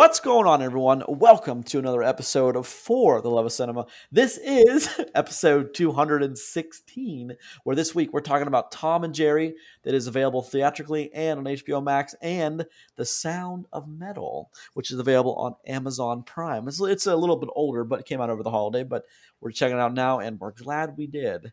What's 0.00 0.18
going 0.18 0.46
on, 0.46 0.62
everyone? 0.62 1.02
Welcome 1.08 1.62
to 1.64 1.78
another 1.78 2.02
episode 2.02 2.56
of 2.56 2.66
For 2.66 3.20
the 3.20 3.28
Love 3.28 3.44
of 3.44 3.52
Cinema. 3.52 3.84
This 4.10 4.38
is 4.38 4.88
episode 5.14 5.74
216, 5.74 7.36
where 7.64 7.76
this 7.76 7.94
week 7.94 8.10
we're 8.10 8.20
talking 8.20 8.46
about 8.46 8.72
Tom 8.72 9.04
and 9.04 9.14
Jerry, 9.14 9.56
that 9.82 9.92
is 9.92 10.06
available 10.06 10.40
theatrically 10.40 11.12
and 11.12 11.40
on 11.40 11.44
HBO 11.44 11.84
Max, 11.84 12.14
and 12.22 12.64
The 12.96 13.04
Sound 13.04 13.66
of 13.74 13.88
Metal, 13.88 14.50
which 14.72 14.90
is 14.90 14.98
available 14.98 15.34
on 15.34 15.56
Amazon 15.66 16.22
Prime. 16.22 16.66
It's, 16.66 16.80
it's 16.80 17.04
a 17.04 17.14
little 17.14 17.36
bit 17.36 17.50
older, 17.54 17.84
but 17.84 18.00
it 18.00 18.06
came 18.06 18.22
out 18.22 18.30
over 18.30 18.42
the 18.42 18.50
holiday. 18.50 18.84
But 18.84 19.04
we're 19.42 19.50
checking 19.50 19.76
it 19.76 19.82
out 19.82 19.92
now, 19.92 20.20
and 20.20 20.40
we're 20.40 20.52
glad 20.52 20.96
we 20.96 21.08
did. 21.08 21.52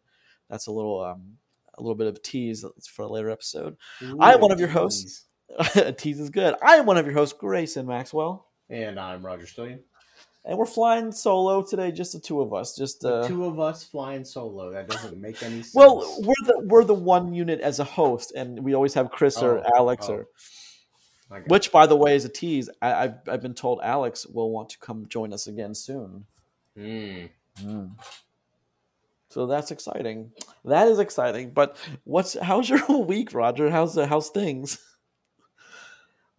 That's 0.50 0.68
a 0.68 0.72
little 0.72 1.02
um, 1.02 1.34
a 1.78 1.82
little 1.82 1.96
bit 1.96 2.08
of 2.08 2.16
a 2.16 2.20
tease 2.20 2.64
for 2.90 3.02
a 3.02 3.10
later 3.10 3.30
episode. 3.30 3.76
Ooh, 4.02 4.18
I 4.22 4.36
am 4.36 4.40
one 4.40 4.54
of 4.54 4.60
your 4.62 4.70
hosts. 4.70 5.26
tease 5.98 6.20
is 6.20 6.30
good. 6.30 6.56
I 6.62 6.76
am 6.76 6.86
one 6.86 6.98
of 6.98 7.06
your 7.06 7.16
hosts, 7.16 7.38
Grayson 7.38 7.86
Maxwell. 7.86 8.47
And 8.70 9.00
I'm 9.00 9.26
Roger 9.26 9.46
Stillion. 9.46 9.80
And 10.46 10.58
we're 10.58 10.66
flying 10.66 11.12
solo 11.12 11.62
today, 11.62 11.92
just 11.92 12.14
the 12.14 12.20
two 12.20 12.42
of 12.42 12.54
us. 12.54 12.76
Just 12.76 13.02
The 13.02 13.16
uh, 13.16 13.28
two 13.28 13.46
of 13.46 13.60
us 13.60 13.84
flying 13.84 14.24
solo. 14.24 14.72
That 14.72 14.88
doesn't 14.88 15.20
make 15.20 15.44
any 15.44 15.62
sense. 15.62 15.76
well, 15.76 15.98
we're 16.22 16.34
the 16.46 16.62
we're 16.66 16.86
the 16.86 16.94
one 16.94 17.34
unit 17.34 17.60
as 17.60 17.80
a 17.80 17.84
host, 17.84 18.32
and 18.36 18.64
we 18.64 18.74
always 18.74 18.94
have 18.94 19.12
Chris 19.12 19.42
or 19.42 19.60
Oh, 19.60 19.72
Alex 19.76 20.08
oh. 20.10 20.14
or 20.14 20.28
which, 21.48 21.74
by 21.74 21.86
the 21.86 21.96
way, 21.98 22.16
is 22.16 22.24
a 22.24 22.30
tease. 22.30 22.70
I, 22.82 22.94
I've 22.94 23.16
I've 23.28 23.42
been 23.42 23.54
told 23.54 23.82
Alex 23.84 24.26
will 24.26 24.52
want 24.52 24.70
to 24.70 24.80
come 24.80 25.06
join 25.10 25.34
us 25.34 25.48
again 25.48 25.76
soon. 25.76 26.26
you. 26.76 27.30
Mm. 27.62 27.92
So 29.30 29.46
that's 29.48 29.72
exciting. 29.72 30.32
That 30.64 30.88
is 30.88 31.00
exciting. 31.00 31.52
But 31.52 31.76
what's 32.06 32.40
how's 32.40 32.70
your 32.70 32.86
week, 33.04 33.34
Roger? 33.34 33.70
How's 33.70 33.96
how's 33.96 34.30
things? 34.30 34.78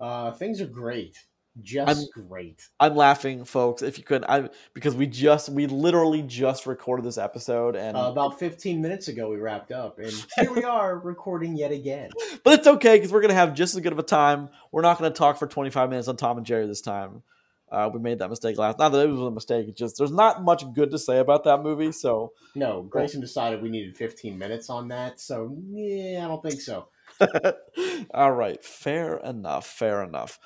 Uh, 0.00 0.30
things 0.32 0.60
are 0.60 0.66
great. 0.66 1.18
Just 1.62 2.12
great. 2.12 2.68
I'm 2.78 2.94
laughing, 2.94 3.44
folks. 3.44 3.82
If 3.82 3.98
you 3.98 4.04
could, 4.04 4.24
I 4.24 4.48
because 4.74 4.94
we 4.94 5.06
just 5.06 5.48
we 5.48 5.66
literally 5.66 6.22
just 6.22 6.66
recorded 6.66 7.04
this 7.04 7.18
episode, 7.18 7.76
and 7.76 7.96
Uh, 7.96 8.08
about 8.10 8.38
15 8.38 8.80
minutes 8.80 9.08
ago, 9.08 9.28
we 9.30 9.36
wrapped 9.36 9.72
up, 9.72 9.98
and 9.98 10.12
here 10.38 10.52
we 10.52 10.64
are 10.64 10.98
recording 10.98 11.56
yet 11.56 11.72
again. 11.72 12.10
But 12.44 12.60
it's 12.60 12.66
okay 12.66 12.96
because 12.96 13.12
we're 13.12 13.20
gonna 13.20 13.34
have 13.34 13.54
just 13.54 13.74
as 13.74 13.80
good 13.80 13.92
of 13.92 13.98
a 13.98 14.04
time. 14.04 14.50
We're 14.72 14.82
not 14.82 14.98
gonna 14.98 15.10
talk 15.10 15.38
for 15.38 15.46
25 15.46 15.90
minutes 15.90 16.08
on 16.08 16.16
Tom 16.16 16.36
and 16.36 16.46
Jerry 16.46 16.66
this 16.66 16.80
time. 16.80 17.22
Uh, 17.70 17.90
we 17.92 18.00
made 18.00 18.18
that 18.20 18.30
mistake 18.30 18.56
last. 18.56 18.78
Not 18.78 18.90
that 18.92 19.06
it 19.06 19.10
was 19.10 19.20
a 19.20 19.30
mistake. 19.30 19.68
It's 19.68 19.78
just 19.78 19.98
there's 19.98 20.10
not 20.10 20.42
much 20.42 20.64
good 20.72 20.90
to 20.92 20.98
say 20.98 21.18
about 21.18 21.44
that 21.44 21.62
movie. 21.62 21.92
So 21.92 22.32
No, 22.54 22.82
Grayson 22.82 23.20
decided 23.20 23.62
we 23.62 23.68
needed 23.68 23.96
15 23.96 24.38
minutes 24.38 24.70
on 24.70 24.88
that, 24.88 25.20
so 25.20 25.56
yeah, 25.70 26.24
I 26.24 26.28
don't 26.28 26.42
think 26.42 26.60
so. 26.60 26.88
all 28.14 28.32
right, 28.32 28.62
fair 28.64 29.18
enough. 29.18 29.66
Fair 29.66 30.02
enough. 30.02 30.38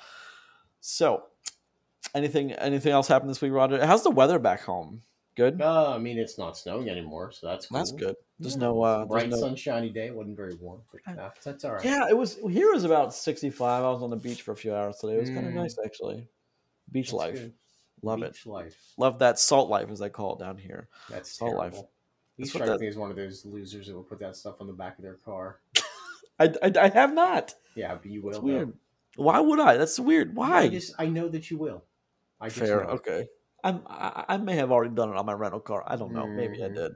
So 0.85 1.23
anything 2.13 2.51
anything 2.51 2.91
else 2.91 3.07
happened 3.07 3.29
this 3.29 3.41
week, 3.41 3.53
Roger? 3.53 3.85
How's 3.85 4.03
the 4.03 4.09
weather 4.11 4.37
back 4.37 4.61
home? 4.61 5.01
Good. 5.35 5.61
Uh, 5.61 5.95
I 5.95 5.97
mean, 5.97 6.19
it's 6.19 6.37
not 6.37 6.57
snowing 6.57 6.89
anymore, 6.89 7.31
so 7.31 7.47
that's 7.47 7.67
cool. 7.67 7.77
That's 7.77 7.91
good. 7.93 8.15
There's 8.37 8.55
Yeah, 8.55 8.59
no 8.63 8.83
uh, 8.83 8.97
there's 8.97 9.07
bright 9.07 9.29
no- 9.29 9.37
sunshiny 9.37 9.89
day. 9.89 10.07
It 10.07 10.13
wasn't 10.15 10.35
very 10.35 10.55
warm, 10.55 10.81
but 10.91 11.17
uh, 11.17 11.29
that's 11.43 11.63
all 11.63 11.71
right. 11.75 11.85
Yeah, 11.85 12.07
it 12.09 12.17
was 12.17 12.35
here. 12.49 12.69
It 12.69 12.73
was 12.73 12.83
about 12.83 13.13
65. 13.15 13.83
I 13.83 13.89
was 13.89 14.03
on 14.03 14.09
the 14.09 14.17
beach 14.17 14.41
for 14.41 14.51
a 14.51 14.55
few 14.57 14.75
hours 14.75 14.97
today. 14.97 15.15
It 15.15 15.21
was 15.21 15.29
kind 15.29 15.47
of 15.47 15.53
Mm. 15.53 15.55
nice 15.55 15.77
actually. 15.83 16.27
Beach 16.91 17.07
That's 17.07 17.13
life, 17.13 17.33
good. 17.35 17.53
love 18.03 18.21
it. 18.21 18.33
Beach 18.33 18.45
life. 18.45 18.75
Love 18.97 19.19
that 19.19 19.39
salt 19.39 19.69
life 19.69 19.89
as 19.89 19.99
they 19.99 20.09
call 20.09 20.35
it 20.35 20.39
down 20.39 20.57
here. 20.57 20.89
That's 21.09 21.31
Salt 21.31 21.51
terrible. 21.57 21.77
life. 21.79 21.85
He 22.35 22.43
That's 22.43 22.51
strikes 22.51 22.69
that- 22.71 22.79
me 22.81 22.87
as 22.87 22.97
one 22.97 23.09
of 23.09 23.15
those 23.15 23.45
losers 23.45 23.87
that 23.87 23.95
will 23.95 24.03
put 24.03 24.19
that 24.19 24.35
stuff 24.35 24.55
on 24.59 24.67
the 24.67 24.73
back 24.73 24.97
of 24.99 25.03
their 25.03 25.15
car. 25.15 25.61
I, 26.39 26.53
I, 26.61 26.71
I 26.81 26.89
have 26.89 27.13
not. 27.13 27.53
Yeah, 27.75 27.95
but 27.95 28.05
you 28.11 28.21
will. 28.21 28.29
It's 28.31 28.37
though. 28.39 28.43
weird. 28.43 28.73
Why 29.15 29.39
would 29.39 29.59
I? 29.59 29.77
That's 29.77 29.99
weird. 29.99 30.29
I 30.31 30.33
Why? 30.33 30.67
just 30.69 30.93
I 30.97 31.05
know 31.07 31.27
that 31.29 31.51
you 31.51 31.57
will. 31.57 31.83
I 32.41 32.47
just 32.49 32.59
Fair. 32.59 32.83
know. 32.83 32.89
Okay. 32.91 33.27
I'm, 33.63 33.81
I, 33.87 34.25
I 34.29 34.37
may 34.37 34.55
have 34.55 34.71
already 34.71 34.93
done 34.93 35.09
it 35.09 35.15
on 35.15 35.25
my 35.25 35.33
rental 35.33 35.59
car. 35.61 35.83
I 35.87 35.95
don't 35.95 36.11
know. 36.13 36.27
Maybe 36.27 36.63
I 36.63 36.67
Mhm. 36.67 36.75
did. 36.75 36.91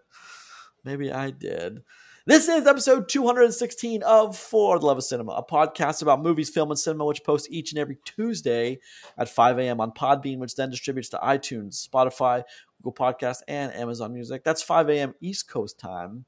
Maybe 0.84 1.12
I 1.12 1.32
did. 1.32 1.84
This 2.26 2.50
is 2.50 2.68
episode 2.68 3.08
216 3.08 4.04
of 4.04 4.36
For 4.38 4.80
the 4.80 4.86
Love 4.86 4.98
of 4.98 5.04
Cinema, 5.06 5.32
a 5.32 5.46
podcast 5.46 6.02
about 6.02 6.22
movies, 6.22 6.50
film, 6.50 6.72
and 6.72 6.78
cinema, 6.78 7.06
which 7.06 7.24
posts 7.24 7.48
each 7.50 7.72
and 7.72 7.80
every 7.80 7.98
Tuesday 8.04 8.80
at 9.18 9.30
5 9.30 9.60
a.m. 9.60 9.80
on 9.80 9.92
Podbean, 9.94 10.38
which 10.40 10.56
then 10.56 10.70
distributes 10.70 11.08
to 11.10 11.18
iTunes, 11.20 11.88
Spotify, 11.88 12.44
Google 12.82 12.94
Podcast, 12.94 13.44
and 13.48 13.74
Amazon 13.74 14.14
Music. 14.14 14.44
That's 14.44 14.62
5 14.62 14.90
a.m. 14.90 15.16
East 15.22 15.48
Coast 15.48 15.80
time. 15.80 16.26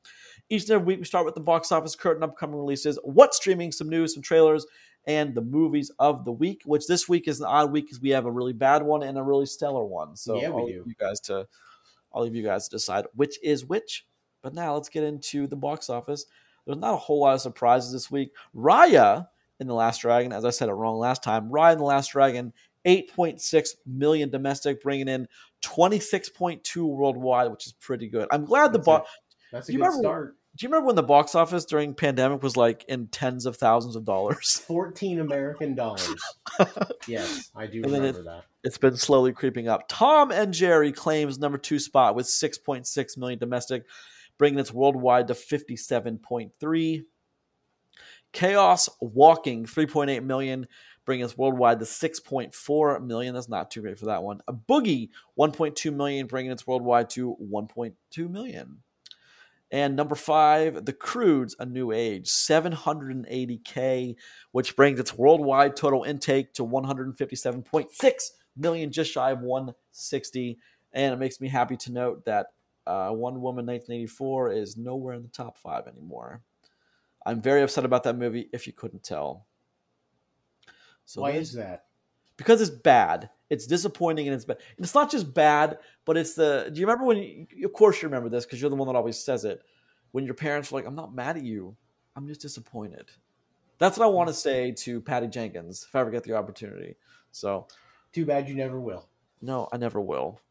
Each 0.49 0.61
and 0.63 0.71
every 0.71 0.85
week, 0.85 0.99
we 0.99 1.05
start 1.05 1.25
with 1.25 1.35
the 1.35 1.41
box 1.41 1.69
office 1.69 1.97
curtain, 1.97 2.23
upcoming 2.23 2.55
releases, 2.55 2.97
what's 3.03 3.35
streaming, 3.35 3.73
some 3.73 3.89
news, 3.89 4.13
some 4.13 4.23
trailers, 4.23 4.65
and 5.09 5.33
the 5.35 5.41
movies 5.41 5.91
of 5.99 6.23
the 6.23 6.31
week. 6.31 6.61
Which 6.65 6.87
this 6.87 7.09
week 7.09 7.27
is 7.27 7.39
an 7.41 7.47
odd 7.47 7.71
week 7.73 7.85
because 7.87 7.99
we 7.99 8.11
have 8.11 8.25
a 8.25 8.31
really 8.31 8.53
bad 8.53 8.83
one 8.83 9.03
and 9.03 9.17
a 9.17 9.23
really 9.23 9.45
stellar 9.47 9.83
one. 9.83 10.15
So 10.15 10.35
Yeah, 10.39 10.49
we 10.51 10.61
I'll 10.61 10.67
do. 10.67 10.73
leave 10.77 10.87
you 10.87 10.95
guys 10.99 11.19
to, 11.21 11.47
I'll 12.13 12.23
leave 12.23 12.35
you 12.35 12.43
guys 12.43 12.65
to 12.69 12.75
decide 12.75 13.05
which 13.15 13.37
is 13.43 13.65
which. 13.65 14.05
But 14.41 14.53
now 14.53 14.75
let's 14.75 14.87
get 14.89 15.03
into 15.03 15.47
the 15.47 15.55
box 15.57 15.89
office. 15.89 16.25
There's 16.65 16.77
not 16.77 16.93
a 16.93 16.97
whole 16.97 17.21
lot 17.21 17.33
of 17.33 17.41
surprises 17.41 17.91
this 17.91 18.09
week. 18.11 18.31
Raya 18.55 19.27
in 19.59 19.67
the 19.67 19.73
Last 19.73 20.01
Dragon, 20.01 20.31
as 20.31 20.45
I 20.45 20.51
said 20.51 20.69
it 20.69 20.73
wrong 20.73 20.97
last 20.97 21.23
time. 21.23 21.49
Raya 21.49 21.73
in 21.73 21.79
the 21.79 21.83
Last 21.83 22.11
Dragon, 22.11 22.53
8.6 22.85 23.69
million 23.85 24.29
domestic, 24.29 24.81
bringing 24.81 25.07
in 25.09 25.27
26.2 25.63 26.85
worldwide, 26.87 27.51
which 27.51 27.67
is 27.67 27.73
pretty 27.73 28.07
good. 28.07 28.27
I'm 28.31 28.45
glad 28.45 28.71
the 28.73 28.79
box. 28.79 29.09
That's 29.51 29.67
a 29.69 29.71
good 29.73 29.79
remember- 29.79 29.99
start. 29.99 30.35
Do 30.59 30.65
you 30.65 30.71
remember 30.71 30.87
when 30.87 30.97
the 30.97 31.03
box 31.03 31.35
office 31.35 31.63
during 31.63 31.93
pandemic 31.93 32.43
was 32.43 32.57
like 32.57 32.83
in 32.89 33.07
tens 33.07 33.45
of 33.45 33.55
thousands 33.55 33.95
of 33.95 34.03
dollars? 34.03 34.57
Fourteen 34.67 35.21
American 35.21 35.73
dollars. 35.73 36.13
yes, 37.07 37.49
I 37.55 37.65
do 37.65 37.81
And 37.83 37.93
remember 37.93 38.23
that. 38.23 38.43
It's 38.65 38.77
been 38.77 38.97
slowly 38.97 39.31
creeping 39.31 39.69
up. 39.69 39.85
Tom 39.87 40.31
and 40.31 40.53
Jerry 40.53 40.91
claims 40.91 41.39
number 41.39 41.57
two 41.57 41.79
spot 41.79 42.13
with 42.13 42.25
6.6 42.25 43.17
million 43.17 43.39
domestic, 43.39 43.85
bringing 44.37 44.59
its 44.59 44.73
worldwide 44.73 45.29
to 45.29 45.33
57.3. 45.33 47.03
Chaos 48.33 48.89
Walking 48.99 49.65
3.8 49.65 50.23
million, 50.25 50.67
bringing 51.05 51.23
its 51.23 51.37
worldwide 51.37 51.79
to 51.79 51.85
6.4 51.85 53.01
million. 53.05 53.33
That's 53.33 53.47
not 53.47 53.71
too 53.71 53.79
great 53.81 53.97
for 53.97 54.07
that 54.07 54.23
one. 54.23 54.41
A 54.45 54.51
Boogie 54.51 55.11
1.2 55.39 55.93
million, 55.93 56.27
bringing 56.27 56.51
its 56.51 56.67
worldwide 56.67 57.09
to 57.11 57.37
1.2 57.41 58.29
million. 58.29 58.79
And 59.71 59.95
number 59.95 60.15
five, 60.15 60.85
The 60.85 60.93
Croods, 60.93 61.55
A 61.59 61.65
New 61.65 61.91
Age, 61.91 62.27
780K, 62.27 64.15
which 64.51 64.75
brings 64.75 64.99
its 64.99 65.13
worldwide 65.13 65.75
total 65.75 66.03
intake 66.03 66.53
to 66.53 66.65
157.6 66.65 68.13
million, 68.57 68.91
just 68.91 69.11
shy 69.11 69.31
of 69.31 69.41
160. 69.41 70.57
And 70.93 71.13
it 71.13 71.17
makes 71.17 71.39
me 71.39 71.47
happy 71.47 71.77
to 71.77 71.91
note 71.91 72.25
that 72.25 72.47
uh, 72.87 73.09
Wonder 73.11 73.39
Woman 73.39 73.67
1984 73.67 74.53
is 74.53 74.75
nowhere 74.75 75.13
in 75.13 75.21
the 75.21 75.27
top 75.27 75.57
five 75.59 75.87
anymore. 75.87 76.41
I'm 77.25 77.41
very 77.41 77.61
upset 77.61 77.85
about 77.85 78.03
that 78.03 78.17
movie, 78.17 78.49
if 78.51 78.65
you 78.65 78.73
couldn't 78.73 79.03
tell. 79.03 79.45
So 81.05 81.21
Why 81.21 81.31
is 81.31 81.53
that? 81.53 81.85
Because 82.39 82.59
it's 82.61 82.71
bad. 82.71 83.29
It's 83.51 83.67
disappointing 83.67 84.27
and 84.27 84.33
it's 84.35 84.45
bad. 84.45 84.57
And 84.77 84.83
it's 84.83 84.95
not 84.95 85.11
just 85.11 85.31
bad, 85.33 85.77
but 86.05 86.17
it's 86.17 86.33
the. 86.33 86.69
Do 86.73 86.79
you 86.79 86.87
remember 86.87 87.05
when? 87.05 87.17
You, 87.55 87.65
of 87.67 87.73
course, 87.73 88.01
you 88.01 88.07
remember 88.07 88.29
this 88.29 88.45
because 88.45 88.59
you're 88.59 88.69
the 88.71 88.75
one 88.75 88.87
that 88.87 88.95
always 88.95 89.17
says 89.19 89.45
it. 89.45 89.61
When 90.11 90.25
your 90.25 90.33
parents 90.33 90.71
were 90.71 90.79
like, 90.79 90.87
"I'm 90.87 90.95
not 90.95 91.13
mad 91.13 91.37
at 91.37 91.43
you. 91.43 91.75
I'm 92.15 92.27
just 92.27 92.41
disappointed." 92.41 93.11
That's 93.77 93.97
what 93.97 94.05
I 94.05 94.09
want 94.09 94.27
to 94.29 94.33
say 94.33 94.71
to 94.71 94.99
Patty 95.01 95.27
Jenkins 95.27 95.85
if 95.87 95.95
I 95.95 95.99
ever 96.01 96.11
get 96.11 96.23
the 96.23 96.33
opportunity. 96.33 96.95
So 97.31 97.67
Too 98.11 98.25
bad 98.25 98.49
you 98.49 98.55
never 98.55 98.79
will. 98.79 99.07
no, 99.41 99.69
I 99.71 99.77
never 99.77 100.01
will. 100.01 100.41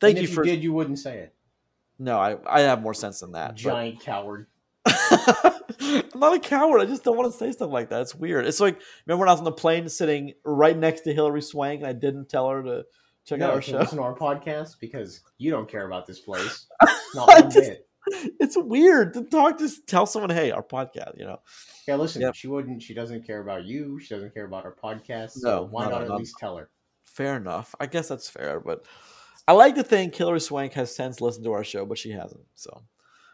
Thank 0.00 0.16
you 0.18 0.24
if 0.24 0.32
for. 0.34 0.44
you 0.44 0.52
did, 0.52 0.62
you 0.62 0.72
wouldn't 0.72 0.98
say 0.98 1.18
it. 1.18 1.34
No, 1.98 2.18
I 2.18 2.36
I 2.46 2.60
have 2.60 2.80
more 2.82 2.94
sense 2.94 3.20
than 3.20 3.32
that. 3.32 3.48
but- 3.50 3.56
Giant 3.56 4.00
coward. 4.00 4.46
I'm 4.86 6.02
not 6.14 6.34
a 6.34 6.40
coward. 6.40 6.80
I 6.80 6.84
just 6.84 7.04
don't 7.04 7.16
want 7.16 7.30
to 7.32 7.36
say 7.38 7.52
stuff 7.52 7.70
like 7.70 7.90
that. 7.90 8.02
It's 8.02 8.14
weird. 8.14 8.46
It's 8.46 8.60
like 8.60 8.80
remember 9.06 9.20
when 9.20 9.28
I 9.28 9.32
was 9.32 9.40
on 9.40 9.44
the 9.44 9.52
plane 9.52 9.88
sitting 9.88 10.32
right 10.44 10.76
next 10.76 11.02
to 11.02 11.12
Hilary 11.14 11.42
Swank 11.42 11.80
and 11.80 11.88
I 11.88 11.92
didn't 11.92 12.28
tell 12.28 12.48
her 12.50 12.62
to 12.62 12.84
check 13.26 13.40
out 13.40 13.54
our 13.54 13.62
show. 13.62 13.78
listen 13.78 13.98
to 13.98 14.04
our 14.04 14.16
podcast 14.16 14.76
because 14.80 15.20
you 15.38 15.50
don't 15.50 15.68
care 15.70 15.86
about 15.86 16.06
this 16.06 16.20
place. 16.20 16.66
Not 17.14 17.28
one 17.28 17.50
just- 17.50 17.56
bit. 17.70 17.86
it's 18.40 18.56
weird 18.56 19.12
to 19.14 19.22
talk 19.24 19.58
to 19.58 19.68
tell 19.86 20.06
someone 20.06 20.30
hey 20.30 20.50
our 20.50 20.62
podcast 20.62 21.18
you 21.18 21.24
know 21.26 21.38
Yeah, 21.86 21.96
listen, 21.96 22.22
Yep. 22.22 22.34
she 22.34 22.48
wouldn't. 22.48 22.82
She 22.82 22.94
doesn't 22.94 23.26
care 23.26 23.40
about 23.40 23.64
you. 23.64 24.00
She 24.00 24.14
doesn't 24.14 24.32
care 24.32 24.46
about 24.46 24.64
our 24.64 24.74
podcast. 24.74 25.32
So 25.32 25.48
No, 25.48 25.62
why 25.70 25.84
no, 25.84 25.90
not 25.90 26.02
at 26.02 26.08
no. 26.08 26.16
least 26.16 26.36
tell 26.38 26.56
her? 26.56 26.70
fair 27.04 27.36
enough 27.36 27.74
i 27.80 27.86
guess 27.86 28.06
that's 28.06 28.30
fair 28.30 28.60
but 28.60 28.84
i 29.48 29.52
like 29.52 29.74
to 29.74 29.82
think 29.82 30.14
hilary 30.14 30.38
swank 30.40 30.74
has 30.74 30.94
since 30.94 31.20
listened 31.20 31.44
to 31.44 31.50
our 31.50 31.64
show 31.64 31.84
but 31.84 31.98
she 31.98 32.10
hasn't 32.12 32.44
so 32.54 32.82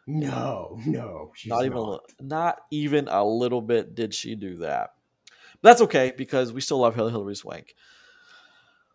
No, 0.06 0.78
no, 0.86 1.32
she's 1.34 1.50
not 1.50 1.56
not. 1.56 1.64
even 1.66 1.78
a 1.78 1.98
not. 2.22 2.60
even 2.70 3.08
a 3.08 3.24
little 3.24 3.60
bit 3.60 3.94
did 3.94 4.14
she 4.14 4.34
do 4.36 4.58
that. 4.58 4.90
But 5.60 5.70
that's 5.70 5.80
okay 5.82 6.12
because 6.16 6.52
we 6.52 6.60
still 6.60 6.78
love 6.78 6.94
Hill- 6.94 7.08
hilary 7.08 7.34
swank. 7.34 7.74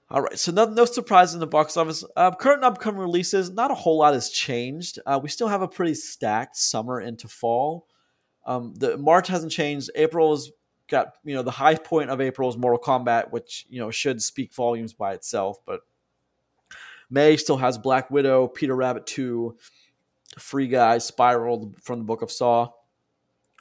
All 0.10 0.22
right 0.22 0.38
so 0.38 0.52
no, 0.52 0.66
no 0.66 0.86
surprises 0.86 1.34
in 1.34 1.40
the 1.40 1.48
box 1.48 1.76
office. 1.78 2.04
Uh, 2.16 2.32
current 2.32 2.64
upcoming 2.64 3.02
releases 3.02 3.50
not 3.50 3.72
a 3.72 3.76
whole 3.76 3.98
lot 3.98 4.14
has 4.14 4.30
changed. 4.30 5.00
Uh, 5.06 5.20
we 5.22 5.30
still 5.30 5.48
have 5.48 5.62
a 5.62 5.68
pretty 5.68 5.94
stacked 5.96 6.56
summer 6.58 7.00
into 7.02 7.28
fall. 7.28 7.88
Um, 8.46 8.74
the 8.76 8.98
march 8.98 9.28
hasn't 9.28 9.52
changed. 9.52 9.90
April's 9.96 10.52
got 10.88 11.16
you 11.24 11.34
know 11.36 11.44
the 11.44 11.52
high 11.52 11.76
point 11.76 12.10
of 12.10 12.22
April 12.22 12.50
is 12.50 12.58
Mortal 12.58 12.80
Kombat, 12.80 13.32
which 13.32 13.66
you 13.70 13.80
know 13.80 13.92
should 13.92 14.22
speak 14.22 14.54
volumes 14.54 14.94
by 14.94 15.14
itself. 15.14 15.60
But 15.66 15.82
May 17.10 17.36
still 17.38 17.58
has 17.58 17.78
Black 17.78 18.10
Widow, 18.12 18.48
Peter 18.48 18.76
Rabbit 18.76 19.06
two, 19.06 19.58
Free 20.38 20.68
Guy, 20.68 20.98
Spiral 20.98 21.74
from 21.82 22.00
the 22.00 22.06
Book 22.06 22.22
of 22.22 22.32
Saw, 22.32 22.70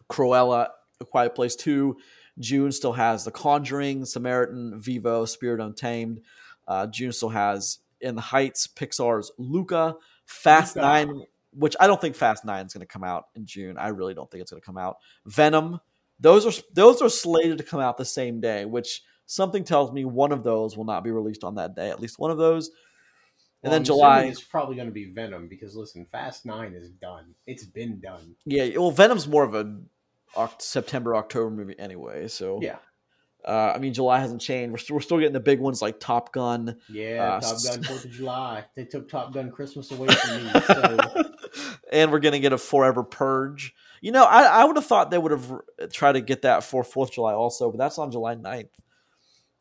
Cruella, 0.08 0.68
A 1.00 1.04
Quiet 1.04 1.34
Place 1.34 1.56
two. 1.56 1.96
June 2.38 2.72
still 2.72 2.92
has 2.92 3.24
The 3.24 3.30
Conjuring, 3.30 4.04
Samaritan, 4.04 4.80
Vivo, 4.80 5.24
Spirit 5.24 5.60
Untamed. 5.60 6.20
Uh, 6.66 6.86
June 6.86 7.12
still 7.12 7.28
has 7.28 7.78
In 8.00 8.14
the 8.14 8.20
Heights, 8.20 8.66
Pixar's 8.66 9.30
Luca, 9.36 9.96
Fast 10.24 10.76
Luca. 10.76 10.86
Nine, 10.86 11.22
which 11.52 11.76
I 11.80 11.86
don't 11.86 12.00
think 12.00 12.14
Fast 12.14 12.44
Nine 12.44 12.66
is 12.66 12.72
going 12.72 12.86
to 12.86 12.92
come 12.92 13.04
out 13.04 13.24
in 13.34 13.44
June. 13.44 13.76
I 13.76 13.88
really 13.88 14.14
don't 14.14 14.30
think 14.30 14.42
it's 14.42 14.52
going 14.52 14.60
to 14.60 14.66
come 14.66 14.78
out. 14.78 14.98
Venom, 15.26 15.80
those 16.20 16.46
are 16.46 16.62
those 16.72 17.02
are 17.02 17.08
slated 17.08 17.58
to 17.58 17.64
come 17.64 17.80
out 17.80 17.96
the 17.96 18.04
same 18.04 18.40
day, 18.40 18.64
which 18.64 19.02
something 19.26 19.64
tells 19.64 19.92
me 19.92 20.04
one 20.04 20.32
of 20.32 20.44
those 20.44 20.76
will 20.76 20.84
not 20.84 21.04
be 21.04 21.10
released 21.10 21.44
on 21.44 21.56
that 21.56 21.74
day. 21.74 21.90
At 21.90 22.00
least 22.00 22.18
one 22.18 22.30
of 22.30 22.38
those. 22.38 22.70
And 23.62 23.70
Well, 23.70 23.72
then 23.72 23.80
I'm 23.82 23.84
July, 23.84 24.24
is 24.24 24.40
probably 24.40 24.76
going 24.76 24.88
to 24.88 24.92
be 24.94 25.12
Venom 25.12 25.48
because 25.48 25.76
listen, 25.76 26.06
Fast 26.10 26.46
Nine 26.46 26.72
is 26.74 26.90
done. 26.90 27.34
It's 27.46 27.64
been 27.64 28.00
done. 28.00 28.34
yeah. 28.46 28.68
Well, 28.78 28.90
Venom's 28.90 29.28
more 29.28 29.44
of 29.44 29.54
a 29.54 29.76
September 30.58 31.16
October 31.16 31.50
movie 31.50 31.78
anyway. 31.78 32.28
So 32.28 32.60
Yeah, 32.62 32.76
uh, 33.46 33.72
I 33.74 33.78
mean, 33.78 33.92
July 33.92 34.20
hasn't 34.20 34.40
changed. 34.40 34.70
We're 34.72 34.78
still, 34.78 34.96
we're 34.96 35.02
still 35.02 35.18
getting 35.18 35.32
the 35.32 35.40
big 35.40 35.60
ones 35.60 35.82
like 35.82 36.00
Top 36.00 36.32
Gun. 36.32 36.76
yeah. 36.88 37.34
Uh, 37.36 37.40
Top 37.40 37.62
Gun 37.62 37.82
Fourth 37.82 38.04
of 38.04 38.10
July. 38.12 38.64
They 38.76 38.84
took 38.84 39.08
Top 39.08 39.34
Gun 39.34 39.50
Christmas 39.50 39.90
away 39.90 40.08
from 40.08 40.44
me. 40.44 40.50
So 40.66 41.24
and 41.92 42.12
we're 42.12 42.20
gonna 42.20 42.38
get 42.38 42.52
a 42.52 42.58
Forever 42.58 43.02
Purge. 43.02 43.74
You 44.00 44.12
know, 44.12 44.24
I, 44.24 44.44
I 44.44 44.64
would 44.64 44.76
have 44.76 44.86
thought 44.86 45.10
they 45.10 45.18
would 45.18 45.32
have 45.32 45.50
r- 45.50 45.64
tried 45.92 46.12
to 46.12 46.20
get 46.20 46.42
that 46.42 46.62
for 46.62 46.84
Fourth 46.84 47.08
of 47.10 47.14
July 47.16 47.34
also, 47.34 47.70
but 47.72 47.78
that's 47.78 47.98
on 47.98 48.12
July 48.12 48.36
9th. 48.36 48.68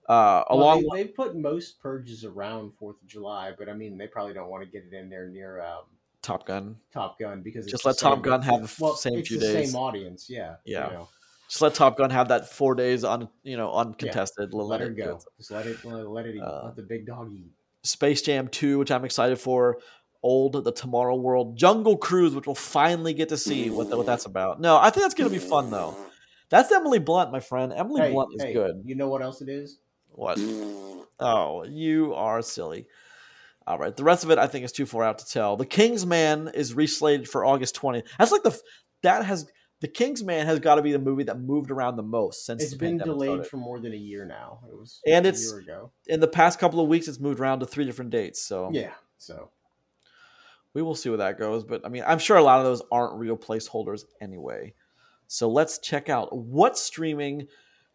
Uh, 0.10 0.44
well, 0.50 0.60
along 0.60 0.88
they, 0.92 1.04
they 1.04 1.10
put 1.10 1.36
most 1.36 1.80
purges 1.80 2.26
around 2.26 2.74
Fourth 2.80 3.00
of 3.00 3.08
July, 3.08 3.54
but 3.58 3.70
I 3.70 3.74
mean, 3.74 3.96
they 3.96 4.08
probably 4.08 4.34
don't 4.34 4.50
want 4.50 4.64
to 4.64 4.70
get 4.70 4.84
it 4.92 4.96
in 4.96 5.08
there 5.08 5.28
near 5.28 5.62
um, 5.62 5.84
Top 6.24 6.48
Gun. 6.48 6.78
Top 6.92 7.20
Gun 7.20 7.42
because 7.44 7.66
it's 7.66 7.72
Just 7.72 7.84
the 7.84 7.90
let 7.90 8.00
Top 8.00 8.16
same- 8.16 8.22
Gun 8.24 8.42
have 8.42 8.62
the 8.64 8.84
well, 8.84 8.96
same 8.96 9.24
few 9.24 9.40
the 9.40 9.54
days. 9.54 9.72
Same 9.72 9.80
audience, 9.80 10.28
yeah, 10.28 10.56
Yeah. 10.66 10.88
You 10.88 10.94
know, 10.94 11.10
Just 11.48 11.62
let 11.62 11.76
Top 11.76 11.96
Gun 11.96 12.10
have 12.10 12.30
that 12.30 12.50
four 12.50 12.74
days 12.74 13.04
on, 13.04 13.30
you 13.44 13.56
know, 13.56 13.72
uncontested. 13.72 14.52
let, 14.52 14.82
it 14.82 14.98
go. 14.98 15.20
Just 15.38 15.52
let 15.52 15.68
it 15.68 15.86
let, 15.86 16.08
let 16.08 16.26
it 16.26 16.36
eat. 16.36 16.42
Uh, 16.42 16.64
let 16.66 16.76
the 16.76 16.84
big 16.84 17.06
dog 17.06 17.32
eat. 17.32 17.52
Space 17.84 18.24
Jam 18.24 18.48
2, 18.48 18.80
which 18.80 18.92
I'm 18.92 19.06
excited 19.06 19.40
for. 19.40 19.78
Old, 20.22 20.66
The 20.66 20.72
Tomorrow 20.72 21.16
War, 21.16 21.54
Jungle 21.56 21.98
Cruise, 21.98 22.36
which 22.36 22.46
we'll 22.46 22.56
finally 22.56 23.14
get 23.14 23.30
to 23.30 23.38
see 23.38 23.70
what, 23.70 23.88
what 23.96 24.06
that's 24.06 24.26
about. 24.26 24.60
No, 24.60 24.78
I 24.78 24.90
think 24.90 25.04
that's 25.04 25.14
going 25.14 25.30
to 25.30 25.34
be 25.34 25.40
fun, 25.40 25.70
though. 25.70 25.96
That's 26.50 26.72
Emily 26.72 27.00
Blunt, 27.00 27.32
my 27.32 27.40
friend. 27.40 27.72
Emily 27.72 28.02
Hey, 28.02 28.12
Blunt 28.12 28.34
is 28.36 28.44
hey, 28.44 28.54
good. 28.54 28.82
You 28.84 28.96
know 28.96 29.08
what 29.08 29.22
else 29.22 29.42
it 29.42 29.48
is? 29.48 29.78
What? 30.12 30.38
Mm. 30.38 31.04
Oh, 31.20 31.64
you 31.66 32.14
are 32.14 32.42
silly. 32.42 32.88
All 33.68 33.78
right. 33.78 33.96
The 33.96 34.04
rest 34.04 34.24
of 34.24 34.32
it, 34.32 34.38
I 34.38 34.48
think, 34.48 34.66
is 34.66 34.72
too 34.72 34.86
far 34.86 35.04
out 35.04 35.20
to 35.20 35.26
tell. 35.26 35.56
The 35.58 35.66
King's 35.66 36.06
Man 36.06 36.50
is 36.54 36.74
reslated 36.74 37.28
for 37.30 37.46
August 37.46 37.76
20th. 37.80 38.08
That's 38.18 38.32
like 38.32 38.44
the 38.44 38.58
that 39.04 39.24
has 39.26 39.48
the 39.82 39.88
King's 39.88 40.24
Man 40.24 40.46
has 40.46 40.60
got 40.60 40.76
to 40.76 40.82
be 40.82 40.92
the 40.92 41.00
movie 41.00 41.24
that 41.24 41.40
moved 41.40 41.72
around 41.72 41.96
the 41.96 42.04
most 42.04 42.46
since 42.46 42.64
It's 42.64 42.74
been 42.74 42.98
delayed 42.98 43.30
started. 43.30 43.48
for 43.48 43.58
more 43.58 43.80
than 43.80 43.94
a 43.94 43.98
year 43.98 44.26
now. 44.26 44.60
It 44.70 44.76
was 44.78 45.00
And 45.06 45.26
a 45.26 45.30
it's- 45.30 45.50
year 45.50 45.60
ago. 45.60 45.92
In 46.08 46.20
the 46.20 46.28
past 46.28 46.60
couple 46.60 46.80
of 46.82 46.88
weeks, 46.90 47.08
it's 47.08 47.20
moved 47.20 47.40
around 47.40 47.60
to 47.62 47.66
three 47.66 47.86
different 47.86 48.12
dates. 48.12 48.42
So 48.42 48.70
Yeah. 48.74 48.94
So 49.18 49.52
we 50.74 50.82
will 50.82 50.96
see 50.96 51.10
where 51.10 51.18
that 51.20 51.38
goes. 51.40 51.64
But 51.64 51.86
I 51.86 51.90
mean, 51.90 52.04
I'm 52.06 52.20
sure 52.20 52.38
a 52.38 52.44
lot 52.44 52.60
of 52.60 52.66
those 52.66 52.82
aren't 52.92 53.20
real 53.20 53.38
placeholders 53.38 54.04
anyway. 54.20 54.74
So 55.28 55.48
let's 55.50 55.78
check 55.80 56.10
out 56.10 56.36
what 56.36 56.78
streaming. 56.78 57.48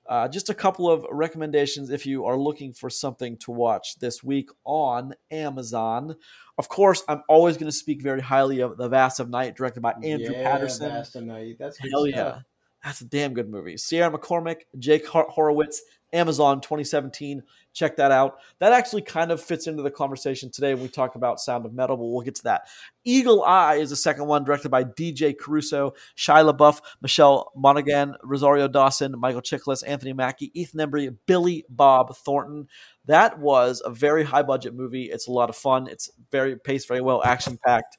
Uh, 0.06 0.28
just 0.28 0.50
a 0.50 0.54
couple 0.54 0.90
of 0.90 1.06
recommendations 1.10 1.90
if 1.90 2.04
you 2.04 2.26
are 2.26 2.36
looking 2.36 2.72
for 2.72 2.90
something 2.90 3.36
to 3.38 3.50
watch 3.50 3.98
this 3.98 4.22
week 4.22 4.50
on 4.64 5.14
Amazon. 5.30 6.16
Of 6.58 6.68
course, 6.68 7.02
I'm 7.08 7.22
always 7.28 7.56
going 7.56 7.70
to 7.70 7.76
speak 7.76 8.02
very 8.02 8.20
highly 8.20 8.60
of 8.60 8.76
The 8.76 8.88
Vast 8.88 9.18
of 9.20 9.30
Night, 9.30 9.56
directed 9.56 9.80
by 9.80 9.92
Andrew 10.02 10.34
yeah, 10.34 10.50
Patterson. 10.50 10.90
Vast 10.90 11.16
of 11.16 11.24
Night. 11.24 11.56
That's 11.58 11.78
good 11.78 11.90
Hell 11.90 12.06
stuff. 12.06 12.14
yeah. 12.14 12.40
That's 12.84 13.00
a 13.00 13.06
damn 13.06 13.32
good 13.32 13.48
movie. 13.48 13.78
Sierra 13.78 14.10
McCormick, 14.10 14.62
Jake 14.78 15.06
Horowitz, 15.06 15.82
Amazon 16.14 16.60
2017. 16.60 17.42
Check 17.72 17.96
that 17.96 18.12
out. 18.12 18.36
That 18.60 18.72
actually 18.72 19.02
kind 19.02 19.32
of 19.32 19.42
fits 19.42 19.66
into 19.66 19.82
the 19.82 19.90
conversation 19.90 20.50
today 20.50 20.74
when 20.74 20.84
we 20.84 20.88
talk 20.88 21.16
about 21.16 21.40
Sound 21.40 21.66
of 21.66 21.74
Metal, 21.74 21.96
but 21.96 22.04
we'll 22.04 22.22
get 22.22 22.36
to 22.36 22.44
that. 22.44 22.68
Eagle 23.04 23.42
Eye 23.42 23.76
is 23.76 23.90
the 23.90 23.96
second 23.96 24.26
one, 24.26 24.44
directed 24.44 24.70
by 24.70 24.84
DJ 24.84 25.36
Caruso, 25.36 25.92
Shia 26.16 26.50
LaBeouf, 26.50 26.80
Michelle 27.02 27.50
Monaghan, 27.56 28.14
Rosario 28.22 28.68
Dawson, 28.68 29.18
Michael 29.18 29.42
Chiklis, 29.42 29.82
Anthony 29.86 30.12
Mackie, 30.12 30.52
Ethan 30.58 30.88
Embry, 30.88 31.14
Billy 31.26 31.64
Bob 31.68 32.16
Thornton. 32.16 32.68
That 33.06 33.38
was 33.38 33.82
a 33.84 33.90
very 33.90 34.24
high 34.24 34.42
budget 34.42 34.74
movie. 34.74 35.04
It's 35.04 35.26
a 35.26 35.32
lot 35.32 35.50
of 35.50 35.56
fun. 35.56 35.88
It's 35.88 36.10
very 36.30 36.56
paced 36.56 36.88
very 36.88 37.00
well, 37.00 37.22
action 37.24 37.58
packed. 37.66 37.98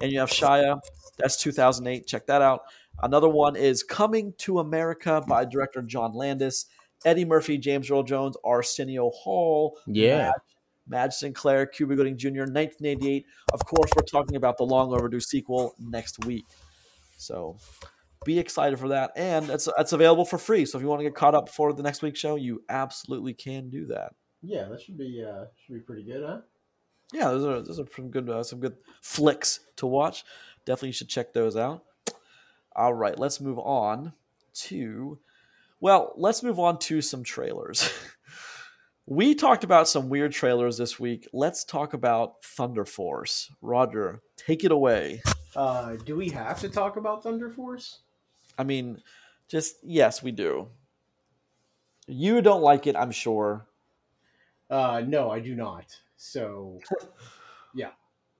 And 0.00 0.12
you 0.12 0.20
have 0.20 0.30
Shia. 0.30 0.80
That's 1.18 1.36
2008. 1.38 2.06
Check 2.06 2.26
that 2.26 2.42
out. 2.42 2.62
Another 3.02 3.28
one 3.28 3.56
is 3.56 3.82
Coming 3.82 4.34
to 4.38 4.60
America 4.60 5.22
by 5.26 5.44
director 5.44 5.82
John 5.82 6.14
Landis. 6.14 6.66
Eddie 7.04 7.24
Murphy, 7.24 7.58
James 7.58 7.90
Earl 7.90 8.02
Jones, 8.02 8.36
Arsenio 8.44 9.10
Hall, 9.10 9.78
Yeah. 9.86 10.18
Madge, 10.18 10.32
Madge 10.86 11.12
Sinclair, 11.14 11.66
Cuba 11.66 11.96
Gooding 11.96 12.16
Jr., 12.16 12.40
1988. 12.40 13.26
Of 13.52 13.64
course, 13.64 13.90
we're 13.96 14.02
talking 14.02 14.36
about 14.36 14.56
the 14.58 14.64
long 14.64 14.92
overdue 14.92 15.20
sequel 15.20 15.74
next 15.78 16.24
week. 16.24 16.44
So 17.16 17.56
be 18.24 18.38
excited 18.38 18.78
for 18.78 18.88
that. 18.88 19.12
And 19.16 19.48
it's, 19.50 19.68
it's 19.78 19.92
available 19.92 20.24
for 20.24 20.38
free. 20.38 20.64
So 20.66 20.78
if 20.78 20.82
you 20.82 20.88
want 20.88 21.00
to 21.00 21.04
get 21.04 21.14
caught 21.14 21.34
up 21.34 21.48
for 21.48 21.72
the 21.72 21.82
next 21.82 22.02
week's 22.02 22.20
show, 22.20 22.36
you 22.36 22.62
absolutely 22.68 23.34
can 23.34 23.70
do 23.70 23.86
that. 23.86 24.12
Yeah, 24.42 24.64
that 24.64 24.82
should 24.82 24.98
be 24.98 25.24
uh 25.26 25.46
should 25.64 25.72
be 25.72 25.80
pretty 25.80 26.02
good, 26.02 26.22
huh? 26.22 26.40
yeah, 27.14 27.30
those 27.30 27.44
are 27.46 27.62
those 27.62 27.80
are 27.80 27.86
some 27.96 28.10
good 28.10 28.28
uh, 28.28 28.42
some 28.42 28.60
good 28.60 28.76
flicks 29.00 29.60
to 29.76 29.86
watch. 29.86 30.22
Definitely 30.66 30.92
should 30.92 31.08
check 31.08 31.32
those 31.32 31.56
out. 31.56 31.82
All 32.76 32.92
right, 32.92 33.18
let's 33.18 33.40
move 33.40 33.58
on 33.58 34.12
to 34.54 35.18
well, 35.84 36.14
let's 36.16 36.42
move 36.42 36.58
on 36.58 36.78
to 36.78 37.02
some 37.02 37.22
trailers. 37.22 37.92
we 39.06 39.34
talked 39.34 39.64
about 39.64 39.86
some 39.86 40.08
weird 40.08 40.32
trailers 40.32 40.78
this 40.78 40.98
week. 40.98 41.28
Let's 41.34 41.62
talk 41.62 41.92
about 41.92 42.42
Thunder 42.42 42.86
Force. 42.86 43.52
Roger, 43.60 44.22
take 44.38 44.64
it 44.64 44.72
away. 44.72 45.20
Uh 45.54 45.96
do 45.96 46.16
we 46.16 46.30
have 46.30 46.58
to 46.60 46.70
talk 46.70 46.96
about 46.96 47.22
Thunder 47.22 47.50
Force? 47.50 47.98
I 48.56 48.64
mean, 48.64 49.02
just 49.46 49.76
yes, 49.82 50.22
we 50.22 50.32
do. 50.32 50.68
You 52.06 52.40
don't 52.40 52.62
like 52.62 52.86
it, 52.86 52.96
I'm 52.96 53.12
sure. 53.12 53.66
Uh 54.70 55.02
no, 55.06 55.30
I 55.30 55.40
do 55.40 55.54
not. 55.54 55.94
So 56.16 56.80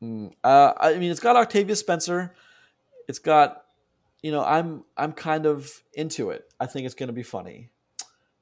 Mm, 0.03 0.33
uh, 0.43 0.73
I 0.81 0.95
mean, 0.95 1.11
it's 1.11 1.21
got 1.21 1.37
Octavia 1.37 1.77
Spencer. 1.77 2.35
It's 3.07 3.19
got, 3.19 3.64
you 4.25 4.31
know, 4.31 4.43
I'm 4.43 4.85
I'm 4.97 5.13
kind 5.13 5.45
of 5.45 5.83
into 5.93 6.31
it. 6.31 6.51
I 6.59 6.65
think 6.65 6.87
it's 6.87 6.95
going 6.95 7.09
to 7.09 7.13
be 7.13 7.23
funny, 7.23 7.69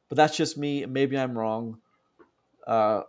but 0.08 0.14
that's 0.14 0.36
just 0.36 0.56
me. 0.56 0.86
Maybe 0.86 1.18
I'm 1.18 1.36
wrong. 1.36 1.78
Uh, 2.64 3.02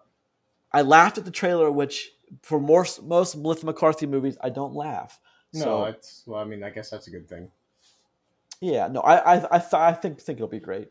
I 0.72 0.82
laughed 0.82 1.20
at 1.20 1.26
the 1.26 1.30
trailer, 1.30 1.70
which 1.70 2.10
for 2.42 2.60
most 2.60 3.04
most 3.04 3.38
Melissa 3.38 3.68
McCarthy 3.68 4.08
movies, 4.08 4.38
I 4.42 4.50
don't 4.50 4.74
laugh. 4.74 5.20
no, 5.54 5.62
So 5.62 5.84
it's 5.86 6.24
well, 6.26 6.40
I 6.40 6.46
mean, 6.46 6.64
I 6.64 6.72
guess 6.72 6.90
that's 6.90 7.06
a 7.06 7.12
good 7.12 7.30
thing. 7.30 7.52
yeah, 8.60 8.88
no, 8.88 9.02
I 9.02 9.18
I 9.18 9.56
I, 9.56 9.60
th- 9.60 9.74
I 9.76 9.94
think 9.94 10.20
think 10.20 10.38
it'll 10.40 10.48
be 10.48 10.60
great. 10.60 10.90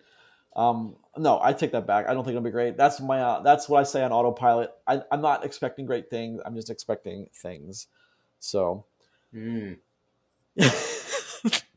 Um, 0.55 0.95
no, 1.17 1.41
I 1.43 1.53
take 1.53 1.73
that 1.73 1.89
back. 1.89 2.07
I 2.09 2.15
don't 2.15 2.23
think 2.23 2.37
it'll 2.37 2.45
be 2.45 2.53
great. 2.53 2.77
That's 2.77 3.01
my 3.01 3.21
uh, 3.21 3.41
that's 3.43 3.69
what 3.69 3.81
I 3.81 3.83
say 3.83 4.05
on 4.05 4.13
autopilot. 4.13 4.71
I, 4.87 5.03
I'm 5.11 5.21
not 5.21 5.45
expecting 5.45 5.87
great 5.87 6.11
things. 6.11 6.41
I'm 6.47 6.55
just 6.55 6.71
expecting 6.71 7.27
things. 7.35 7.89
So. 8.39 8.85
Mm. 9.35 9.79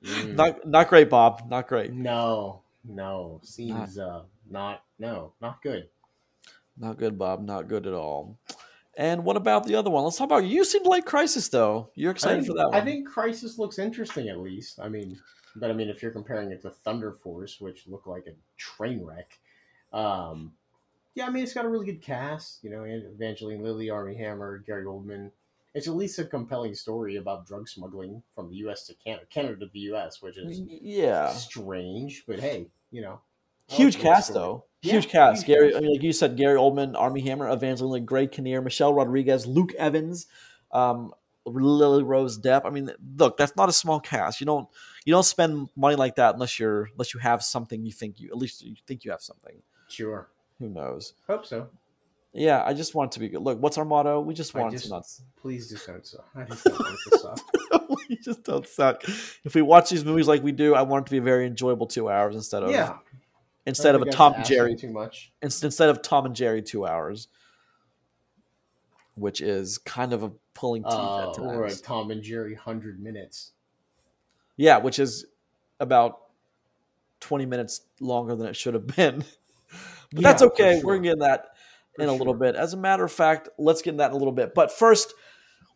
Mm. 0.06 0.36
not 0.36 0.68
not 0.68 0.88
great, 0.88 1.10
Bob. 1.10 1.50
Not 1.50 1.68
great. 1.68 1.92
No, 1.92 2.62
no, 2.84 3.40
seems 3.44 3.98
uh 3.98 4.24
not 4.50 4.84
no, 5.00 5.34
not 5.42 5.62
good. 5.62 5.90
Not 6.78 6.98
good, 6.98 7.18
Bob. 7.18 7.42
Not 7.42 7.68
good 7.68 7.88
at 7.88 7.94
all. 7.94 8.38
And 8.98 9.26
what 9.26 9.36
about 9.36 9.66
the 9.66 9.76
other 9.76 9.90
one? 9.90 10.04
Let's 10.04 10.18
talk 10.18 10.26
about. 10.26 10.46
You 10.46 10.64
seem 10.64 10.84
to 10.84 10.90
like 10.90 11.06
Crisis, 11.06 11.50
though. 11.50 11.90
You're 11.96 12.12
I 12.12 12.14
excited 12.14 12.44
think, 12.44 12.48
for 12.48 12.54
that 12.58 12.70
one. 12.70 12.76
I 12.76 12.82
think 12.84 13.08
Crisis 13.08 13.58
looks 13.58 13.78
interesting 13.78 14.30
at 14.30 14.40
least. 14.40 14.80
I 14.82 14.88
mean, 14.88 15.20
but 15.56 15.70
I 15.70 15.74
mean, 15.74 15.90
if 15.90 16.02
you're 16.02 16.12
comparing 16.12 16.52
it 16.52 16.62
to 16.62 16.70
Thunder 16.70 17.12
Force, 17.12 17.60
which 17.60 17.88
looked 17.88 18.08
like 18.08 18.28
a 18.28 18.34
train 18.58 19.04
wreck, 19.04 19.38
um, 19.92 20.54
yeah, 21.14 21.28
I 21.28 21.30
mean, 21.30 21.44
it's 21.44 21.54
got 21.54 21.66
a 21.66 21.70
really 21.70 21.86
good 21.86 22.02
cast. 22.02 22.64
You 22.64 22.70
know, 22.70 22.84
Evangeline 22.84 23.64
Lilly, 23.64 23.90
Armie 23.90 24.16
Hammer, 24.16 24.60
Gary 24.60 24.86
Oldman. 24.86 25.32
It's 25.76 25.88
at 25.88 25.96
least 25.96 26.18
a 26.20 26.26
compelling 26.26 26.74
story 26.74 27.18
about 27.18 27.46
drug 27.46 27.68
smuggling 27.68 28.24
from 28.34 28.50
the 28.50 28.56
U.S. 28.58 28.88
to 28.88 28.96
Canada, 28.96 29.26
Canada 29.30 29.56
to 29.58 29.66
the 29.72 29.80
U.S., 29.80 30.22
which 30.22 30.38
is 30.38 30.62
yeah, 30.68 31.30
strange. 31.30 32.24
But 32.26 32.40
hey, 32.40 32.68
you 32.92 33.02
know, 33.02 33.20
huge 33.68 34.00
cast 34.00 34.30
story. 34.30 34.40
though. 34.40 34.66
Yeah, 34.82 34.94
huge 34.94 35.10
cast. 35.10 35.44
huge 35.44 35.58
Gary, 35.58 35.72
cast. 35.72 35.78
I 35.78 35.82
mean, 35.82 35.92
like 35.92 36.02
you 36.02 36.14
said, 36.14 36.38
Gary 36.38 36.58
Oldman, 36.58 36.96
Armie 36.98 37.22
Hammer, 37.22 37.50
Evangeline, 37.50 38.06
Greg 38.06 38.32
Kinnear, 38.32 38.62
Michelle 38.62 38.94
Rodriguez, 38.94 39.46
Luke 39.46 39.74
Evans. 39.76 40.28
Um, 40.72 41.14
Lily 41.46 42.04
Rose 42.04 42.40
Depp. 42.40 42.64
I 42.66 42.70
mean, 42.70 42.92
look, 43.18 43.38
that's 43.38 43.56
not 43.56 43.70
a 43.70 43.74
small 43.74 44.00
cast. 44.00 44.40
You 44.40 44.46
don't 44.46 44.68
you 45.06 45.14
don't 45.14 45.24
spend 45.24 45.70
money 45.76 45.96
like 45.96 46.16
that 46.16 46.34
unless 46.34 46.60
you're 46.60 46.90
unless 46.94 47.14
you 47.14 47.20
have 47.20 47.44
something 47.44 47.86
you 47.86 47.92
think 47.92 48.20
you 48.20 48.30
at 48.30 48.38
least 48.38 48.64
you 48.64 48.76
think 48.88 49.06
you 49.06 49.12
have 49.12 49.22
something. 49.22 49.62
Sure. 49.88 50.28
Who 50.60 50.70
knows? 50.70 51.14
Hope 51.28 51.46
so. 51.46 51.70
Yeah, 52.38 52.62
I 52.66 52.74
just 52.74 52.94
want 52.94 53.12
it 53.12 53.14
to 53.14 53.20
be 53.22 53.30
good. 53.30 53.42
Look, 53.42 53.62
what's 53.62 53.78
our 53.78 53.86
motto? 53.86 54.20
We 54.20 54.34
just 54.34 54.54
want 54.54 54.72
just- 54.74 54.86
to 54.86 54.90
not. 54.90 55.08
Please 55.42 55.70
just 55.70 55.88
don't 55.88 56.06
suck. 56.06 56.26
I 56.36 56.44
just 56.44 56.64
don't 56.66 56.80
want 56.80 56.98
to 57.12 57.18
suck. 57.20 57.90
we 58.10 58.16
just 58.18 58.44
don't 58.44 58.68
suck. 58.68 59.04
If 59.46 59.56
we 59.56 59.62
watch 59.62 59.90
these 59.90 60.04
movies 60.04 60.28
like 60.28 60.44
we 60.44 60.52
do, 60.52 60.76
I 60.76 60.82
want 60.82 61.04
it 61.04 61.06
to 61.08 61.12
be 61.12 61.18
a 61.20 61.22
very 61.22 61.48
enjoyable 61.48 61.88
two 61.88 62.10
hours 62.10 62.36
instead 62.36 62.62
of 62.64 62.72
Yeah. 62.72 62.98
instead 63.66 63.96
of 63.96 64.02
a 64.02 64.12
Tom 64.12 64.34
and 64.34 64.44
Jerry 64.46 64.76
Too 64.76 64.90
much. 64.92 65.32
instead 65.42 65.90
of 65.90 66.02
Tom 66.02 66.26
and 66.26 66.36
Jerry 66.36 66.62
two 66.62 66.86
hours, 66.86 67.30
which 69.16 69.40
is 69.40 69.78
kind 69.78 70.12
of 70.14 70.24
a 70.24 70.32
pulling 70.54 70.84
teeth 70.84 70.92
Uh, 70.94 71.30
at 71.32 71.40
or 71.40 71.66
a. 71.66 71.76
Tom 71.76 72.12
and 72.12 72.22
Jerry 72.22 72.54
hundred 72.56 73.00
minutes. 73.00 73.52
Yeah, 74.58 74.78
which 74.80 75.00
is 75.00 75.26
about 75.80 76.22
twenty 77.20 77.46
minutes 77.46 77.82
longer 78.00 78.36
than 78.36 78.48
it 78.48 78.56
should 78.56 78.74
have 78.74 78.88
been. 78.88 79.24
but 80.12 80.22
that's 80.24 80.42
Yeah, 80.42 80.48
for 80.48 80.54
okay. 80.54 80.80
sure. 80.80 80.88
We're 80.88 80.96
gonna 80.98 81.08
get 81.10 81.20
that 81.20 81.55
For 81.96 82.04
in 82.04 82.10
a 82.10 82.14
little 82.14 82.34
bit. 82.34 82.56
As 82.56 82.74
a 82.74 82.78
matter 82.78 83.04
of 83.04 83.12
fact, 83.12 83.50
let's 83.58 83.82
get 83.82 83.92
in 83.92 83.98
that 83.98 84.12
in 84.12 84.16
a 84.16 84.18
little 84.18 84.34
bit. 84.34 84.54
But 84.54 84.72
first, 84.72 85.14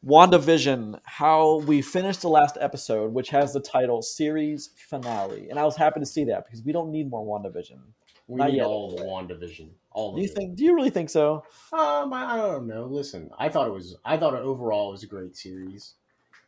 WandaVision, 0.05 0.99
how 1.03 1.59
we 1.59 1.81
finished 1.81 2.21
the 2.21 2.29
last 2.29 2.57
episode, 2.59 3.13
which 3.13 3.29
has 3.29 3.53
the 3.53 3.59
title 3.59 4.01
Series 4.01 4.69
Finale. 4.89 5.49
And 5.49 5.59
I 5.59 5.65
was 5.65 5.75
happy 5.75 5.99
to 5.99 6.05
see 6.05 6.25
that 6.25 6.45
because 6.45 6.63
we 6.63 6.71
don't 6.71 6.91
need 6.91 7.09
more 7.09 7.25
WandaVision. 7.25 7.79
We 8.27 8.37
Not 8.37 8.51
need 8.51 8.57
yet, 8.57 8.67
all 8.67 8.95
the. 8.95 9.03
WandaVision. 9.03 9.69
All 9.91 10.15
Do 10.15 10.21
you 10.21 10.27
think 10.27 10.55
do 10.55 10.63
you 10.63 10.75
really 10.75 10.91
think 10.91 11.09
so? 11.09 11.43
Um, 11.73 12.13
I, 12.13 12.33
I 12.33 12.37
don't 12.37 12.67
know. 12.67 12.85
Listen, 12.85 13.31
I 13.39 13.49
thought 13.49 13.67
it 13.67 13.73
was. 13.73 13.95
I 14.05 14.17
thought 14.17 14.35
it 14.35 14.41
overall 14.41 14.91
was 14.91 15.03
a 15.03 15.07
great 15.07 15.35
series. 15.35 15.95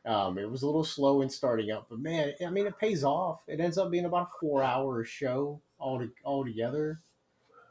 Um, 0.05 0.37
it 0.37 0.49
was 0.49 0.61
a 0.61 0.65
little 0.65 0.83
slow 0.83 1.21
in 1.21 1.29
starting 1.29 1.71
up, 1.71 1.87
but 1.89 1.99
man, 1.99 2.33
I 2.45 2.49
mean, 2.49 2.65
it 2.65 2.79
pays 2.79 3.03
off. 3.03 3.41
It 3.47 3.59
ends 3.59 3.77
up 3.77 3.91
being 3.91 4.05
about 4.05 4.29
a 4.29 4.39
four-hour 4.39 5.03
show 5.05 5.61
all 5.77 5.99
to, 5.99 6.09
all 6.23 6.43
together. 6.43 7.01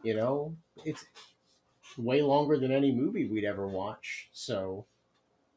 You 0.02 0.14
know, 0.14 0.56
it's 0.84 1.04
way 1.98 2.22
longer 2.22 2.58
than 2.58 2.72
any 2.72 2.92
movie 2.92 3.26
we'd 3.26 3.44
ever 3.44 3.66
watch. 3.66 4.28
So, 4.32 4.86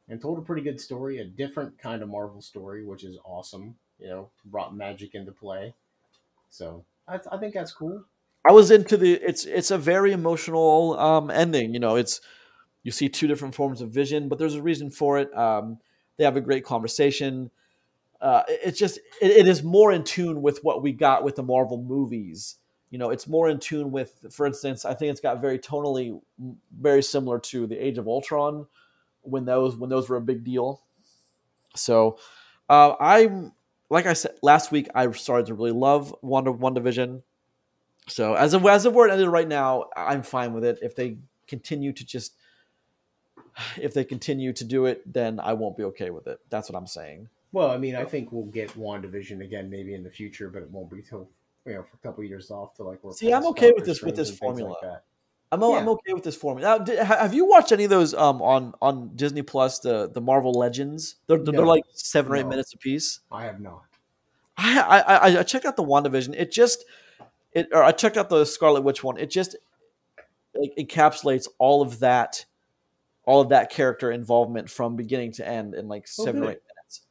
and 0.09 0.21
told 0.21 0.37
a 0.37 0.41
pretty 0.41 0.61
good 0.61 0.79
story, 0.79 1.19
a 1.19 1.25
different 1.25 1.77
kind 1.79 2.01
of 2.01 2.09
Marvel 2.09 2.41
story, 2.41 2.85
which 2.85 3.03
is 3.03 3.17
awesome. 3.23 3.75
You 3.99 4.09
know, 4.09 4.29
brought 4.45 4.75
magic 4.75 5.15
into 5.15 5.31
play. 5.31 5.73
So, 6.49 6.83
I, 7.07 7.19
I 7.31 7.37
think 7.37 7.53
that's 7.53 7.71
cool. 7.71 8.03
I 8.45 8.51
was 8.51 8.71
into 8.71 8.97
the 8.97 9.13
it's 9.13 9.45
it's 9.45 9.71
a 9.71 9.77
very 9.77 10.11
emotional 10.11 10.99
um 10.99 11.31
ending. 11.31 11.73
You 11.73 11.79
know, 11.79 11.95
it's 11.95 12.19
you 12.83 12.91
see 12.91 13.07
two 13.07 13.27
different 13.27 13.55
forms 13.55 13.81
of 13.81 13.89
vision, 13.89 14.27
but 14.27 14.37
there's 14.37 14.55
a 14.55 14.61
reason 14.61 14.89
for 14.89 15.17
it. 15.19 15.35
Um 15.37 15.79
they 16.17 16.23
have 16.25 16.35
a 16.35 16.41
great 16.41 16.65
conversation. 16.65 17.51
Uh 18.19 18.43
it's 18.47 18.77
just 18.77 18.97
it, 19.21 19.31
it 19.31 19.47
is 19.47 19.63
more 19.63 19.91
in 19.91 20.03
tune 20.03 20.41
with 20.41 20.59
what 20.63 20.83
we 20.83 20.91
got 20.91 21.23
with 21.23 21.35
the 21.35 21.43
Marvel 21.43 21.81
movies. 21.81 22.57
You 22.93 22.99
know, 22.99 23.09
it's 23.09 23.27
more 23.27 23.49
in 23.49 23.57
tune 23.57 23.89
with 23.89 24.23
for 24.29 24.45
instance, 24.45 24.85
I 24.85 24.93
think 24.93 25.09
it's 25.09 25.19
got 25.19 25.41
very 25.41 25.57
tonally 25.57 26.21
very 26.79 27.01
similar 27.01 27.39
to 27.39 27.65
the 27.65 27.75
Age 27.75 27.97
of 27.97 28.07
Ultron 28.07 28.67
when 29.23 29.45
those 29.45 29.75
when 29.75 29.89
those 29.89 30.07
were 30.07 30.17
a 30.17 30.21
big 30.21 30.43
deal. 30.43 30.79
So, 31.75 32.19
uh 32.69 32.93
I'm 32.99 33.53
like 33.89 34.05
I 34.05 34.13
said 34.13 34.35
last 34.43 34.71
week 34.71 34.89
I 34.93 35.09
started 35.09 35.47
to 35.47 35.55
really 35.55 35.71
love 35.71 36.13
Wonder 36.21 36.51
One 36.51 36.75
Division. 36.75 37.23
So 38.09 38.35
as 38.35 38.53
of 38.53 38.63
as 38.67 38.85
of 38.85 38.93
where 38.93 39.07
it 39.07 39.11
ended 39.11 39.29
right 39.29 39.47
now, 39.47 39.85
I'm 39.97 40.21
fine 40.21 40.53
with 40.53 40.63
it. 40.63 40.77
If 40.83 40.95
they 40.95 41.17
continue 41.47 41.93
to 41.93 42.05
just 42.05 42.35
if 43.75 43.95
they 43.95 44.03
continue 44.03 44.53
to 44.53 44.63
do 44.63 44.85
it, 44.85 45.01
then 45.11 45.39
I 45.39 45.53
won't 45.53 45.77
be 45.77 45.83
okay 45.85 46.11
with 46.11 46.27
it. 46.27 46.39
That's 46.51 46.69
what 46.69 46.77
I'm 46.77 46.85
saying. 46.85 47.29
Well, 47.53 47.71
I 47.71 47.77
mean, 47.77 47.95
I 47.95 48.05
think 48.05 48.31
we'll 48.31 48.45
get 48.45 48.77
WandaVision 48.77 49.43
again 49.43 49.71
maybe 49.71 49.95
in 49.95 50.03
the 50.03 50.11
future, 50.11 50.47
but 50.51 50.61
it 50.61 50.69
won't 50.69 50.91
be 50.91 51.01
till 51.01 51.31
you 51.65 51.73
know 51.73 51.83
for 51.83 51.95
a 51.95 51.99
couple 52.07 52.23
of 52.23 52.29
years 52.29 52.51
off 52.51 52.73
to 52.75 52.83
like 52.83 53.03
work. 53.03 53.15
See, 53.17 53.31
I'm 53.33 53.45
okay 53.47 53.71
with 53.71 53.85
this- 53.85 54.01
with 54.01 54.15
this 54.15 54.35
formula. 54.37 54.75
that. 54.81 55.03
I'm 55.51 55.61
o- 55.61 55.75
I'm 55.75 55.87
okay 55.87 56.13
with 56.13 56.23
this 56.23 56.35
formula. 56.35 56.79
Now, 56.79 56.83
did, 56.83 56.97
have 56.99 57.33
you 57.33 57.45
watched 57.45 57.71
any 57.71 57.83
of 57.83 57.89
those 57.91 58.13
um 58.15 58.41
on 58.41 58.73
on 58.81 59.11
Disney 59.15 59.43
Plus 59.43 59.79
the 59.79 60.09
the 60.09 60.19
Marvel 60.21 60.51
Legends? 60.51 61.15
They're 61.27 61.37
they're, 61.37 61.53
No. 61.53 61.61
like 61.63 61.83
seven 61.93 62.31
or 62.31 62.37
eight 62.37 62.43
No. 62.43 62.49
minutes 62.49 62.73
apiece. 62.73 63.19
I 63.31 63.43
have 63.45 63.59
not. 63.61 63.83
I, 64.57 65.03
I 65.07 65.39
I- 65.39 65.43
checked 65.43 65.65
out 65.65 65.75
the 65.75 65.83
WandaVision. 65.83 66.33
It 66.37 66.51
just 66.51 66.85
it 67.51 67.67
or 67.71 67.83
I 67.83 67.91
checked 67.91 68.17
out 68.17 68.29
the 68.29 68.45
Scarlet 68.45 68.81
Witch 68.81 69.03
one. 69.03 69.17
It 69.17 69.29
just 69.29 69.55
like 70.55 70.73
encapsulates 70.77 71.47
all 71.59 71.81
of 71.81 71.99
that 71.99 72.45
all 73.25 73.39
of 73.41 73.49
that 73.49 73.69
character 73.69 74.11
involvement 74.11 74.69
from 74.69 74.95
beginning 74.95 75.31
to 75.33 75.47
end 75.47 75.73
in 75.75 75.87
like 75.87 76.03
Oh, 76.19 76.23
seven 76.25 76.41
or 76.43 76.45
eight 76.51 76.61
minutes. 76.75 77.01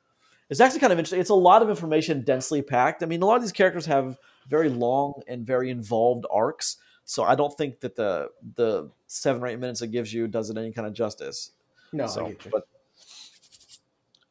It's 0.50 0.60
actually 0.60 0.80
kind 0.80 0.92
of 0.92 0.98
interesting. 0.98 1.20
It's 1.20 1.30
a 1.30 1.34
lot 1.34 1.62
of 1.62 1.70
information 1.70 2.22
densely 2.22 2.60
packed. 2.60 3.02
I 3.02 3.06
mean, 3.06 3.22
a 3.22 3.26
lot 3.26 3.36
of 3.36 3.42
these 3.42 3.52
characters 3.52 3.86
have 3.86 4.18
very 4.48 4.68
long 4.68 5.14
and 5.28 5.46
very 5.46 5.70
involved 5.70 6.26
arcs. 6.30 6.76
So 7.04 7.24
I 7.24 7.34
don't 7.34 7.56
think 7.56 7.80
that 7.80 7.96
the 7.96 8.28
the 8.54 8.90
seven 9.06 9.42
or 9.42 9.46
eight 9.48 9.58
minutes 9.58 9.82
it 9.82 9.88
gives 9.88 10.12
you 10.12 10.28
does 10.28 10.50
it 10.50 10.56
any 10.56 10.72
kind 10.72 10.86
of 10.86 10.94
justice. 10.94 11.50
No, 11.92 12.06
So, 12.06 12.26
I 12.26 12.28
get 12.30 12.44
you. 12.46 12.50
but 12.50 12.64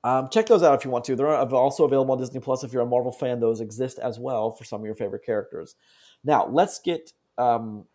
um, 0.03 0.29
check 0.29 0.47
those 0.47 0.63
out 0.63 0.73
if 0.73 0.83
you 0.83 0.89
want 0.89 1.05
to. 1.05 1.15
They're 1.15 1.29
also 1.29 1.85
available 1.85 2.13
on 2.13 2.17
Disney 2.19 2.39
Plus. 2.39 2.63
If 2.63 2.73
you're 2.73 2.81
a 2.81 2.85
Marvel 2.87 3.11
fan, 3.11 3.39
those 3.39 3.61
exist 3.61 3.99
as 3.99 4.17
well 4.19 4.51
for 4.51 4.63
some 4.63 4.81
of 4.81 4.85
your 4.85 4.95
favorite 4.95 5.23
characters. 5.23 5.75
Now, 6.23 6.47
let's 6.47 6.79
get 6.79 7.13
um, 7.37 7.85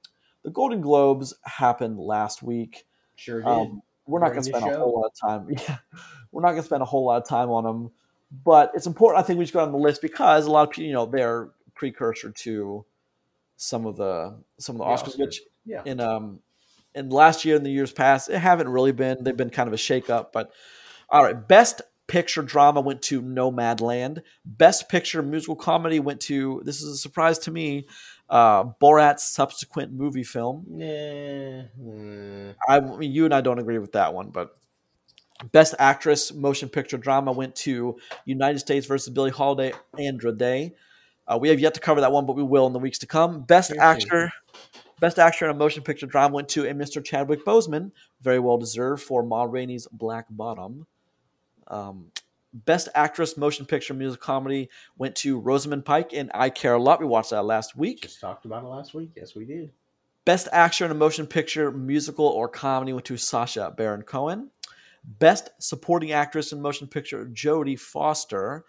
the 0.44 0.50
Golden 0.50 0.80
Globes 0.80 1.34
happened 1.42 1.98
last 1.98 2.42
week. 2.44 2.86
sure 3.16 3.40
did. 3.40 3.48
Um, 3.48 3.82
we're 4.06 4.20
not 4.20 4.28
going 4.28 4.42
to 4.42 4.48
spend 4.48 4.64
a 4.64 4.78
whole 4.78 5.00
lot 5.00 5.06
of 5.06 5.28
time. 5.28 5.48
Yeah, 5.68 5.78
we're 6.30 6.42
not 6.42 6.50
going 6.50 6.62
to 6.62 6.66
spend 6.66 6.82
a 6.82 6.86
whole 6.86 7.04
lot 7.04 7.20
of 7.20 7.28
time 7.28 7.50
on 7.50 7.64
them, 7.64 7.90
but 8.44 8.70
it's 8.74 8.86
important. 8.86 9.24
I 9.24 9.26
think 9.26 9.40
we 9.40 9.44
just 9.44 9.52
go 9.52 9.60
on 9.60 9.72
the 9.72 9.78
list 9.78 10.00
because 10.00 10.46
a 10.46 10.50
lot 10.50 10.68
of 10.68 10.70
people, 10.70 10.84
you 10.86 10.92
know, 10.92 11.06
they're 11.06 11.48
precursor 11.76 12.30
to 12.30 12.84
some 13.56 13.86
of 13.86 13.96
the 13.96 14.36
some 14.58 14.76
of 14.76 14.78
the, 14.80 14.84
Oscars, 14.84 15.14
Oscars. 15.14 15.18
which 15.18 15.40
yeah, 15.64 15.82
in 15.84 16.00
um 16.00 16.40
in 16.94 17.10
last 17.10 17.44
year 17.44 17.56
and 17.56 17.64
the 17.64 17.70
years 17.70 17.92
past 17.92 18.30
it 18.30 18.38
haven't 18.38 18.68
really 18.68 18.92
been 18.92 19.22
they've 19.22 19.36
been 19.36 19.50
kind 19.50 19.68
of 19.68 19.72
a 19.72 19.78
shake 19.78 20.10
up 20.10 20.32
but 20.32 20.50
all 21.10 21.22
right 21.22 21.46
best 21.46 21.82
picture 22.06 22.42
drama 22.42 22.80
went 22.80 23.02
to 23.02 23.20
nomadland. 23.20 24.22
Best 24.44 24.88
picture 24.88 25.22
musical 25.22 25.56
comedy 25.56 25.98
went 26.00 26.20
to 26.22 26.62
this 26.64 26.80
is 26.80 26.94
a 26.94 26.96
surprise 26.96 27.38
to 27.40 27.50
me 27.50 27.86
uh 28.28 28.64
borat's 28.80 29.24
subsequent 29.24 29.92
movie 29.92 30.22
film. 30.24 30.64
Nah, 30.68 30.84
mm, 30.84 32.54
i 32.68 32.80
mean 32.80 33.12
you 33.12 33.24
and 33.24 33.34
i 33.34 33.40
don't 33.40 33.58
agree 33.58 33.78
with 33.78 33.92
that 33.92 34.14
one 34.14 34.30
but 34.30 34.56
best 35.52 35.74
actress 35.78 36.32
motion 36.32 36.68
picture 36.68 36.96
drama 36.96 37.30
went 37.30 37.54
to 37.54 37.98
united 38.24 38.58
states 38.58 38.86
versus 38.86 39.12
billie 39.12 39.30
holiday 39.30 39.70
andra 39.98 40.32
day 40.32 40.74
uh, 41.28 41.38
we 41.38 41.48
have 41.48 41.60
yet 41.60 41.74
to 41.74 41.80
cover 41.80 42.00
that 42.00 42.12
one 42.12 42.26
but 42.26 42.36
we 42.36 42.42
will 42.42 42.66
in 42.66 42.72
the 42.72 42.78
weeks 42.78 42.98
to 42.98 43.06
come 43.06 43.42
best 43.42 43.70
Very 43.70 43.80
actor 43.80 44.32
Best 44.98 45.18
actor 45.18 45.44
in 45.44 45.50
a 45.50 45.54
motion 45.54 45.82
picture 45.82 46.06
drama 46.06 46.34
went 46.34 46.48
to 46.50 46.64
a 46.64 46.72
Mr. 46.72 47.04
Chadwick 47.04 47.44
Boseman, 47.44 47.92
very 48.22 48.38
well 48.38 48.56
deserved 48.56 49.02
for 49.02 49.22
Ma 49.22 49.44
Rainey's 49.44 49.86
Black 49.92 50.24
Bottom. 50.30 50.86
Um, 51.66 52.10
best 52.54 52.88
actress 52.94 53.36
motion 53.36 53.66
picture 53.66 53.92
music 53.92 54.20
comedy 54.20 54.70
went 54.96 55.14
to 55.16 55.38
Rosamund 55.38 55.84
Pike 55.84 56.14
in 56.14 56.30
I 56.32 56.48
Care 56.48 56.74
a 56.74 56.78
Lot. 56.82 57.00
We 57.00 57.06
watched 57.06 57.30
that 57.30 57.44
last 57.44 57.76
week. 57.76 58.02
just 58.02 58.20
talked 58.20 58.46
about 58.46 58.64
it 58.64 58.68
last 58.68 58.94
week. 58.94 59.10
Yes, 59.16 59.34
we 59.34 59.44
did. 59.44 59.70
Best 60.24 60.48
actor 60.50 60.86
in 60.86 60.90
a 60.90 60.94
motion 60.94 61.26
picture 61.26 61.70
musical 61.70 62.26
or 62.26 62.48
comedy 62.48 62.94
went 62.94 63.04
to 63.06 63.18
Sacha 63.18 63.74
Baron 63.76 64.02
Cohen. 64.02 64.50
Best 65.04 65.50
supporting 65.58 66.12
actress 66.12 66.52
in 66.52 66.62
motion 66.62 66.88
picture 66.88 67.26
Jodie 67.26 67.78
Foster. 67.78 68.64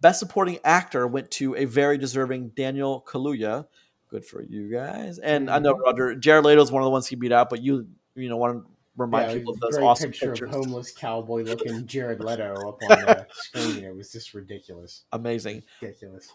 Best 0.00 0.18
supporting 0.20 0.58
actor 0.64 1.06
went 1.06 1.30
to 1.32 1.54
a 1.56 1.64
very 1.64 1.96
deserving 1.98 2.48
Daniel 2.50 3.04
Kaluuya. 3.06 3.66
Good 4.08 4.24
for 4.26 4.42
you 4.42 4.70
guys. 4.70 5.18
And 5.18 5.50
I 5.50 5.58
know 5.58 5.74
Mhm. 5.74 5.80
Roger 5.80 6.14
Jared 6.14 6.44
Leto 6.44 6.62
is 6.62 6.70
one 6.72 6.82
of 6.82 6.86
the 6.86 6.90
ones 6.90 7.06
he 7.06 7.16
beat 7.16 7.32
out, 7.32 7.50
but 7.50 7.62
you 7.62 7.86
you 8.14 8.28
know 8.28 8.36
want 8.36 8.64
to 8.64 8.70
remind 8.96 9.30
yeah, 9.30 9.38
people 9.38 9.54
of 9.54 9.60
those 9.60 9.76
awesome 9.78 10.10
picture 10.10 10.30
pictures. 10.30 10.48
of 10.48 10.54
homeless 10.54 10.92
cowboy 10.92 11.42
looking 11.42 11.86
Jared 11.86 12.20
Leto 12.20 12.54
up 12.54 12.78
on 12.82 12.88
the 12.88 13.26
screen. 13.32 13.84
It 13.84 13.94
was 13.94 14.10
just 14.12 14.32
ridiculous, 14.34 15.04
Amazing. 15.12 15.62
ridiculous. 15.82 16.32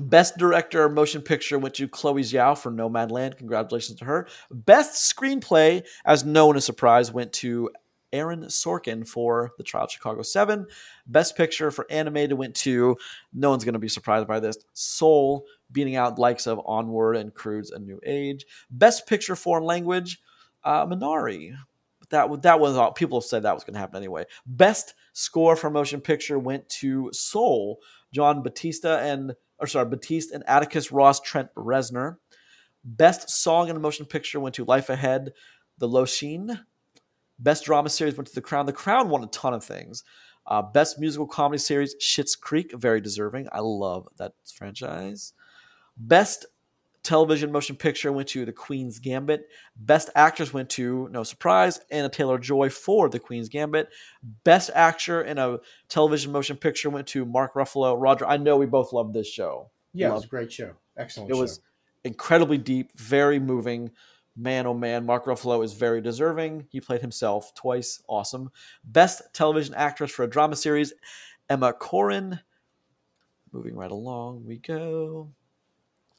Best 0.00 0.36
director 0.38 0.88
motion 0.88 1.22
picture 1.22 1.56
went 1.58 1.74
to 1.76 1.86
Chloe 1.86 2.22
Zhao 2.22 2.58
for 2.58 2.72
Nomadland. 2.72 3.36
Congratulations 3.36 3.98
to 4.00 4.04
her. 4.06 4.26
Best 4.50 5.14
screenplay, 5.16 5.86
as 6.04 6.24
no 6.24 6.48
one 6.48 6.56
is 6.56 6.64
surprised, 6.64 7.12
went 7.12 7.32
to 7.34 7.70
Aaron 8.14 8.44
Sorkin 8.44 9.06
for 9.06 9.52
The 9.58 9.64
Trial 9.64 9.84
of 9.84 9.90
Chicago 9.90 10.22
7. 10.22 10.66
Best 11.06 11.36
picture 11.36 11.70
for 11.70 11.86
animated 11.90 12.38
went 12.38 12.54
to, 12.56 12.96
no 13.32 13.50
one's 13.50 13.64
going 13.64 13.74
to 13.74 13.78
be 13.78 13.88
surprised 13.88 14.26
by 14.26 14.40
this, 14.40 14.56
Soul, 14.72 15.44
beating 15.72 15.96
out 15.96 16.18
likes 16.18 16.46
of 16.46 16.60
Onward 16.64 17.16
and 17.16 17.34
Croods 17.34 17.70
A 17.70 17.78
New 17.78 18.00
Age. 18.04 18.46
Best 18.70 19.06
picture 19.06 19.36
foreign 19.36 19.64
language, 19.64 20.22
uh, 20.62 20.86
Minari. 20.86 21.54
That, 22.10 22.42
that 22.42 22.60
was 22.60 22.76
all. 22.76 22.92
People 22.92 23.20
said 23.20 23.42
that 23.42 23.54
was 23.54 23.64
going 23.64 23.74
to 23.74 23.80
happen 23.80 23.96
anyway. 23.96 24.24
Best 24.46 24.94
score 25.12 25.56
for 25.56 25.70
motion 25.70 26.00
picture 26.00 26.38
went 26.38 26.68
to 26.68 27.10
Soul, 27.12 27.80
John 28.12 28.42
Batista 28.42 28.98
and 28.98 29.34
or 29.58 29.66
sorry, 29.66 29.86
Batiste 29.86 30.32
and 30.32 30.44
Atticus 30.46 30.92
Ross, 30.92 31.20
Trent 31.20 31.48
Reznor. 31.54 32.16
Best 32.84 33.30
song 33.30 33.68
in 33.68 33.76
a 33.76 33.80
motion 33.80 34.04
picture 34.04 34.40
went 34.40 34.54
to 34.56 34.64
Life 34.64 34.90
Ahead, 34.90 35.32
The 35.78 35.88
Low 35.88 36.04
Sheen. 36.04 36.60
Best 37.38 37.64
drama 37.64 37.88
series 37.88 38.16
went 38.16 38.28
to 38.28 38.34
The 38.34 38.40
Crown. 38.40 38.66
The 38.66 38.72
Crown 38.72 39.08
won 39.08 39.24
a 39.24 39.28
ton 39.28 39.54
of 39.54 39.64
things. 39.64 40.04
Uh, 40.46 40.62
best 40.62 40.98
musical 40.98 41.26
comedy 41.26 41.58
series, 41.58 41.94
Schitt's 41.96 42.36
Creek, 42.36 42.72
very 42.74 43.00
deserving. 43.00 43.48
I 43.50 43.60
love 43.60 44.08
that 44.18 44.34
franchise. 44.44 45.32
Best 45.96 46.46
television 47.02 47.52
motion 47.52 47.76
picture 47.76 48.12
went 48.12 48.28
to 48.28 48.44
The 48.44 48.52
Queen's 48.52 48.98
Gambit. 48.98 49.48
Best 49.76 50.10
actress 50.14 50.52
went 50.52 50.68
to, 50.70 51.08
no 51.10 51.22
surprise, 51.22 51.80
Anya 51.92 52.08
Taylor 52.08 52.38
Joy 52.38 52.68
for 52.70 53.08
The 53.08 53.18
Queen's 53.18 53.48
Gambit. 53.48 53.88
Best 54.42 54.70
actor 54.74 55.22
in 55.22 55.38
a 55.38 55.58
television 55.88 56.32
motion 56.32 56.56
picture 56.56 56.90
went 56.90 57.06
to 57.08 57.24
Mark 57.24 57.54
Ruffalo. 57.54 57.96
Roger, 57.98 58.26
I 58.26 58.36
know 58.36 58.56
we 58.56 58.66
both 58.66 58.92
love 58.92 59.12
this 59.12 59.28
show. 59.28 59.70
Yeah, 59.92 60.10
it 60.10 60.14
was 60.14 60.24
a 60.24 60.28
great 60.28 60.52
show. 60.52 60.72
Excellent. 60.96 61.30
it 61.30 61.34
show. 61.34 61.40
was 61.40 61.60
incredibly 62.04 62.58
deep, 62.58 62.98
very 62.98 63.38
moving. 63.38 63.90
Man, 64.36 64.66
oh 64.66 64.74
man, 64.74 65.06
Mark 65.06 65.26
Ruffalo 65.26 65.64
is 65.64 65.74
very 65.74 66.00
deserving. 66.00 66.66
He 66.70 66.80
played 66.80 67.00
himself 67.00 67.54
twice. 67.54 68.02
Awesome. 68.08 68.50
Best 68.84 69.22
television 69.32 69.74
actress 69.74 70.10
for 70.10 70.24
a 70.24 70.30
drama 70.30 70.56
series, 70.56 70.92
Emma 71.48 71.72
Corrin. 71.72 72.40
Moving 73.52 73.76
right 73.76 73.92
along, 73.92 74.44
we 74.44 74.58
go. 74.58 75.30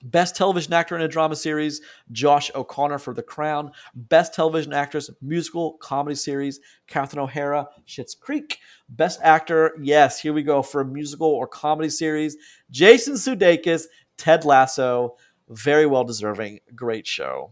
Best 0.03 0.36
television 0.36 0.72
actor 0.72 0.95
in 0.95 1.01
a 1.01 1.07
drama 1.07 1.36
series, 1.36 1.81
Josh 2.12 2.51
O'Connor 2.53 3.00
for 3.00 3.13
The 3.13 3.24
Crown. 3.24 3.72
Best 3.95 4.34
television 4.36 4.72
actress, 4.72 5.10
musical 5.22 5.74
comedy 5.81 6.15
series, 6.15 6.60
Catherine 6.88 7.24
O'Hara, 7.24 7.67
Schitt's 7.88 8.13
Creek. 8.13 8.60
Best 8.88 9.19
actor, 9.24 9.72
yes, 9.81 10.19
here 10.19 10.31
we 10.31 10.43
go 10.43 10.62
for 10.62 10.81
a 10.81 10.86
musical 10.86 11.27
or 11.27 11.48
comedy 11.48 11.89
series, 11.89 12.38
Jason 12.69 13.15
Sudeikis, 13.15 13.86
Ted 14.15 14.45
Lasso. 14.45 15.15
Very 15.50 15.86
well 15.88 16.03
deserving. 16.03 16.60
Great 16.75 17.07
show. 17.07 17.51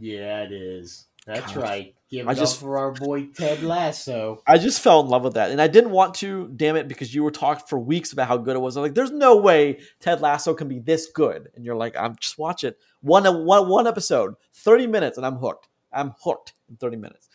Yeah, 0.00 0.42
it 0.42 0.52
is. 0.52 1.06
That's 1.26 1.52
God. 1.54 1.62
right. 1.62 1.94
Give 2.10 2.26
it 2.26 2.28
I 2.28 2.32
up 2.32 2.38
just- 2.38 2.58
for 2.60 2.78
our 2.78 2.90
boy 2.92 3.26
Ted 3.26 3.62
Lasso. 3.62 4.42
I 4.46 4.58
just 4.58 4.80
fell 4.80 5.00
in 5.00 5.06
love 5.08 5.22
with 5.22 5.34
that. 5.34 5.50
And 5.50 5.60
I 5.62 5.68
didn't 5.68 5.92
want 5.92 6.14
to, 6.16 6.48
damn 6.56 6.76
it, 6.76 6.88
because 6.88 7.14
you 7.14 7.22
were 7.22 7.30
talking 7.30 7.64
for 7.68 7.78
weeks 7.78 8.12
about 8.12 8.26
how 8.28 8.36
good 8.36 8.56
it 8.56 8.58
was. 8.58 8.76
I'm 8.76 8.82
like, 8.82 8.94
there's 8.94 9.12
no 9.12 9.36
way 9.36 9.80
Ted 10.00 10.20
Lasso 10.20 10.52
can 10.54 10.68
be 10.68 10.80
this 10.80 11.06
good. 11.14 11.48
And 11.54 11.64
you're 11.64 11.76
like, 11.76 11.96
I'm 11.96 12.16
just 12.16 12.38
watch 12.38 12.64
it. 12.64 12.76
One, 13.02 13.24
one, 13.46 13.68
one 13.68 13.86
episode, 13.86 14.34
30 14.54 14.88
minutes, 14.88 15.16
and 15.16 15.24
I'm 15.24 15.36
hooked. 15.36 15.68
I'm 15.92 16.12
hooked 16.22 16.54
in 16.68 16.76
30 16.76 16.96
minutes. 16.96 17.28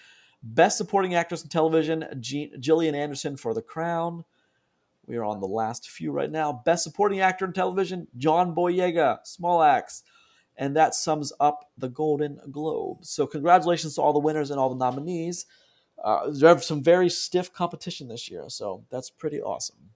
Best 0.44 0.78
supporting 0.78 1.16
actress 1.16 1.44
in 1.44 1.50
television, 1.50 2.06
Jean, 2.20 2.52
Gillian 2.60 2.94
Anderson 2.94 3.38
for 3.38 3.54
The 3.54 3.62
Crown. 3.62 4.24
We 5.06 5.16
are 5.16 5.24
on 5.24 5.40
the 5.40 5.48
last 5.48 5.90
few 5.90 6.12
right 6.12 6.30
now. 6.30 6.62
Best 6.66 6.84
supporting 6.84 7.22
actor 7.22 7.46
in 7.46 7.54
television, 7.54 8.08
John 8.18 8.54
Boyega, 8.54 9.20
Small 9.26 9.64
Axe. 9.64 10.04
And 10.58 10.76
that 10.76 10.96
sums 10.96 11.32
up 11.40 11.70
the 11.78 11.90
Golden 11.90 12.40
Globe. 12.52 13.06
So, 13.06 13.28
congratulations 13.28 13.96
to 13.96 14.02
all 14.02 14.14
the 14.14 14.20
winners 14.20 14.50
and 14.50 14.60
all 14.60 14.70
the 14.70 14.76
nominees. 14.76 15.46
Uh, 16.04 16.30
there 16.32 16.50
have 16.50 16.64
some 16.64 16.84
very 16.84 17.10
stiff 17.10 17.54
competition 17.54 18.08
this 18.08 18.30
year, 18.30 18.46
so 18.48 18.84
that's 18.92 19.10
pretty 19.10 19.42
awesome. 19.42 19.92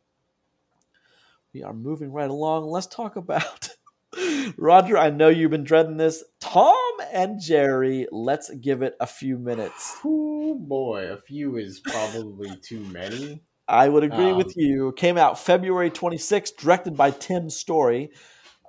We 1.53 1.63
are 1.63 1.73
moving 1.73 2.11
right 2.11 2.29
along. 2.29 2.65
Let's 2.69 2.87
talk 2.87 3.15
about 3.17 3.69
Roger. 4.57 4.97
I 4.97 5.09
know 5.09 5.27
you've 5.29 5.51
been 5.51 5.63
dreading 5.63 5.97
this. 5.97 6.23
Tom 6.39 6.75
and 7.11 7.41
Jerry. 7.41 8.07
Let's 8.11 8.49
give 8.55 8.81
it 8.81 8.95
a 8.99 9.07
few 9.07 9.37
minutes. 9.37 9.97
Oh 10.05 10.55
boy, 10.55 11.07
a 11.11 11.17
few 11.17 11.57
is 11.57 11.79
probably 11.79 12.51
too 12.63 12.79
many. 12.81 13.41
I 13.67 13.87
would 13.89 14.03
agree 14.03 14.31
Um, 14.31 14.37
with 14.37 14.55
you. 14.57 14.93
Came 14.97 15.17
out 15.17 15.39
February 15.39 15.89
26th, 15.91 16.57
directed 16.57 16.97
by 16.97 17.11
Tim 17.11 17.49
Story, 17.49 18.11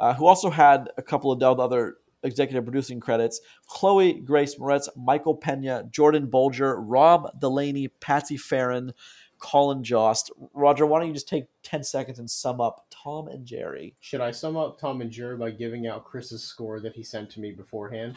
uh, 0.03 0.13
who 0.15 0.27
also 0.27 0.51
had 0.51 0.91
a 0.99 1.03
couple 1.03 1.31
of 1.31 1.61
other 1.61 1.99
executive 2.25 2.65
producing 2.65 2.99
credits. 2.99 3.41
Chloe 3.69 4.15
Grace 4.15 4.57
Moretz, 4.57 4.89
Michael 4.97 5.37
Pena, 5.37 5.85
Jordan 5.93 6.27
Bolger, 6.27 6.75
Rob 6.77 7.39
Delaney, 7.41 7.87
Patsy 7.87 8.37
Ferran, 8.37 8.93
Colin 9.39 9.85
Jost. 9.85 10.33
Roger, 10.55 10.87
why 10.87 10.99
don't 10.99 11.07
you 11.07 11.15
just 11.15 11.29
take 11.29 11.47
10 11.63 11.85
seconds 11.85 12.19
and 12.19 12.29
sum 12.29 12.61
up 12.61 12.87
Tom 12.91 13.29
and 13.29 13.47
Jerry? 13.47 13.95
Should 14.01 14.21
I 14.21 14.33
sum 14.33 14.57
up 14.57 14.81
Tom 14.81 15.01
and 15.01 15.11
Jerry 15.11 15.37
by 15.37 15.53
giving 15.53 15.87
out 15.87 16.05
Chris's 16.05 16.43
score 16.43 16.81
that 16.81 16.97
he 16.97 17.05
sent 17.05 17.31
to 17.31 17.41
me 17.41 17.53
beforehand? 17.53 18.17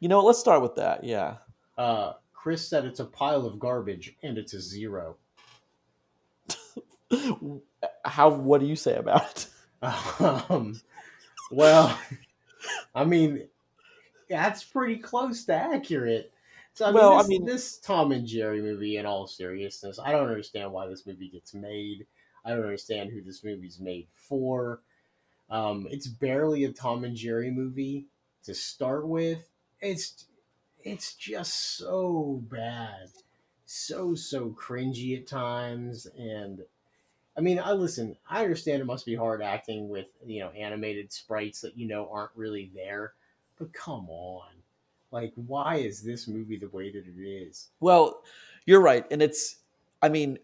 You 0.00 0.08
know 0.08 0.18
what? 0.18 0.26
Let's 0.26 0.38
start 0.38 0.60
with 0.60 0.74
that. 0.74 1.02
Yeah. 1.02 1.36
Uh, 1.78 2.12
Chris 2.34 2.68
said 2.68 2.84
it's 2.84 3.00
a 3.00 3.06
pile 3.06 3.46
of 3.46 3.58
garbage 3.58 4.14
and 4.22 4.36
it's 4.36 4.52
a 4.52 4.60
zero. 4.60 5.16
How? 8.04 8.28
What 8.28 8.60
do 8.60 8.66
you 8.66 8.76
say 8.76 8.96
about 8.96 9.30
it? 9.30 9.46
Um, 10.18 10.74
well, 11.50 11.98
I 12.94 13.04
mean, 13.04 13.48
that's 14.28 14.64
pretty 14.64 14.96
close 14.98 15.44
to 15.46 15.54
accurate. 15.54 16.32
So 16.74 16.84
I 16.86 16.88
mean, 16.88 16.94
Well, 16.96 17.12
I 17.14 17.18
this, 17.18 17.28
mean- 17.28 17.44
this 17.46 17.78
Tom 17.78 18.12
and 18.12 18.26
Jerry 18.26 18.60
movie, 18.60 18.96
in 18.98 19.06
all 19.06 19.26
seriousness, 19.26 19.98
I 19.98 20.12
don't 20.12 20.28
understand 20.28 20.72
why 20.72 20.86
this 20.86 21.06
movie 21.06 21.28
gets 21.28 21.54
made. 21.54 22.06
I 22.44 22.50
don't 22.50 22.62
understand 22.62 23.10
who 23.10 23.22
this 23.22 23.42
movie's 23.42 23.80
made 23.80 24.06
for. 24.12 24.80
Um, 25.50 25.86
it's 25.90 26.06
barely 26.06 26.64
a 26.64 26.72
Tom 26.72 27.04
and 27.04 27.16
Jerry 27.16 27.50
movie 27.50 28.06
to 28.44 28.54
start 28.54 29.06
with. 29.08 29.48
It's 29.80 30.26
it's 30.84 31.14
just 31.14 31.76
so 31.78 32.40
bad, 32.48 33.08
so 33.64 34.14
so 34.14 34.50
cringy 34.50 35.16
at 35.18 35.26
times, 35.26 36.06
and 36.18 36.60
I 37.36 37.40
mean, 37.40 37.58
I 37.58 37.72
listen. 37.72 38.16
I 38.28 38.42
understand 38.42 38.80
it 38.80 38.86
must 38.86 39.06
be 39.06 39.14
hard 39.14 39.42
acting 39.42 39.88
with 39.88 40.06
you 40.24 40.40
know 40.40 40.50
animated 40.50 41.12
sprites 41.12 41.60
that 41.60 41.76
you 41.76 41.86
know 41.86 42.08
aren't 42.10 42.32
really 42.34 42.70
there, 42.74 43.12
but 43.58 43.72
come 43.72 44.08
on, 44.08 44.48
like, 45.10 45.32
why 45.34 45.76
is 45.76 46.02
this 46.02 46.28
movie 46.28 46.58
the 46.58 46.68
way 46.68 46.90
that 46.90 47.04
it 47.06 47.20
is? 47.20 47.68
Well, 47.80 48.22
you're 48.64 48.80
right. 48.80 49.04
And 49.10 49.22
it's, 49.22 49.56
I 50.02 50.08
mean, 50.08 50.38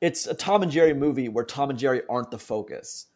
it's 0.00 0.26
a 0.26 0.34
Tom 0.34 0.62
and 0.62 0.70
Jerry 0.70 0.94
movie 0.94 1.28
where 1.28 1.44
Tom 1.44 1.70
and 1.70 1.78
Jerry 1.78 2.02
aren't 2.08 2.30
the 2.30 2.38
focus. 2.38 3.06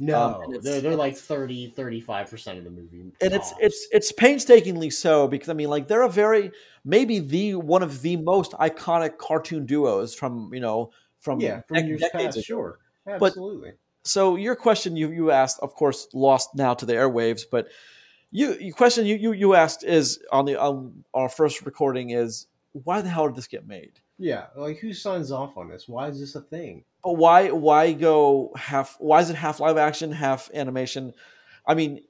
No, 0.00 0.42
Um, 0.46 0.58
they're 0.62 0.80
they're 0.80 0.94
like 0.94 1.16
30 1.16 1.70
35 1.70 2.30
percent 2.30 2.58
of 2.58 2.62
the 2.62 2.70
movie, 2.70 3.00
and 3.00 3.32
it's 3.32 3.52
it's 3.58 3.88
it's 3.90 4.12
painstakingly 4.12 4.90
so 4.90 5.26
because 5.26 5.48
I 5.48 5.54
mean 5.54 5.70
like 5.70 5.88
they're 5.88 6.02
a 6.02 6.08
very 6.08 6.52
maybe 6.84 7.18
the 7.18 7.56
one 7.56 7.82
of 7.82 8.00
the 8.02 8.16
most 8.16 8.52
iconic 8.52 9.18
cartoon 9.18 9.66
duos 9.66 10.14
from 10.14 10.54
you 10.54 10.60
know 10.60 10.92
from 11.20 11.40
yeah 11.40 11.62
from 11.68 11.78
dec- 11.78 11.88
years 11.88 12.00
decades 12.00 12.24
past, 12.24 12.36
ago. 12.36 12.42
sure, 12.42 12.78
absolutely. 13.06 13.72
So 14.04 14.36
your 14.36 14.56
question 14.56 14.96
you 14.96 15.10
you 15.10 15.30
asked 15.30 15.60
of 15.60 15.74
course 15.74 16.08
lost 16.12 16.54
now 16.54 16.74
to 16.74 16.86
the 16.86 16.94
airwaves, 16.94 17.42
but 17.50 17.68
you 18.30 18.54
your 18.60 18.74
question 18.74 19.06
you 19.06 19.16
you 19.16 19.32
you 19.32 19.54
asked 19.54 19.84
is 19.84 20.20
on 20.30 20.44
the 20.44 20.56
on 20.60 21.04
our 21.14 21.28
first 21.28 21.64
recording 21.64 22.10
is 22.10 22.46
why 22.72 23.00
the 23.00 23.08
hell 23.08 23.26
did 23.26 23.36
this 23.36 23.46
get 23.46 23.66
made? 23.66 24.00
Yeah, 24.18 24.46
like 24.56 24.78
who 24.78 24.92
signs 24.92 25.30
off 25.30 25.56
on 25.56 25.68
this? 25.68 25.88
Why 25.88 26.08
is 26.08 26.18
this 26.18 26.34
a 26.34 26.40
thing? 26.40 26.84
But 27.04 27.12
why 27.12 27.50
why 27.50 27.92
go 27.92 28.52
half 28.56 28.96
why 28.98 29.20
is 29.20 29.30
it 29.30 29.36
half 29.36 29.60
live 29.60 29.76
action, 29.76 30.12
half 30.12 30.50
animation? 30.52 31.14
I 31.66 31.74
mean, 31.74 32.02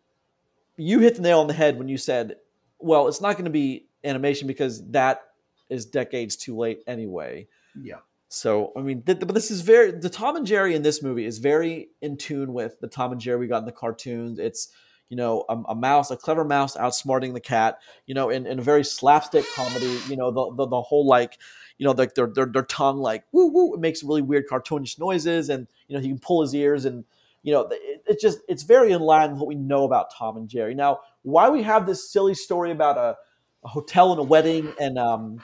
you 0.76 1.00
hit 1.00 1.16
the 1.16 1.22
nail 1.22 1.40
on 1.40 1.48
the 1.48 1.54
head 1.54 1.78
when 1.78 1.88
you 1.88 1.98
said, 1.98 2.36
well, 2.78 3.08
it's 3.08 3.20
not 3.20 3.34
going 3.34 3.44
to 3.44 3.50
be 3.50 3.86
animation 4.04 4.46
because 4.46 4.84
that 4.90 5.22
is 5.68 5.84
decades 5.84 6.36
too 6.36 6.56
late 6.56 6.82
anyway. 6.86 7.46
Yeah, 7.80 7.96
So, 8.28 8.72
I 8.76 8.80
mean, 8.82 9.02
th- 9.02 9.20
but 9.20 9.34
this 9.34 9.50
is 9.50 9.62
very 9.62 9.90
the 9.90 10.10
Tom 10.10 10.36
and 10.36 10.46
Jerry 10.46 10.74
in 10.74 10.82
this 10.82 11.02
movie 11.02 11.24
is 11.24 11.38
very 11.38 11.88
in 12.02 12.18
tune 12.18 12.52
with 12.52 12.78
the 12.80 12.86
Tom 12.86 13.12
and 13.12 13.20
Jerry 13.20 13.38
we 13.38 13.46
got 13.46 13.60
in 13.60 13.64
the 13.64 13.72
cartoons. 13.72 14.38
It's 14.38 14.68
you 15.08 15.16
know 15.16 15.46
a, 15.48 15.56
a 15.68 15.74
mouse, 15.74 16.10
a 16.10 16.16
clever 16.16 16.44
mouse 16.44 16.76
outsmarting 16.76 17.32
the 17.32 17.40
cat. 17.40 17.78
You 18.06 18.14
know, 18.14 18.28
in, 18.28 18.46
in 18.46 18.58
a 18.58 18.62
very 18.62 18.84
slapstick 18.84 19.46
comedy. 19.54 19.98
You 20.08 20.16
know, 20.16 20.30
the 20.30 20.54
the, 20.54 20.66
the 20.66 20.82
whole 20.82 21.06
like 21.06 21.38
you 21.78 21.84
know 21.84 21.92
like 21.92 22.14
their, 22.14 22.26
their 22.26 22.44
their 22.44 22.64
tongue 22.64 22.98
like 22.98 23.24
woo 23.32 23.46
woo 23.46 23.72
it 23.74 23.80
makes 23.80 24.04
really 24.04 24.22
weird 24.22 24.46
cartoonish 24.46 24.98
noises, 24.98 25.48
and 25.48 25.66
you 25.88 25.96
know 25.96 26.02
he 26.02 26.08
can 26.08 26.18
pull 26.18 26.42
his 26.42 26.54
ears 26.54 26.84
and 26.84 27.06
you 27.42 27.54
know 27.54 27.66
it, 27.70 28.02
it 28.06 28.20
just 28.20 28.40
it's 28.46 28.62
very 28.62 28.92
in 28.92 29.00
line 29.00 29.30
with 29.30 29.40
what 29.40 29.48
we 29.48 29.54
know 29.54 29.84
about 29.84 30.12
Tom 30.14 30.36
and 30.36 30.50
Jerry. 30.50 30.74
Now, 30.74 31.00
why 31.22 31.48
we 31.48 31.62
have 31.62 31.86
this 31.86 32.10
silly 32.12 32.34
story 32.34 32.72
about 32.72 32.98
a, 32.98 33.16
a 33.64 33.68
hotel 33.68 34.10
and 34.12 34.20
a 34.20 34.24
wedding 34.24 34.74
and 34.78 34.98
um 34.98 35.40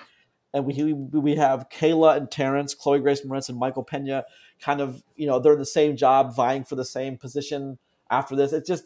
and 0.54 0.64
we 0.64 0.92
we 0.94 1.34
have 1.34 1.68
Kayla 1.68 2.16
and 2.16 2.30
Terrence, 2.30 2.74
Chloe 2.74 3.00
Grace 3.00 3.22
Moretz 3.22 3.48
and 3.48 3.58
Michael 3.58 3.82
Pena, 3.82 4.24
kind 4.60 4.80
of 4.80 5.02
you 5.16 5.26
know 5.26 5.38
they're 5.40 5.52
in 5.52 5.58
the 5.58 5.66
same 5.66 5.96
job, 5.96 6.34
vying 6.34 6.64
for 6.64 6.76
the 6.76 6.84
same 6.84 7.18
position 7.18 7.76
after 8.08 8.36
this. 8.36 8.52
It's 8.52 8.68
just 8.68 8.84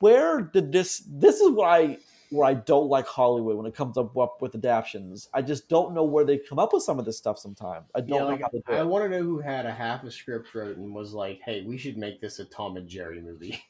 where 0.00 0.40
did 0.40 0.72
this? 0.72 1.02
This 1.06 1.40
is 1.40 1.50
what 1.50 1.68
I 1.68 1.98
where 2.30 2.46
I 2.46 2.54
don't 2.54 2.88
like 2.88 3.06
Hollywood 3.06 3.56
when 3.56 3.66
it 3.66 3.74
comes 3.74 3.96
up, 3.96 4.16
up 4.16 4.42
with 4.42 4.54
adaptions. 4.54 5.28
I 5.32 5.40
just 5.42 5.68
don't 5.68 5.94
know 5.94 6.04
where 6.04 6.24
they 6.24 6.38
come 6.38 6.58
up 6.58 6.72
with 6.72 6.82
some 6.82 6.98
of 6.98 7.04
this 7.04 7.16
stuff. 7.18 7.38
Sometimes 7.38 7.86
I 7.94 8.00
don't 8.00 8.10
yeah. 8.10 8.18
know 8.18 8.28
Like, 8.28 8.40
how 8.42 8.48
to 8.48 8.62
do 8.66 8.72
I 8.72 8.82
want 8.82 9.04
to 9.04 9.10
know 9.10 9.22
who 9.22 9.38
had 9.40 9.66
a 9.66 9.72
half 9.72 10.04
a 10.04 10.10
script 10.10 10.54
wrote 10.54 10.78
and 10.78 10.94
was 10.94 11.12
like, 11.12 11.40
"Hey, 11.44 11.62
we 11.62 11.76
should 11.76 11.98
make 11.98 12.20
this 12.20 12.38
a 12.38 12.46
Tom 12.46 12.76
and 12.78 12.88
Jerry 12.88 13.20
movie." 13.20 13.62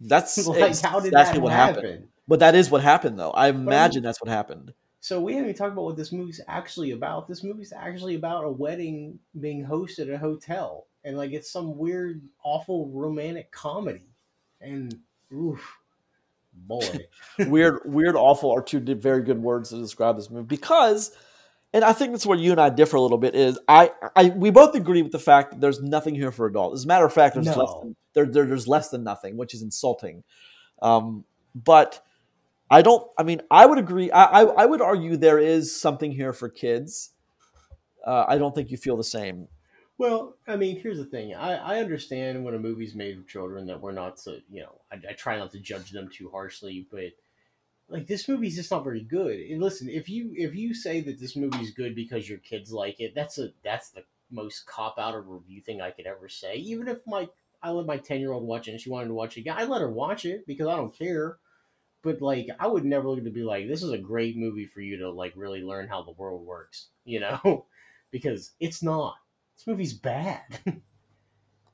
That's 0.00 0.36
like, 0.46 0.80
how 0.80 1.00
did 1.00 1.08
exactly 1.08 1.38
that 1.38 1.40
what 1.42 1.52
happen? 1.52 1.74
happened. 1.84 2.08
But 2.26 2.38
that 2.40 2.54
is 2.54 2.70
what 2.70 2.82
happened, 2.82 3.18
though. 3.18 3.32
I 3.34 3.52
mean- 3.52 3.62
imagine 3.62 4.02
that's 4.02 4.20
what 4.22 4.30
happened. 4.30 4.72
So 5.04 5.20
we 5.20 5.34
haven't 5.34 5.50
even 5.50 5.58
talked 5.58 5.74
about 5.74 5.84
what 5.84 5.98
this 5.98 6.12
movie's 6.12 6.40
actually 6.48 6.92
about. 6.92 7.28
This 7.28 7.44
movie's 7.44 7.74
actually 7.74 8.14
about 8.14 8.44
a 8.44 8.50
wedding 8.50 9.18
being 9.38 9.62
hosted 9.62 10.08
at 10.08 10.14
a 10.14 10.16
hotel, 10.16 10.86
and 11.04 11.18
like 11.18 11.32
it's 11.32 11.50
some 11.50 11.76
weird, 11.76 12.22
awful 12.42 12.88
romantic 12.88 13.52
comedy. 13.52 14.08
And 14.62 14.98
oof, 15.30 15.76
boy, 16.54 17.06
weird, 17.38 17.82
weird, 17.84 18.16
awful 18.16 18.50
are 18.50 18.62
two 18.62 18.80
very 18.80 19.22
good 19.22 19.42
words 19.42 19.68
to 19.68 19.76
describe 19.76 20.16
this 20.16 20.30
movie 20.30 20.46
because 20.46 21.14
and 21.74 21.84
I 21.84 21.92
think 21.92 22.12
that's 22.12 22.24
where 22.24 22.38
you 22.38 22.52
and 22.52 22.60
I 22.60 22.70
differ 22.70 22.96
a 22.96 23.02
little 23.02 23.18
bit. 23.18 23.34
Is 23.34 23.58
I, 23.68 23.90
I 24.16 24.30
we 24.30 24.48
both 24.48 24.74
agree 24.74 25.02
with 25.02 25.12
the 25.12 25.18
fact 25.18 25.50
that 25.50 25.60
there's 25.60 25.82
nothing 25.82 26.14
here 26.14 26.32
for 26.32 26.46
adults. 26.46 26.80
As 26.80 26.84
a 26.86 26.88
matter 26.88 27.04
of 27.04 27.12
fact, 27.12 27.34
there's 27.34 27.44
No. 27.44 27.62
less 27.62 27.82
than, 27.82 27.96
there, 28.14 28.24
there 28.24 28.46
there's 28.46 28.66
less 28.66 28.88
than 28.88 29.04
nothing, 29.04 29.36
which 29.36 29.52
is 29.52 29.60
insulting. 29.60 30.24
Um, 30.80 31.26
but 31.54 32.02
I 32.70 32.82
don't. 32.82 33.06
I 33.18 33.22
mean, 33.22 33.42
I 33.50 33.66
would 33.66 33.78
agree. 33.78 34.10
I, 34.10 34.24
I 34.24 34.42
I 34.62 34.66
would 34.66 34.80
argue 34.80 35.16
there 35.16 35.38
is 35.38 35.78
something 35.78 36.12
here 36.12 36.32
for 36.32 36.48
kids. 36.48 37.10
Uh, 38.04 38.24
I 38.26 38.38
don't 38.38 38.54
think 38.54 38.70
you 38.70 38.76
feel 38.76 38.96
the 38.96 39.04
same. 39.04 39.48
Well, 39.96 40.36
I 40.48 40.56
mean, 40.56 40.80
here's 40.80 40.98
the 40.98 41.04
thing. 41.04 41.34
I, 41.34 41.54
I 41.54 41.78
understand 41.78 42.44
when 42.44 42.54
a 42.54 42.58
movie's 42.58 42.96
made 42.96 43.16
for 43.16 43.28
children 43.28 43.66
that 43.66 43.80
we're 43.80 43.92
not 43.92 44.18
so, 44.18 44.38
you 44.50 44.60
know, 44.62 44.80
I, 44.90 44.96
I 45.10 45.12
try 45.12 45.38
not 45.38 45.52
to 45.52 45.60
judge 45.60 45.92
them 45.92 46.10
too 46.12 46.30
harshly, 46.30 46.86
but 46.90 47.12
like 47.88 48.06
this 48.06 48.28
movie's 48.28 48.56
just 48.56 48.70
not 48.70 48.82
very 48.82 49.02
good. 49.02 49.38
And 49.38 49.62
listen, 49.62 49.88
if 49.88 50.08
you 50.08 50.32
if 50.34 50.54
you 50.54 50.74
say 50.74 51.00
that 51.02 51.20
this 51.20 51.36
movie's 51.36 51.70
good 51.70 51.94
because 51.94 52.28
your 52.28 52.38
kids 52.38 52.72
like 52.72 52.98
it, 52.98 53.14
that's 53.14 53.38
a 53.38 53.50
that's 53.62 53.90
the 53.90 54.04
most 54.30 54.66
cop 54.66 54.98
out 54.98 55.14
of 55.14 55.28
review 55.28 55.60
thing 55.60 55.80
I 55.80 55.90
could 55.90 56.06
ever 56.06 56.28
say. 56.28 56.56
Even 56.56 56.88
if 56.88 56.98
my 57.06 57.28
I 57.62 57.70
let 57.70 57.86
my 57.86 57.98
ten 57.98 58.20
year 58.20 58.32
old 58.32 58.44
watch 58.44 58.66
it 58.66 58.72
and 58.72 58.80
she 58.80 58.90
wanted 58.90 59.08
to 59.08 59.14
watch 59.14 59.36
it 59.36 59.48
I 59.48 59.64
let 59.64 59.80
her 59.80 59.90
watch 59.90 60.24
it 60.24 60.46
because 60.46 60.66
I 60.66 60.76
don't 60.76 60.96
care. 60.96 61.38
But 62.04 62.20
like, 62.20 62.48
I 62.60 62.66
would 62.66 62.84
never 62.84 63.08
look 63.08 63.24
to 63.24 63.30
be 63.30 63.42
like, 63.42 63.66
this 63.66 63.82
is 63.82 63.90
a 63.90 63.98
great 63.98 64.36
movie 64.36 64.66
for 64.66 64.80
you 64.80 64.98
to 64.98 65.10
like 65.10 65.32
really 65.34 65.62
learn 65.62 65.88
how 65.88 66.02
the 66.02 66.12
world 66.12 66.46
works, 66.46 66.88
you 67.04 67.20
know, 67.20 67.66
because 68.10 68.52
it's 68.60 68.82
not. 68.82 69.14
This 69.56 69.66
movie's 69.66 69.94
bad. 69.94 70.42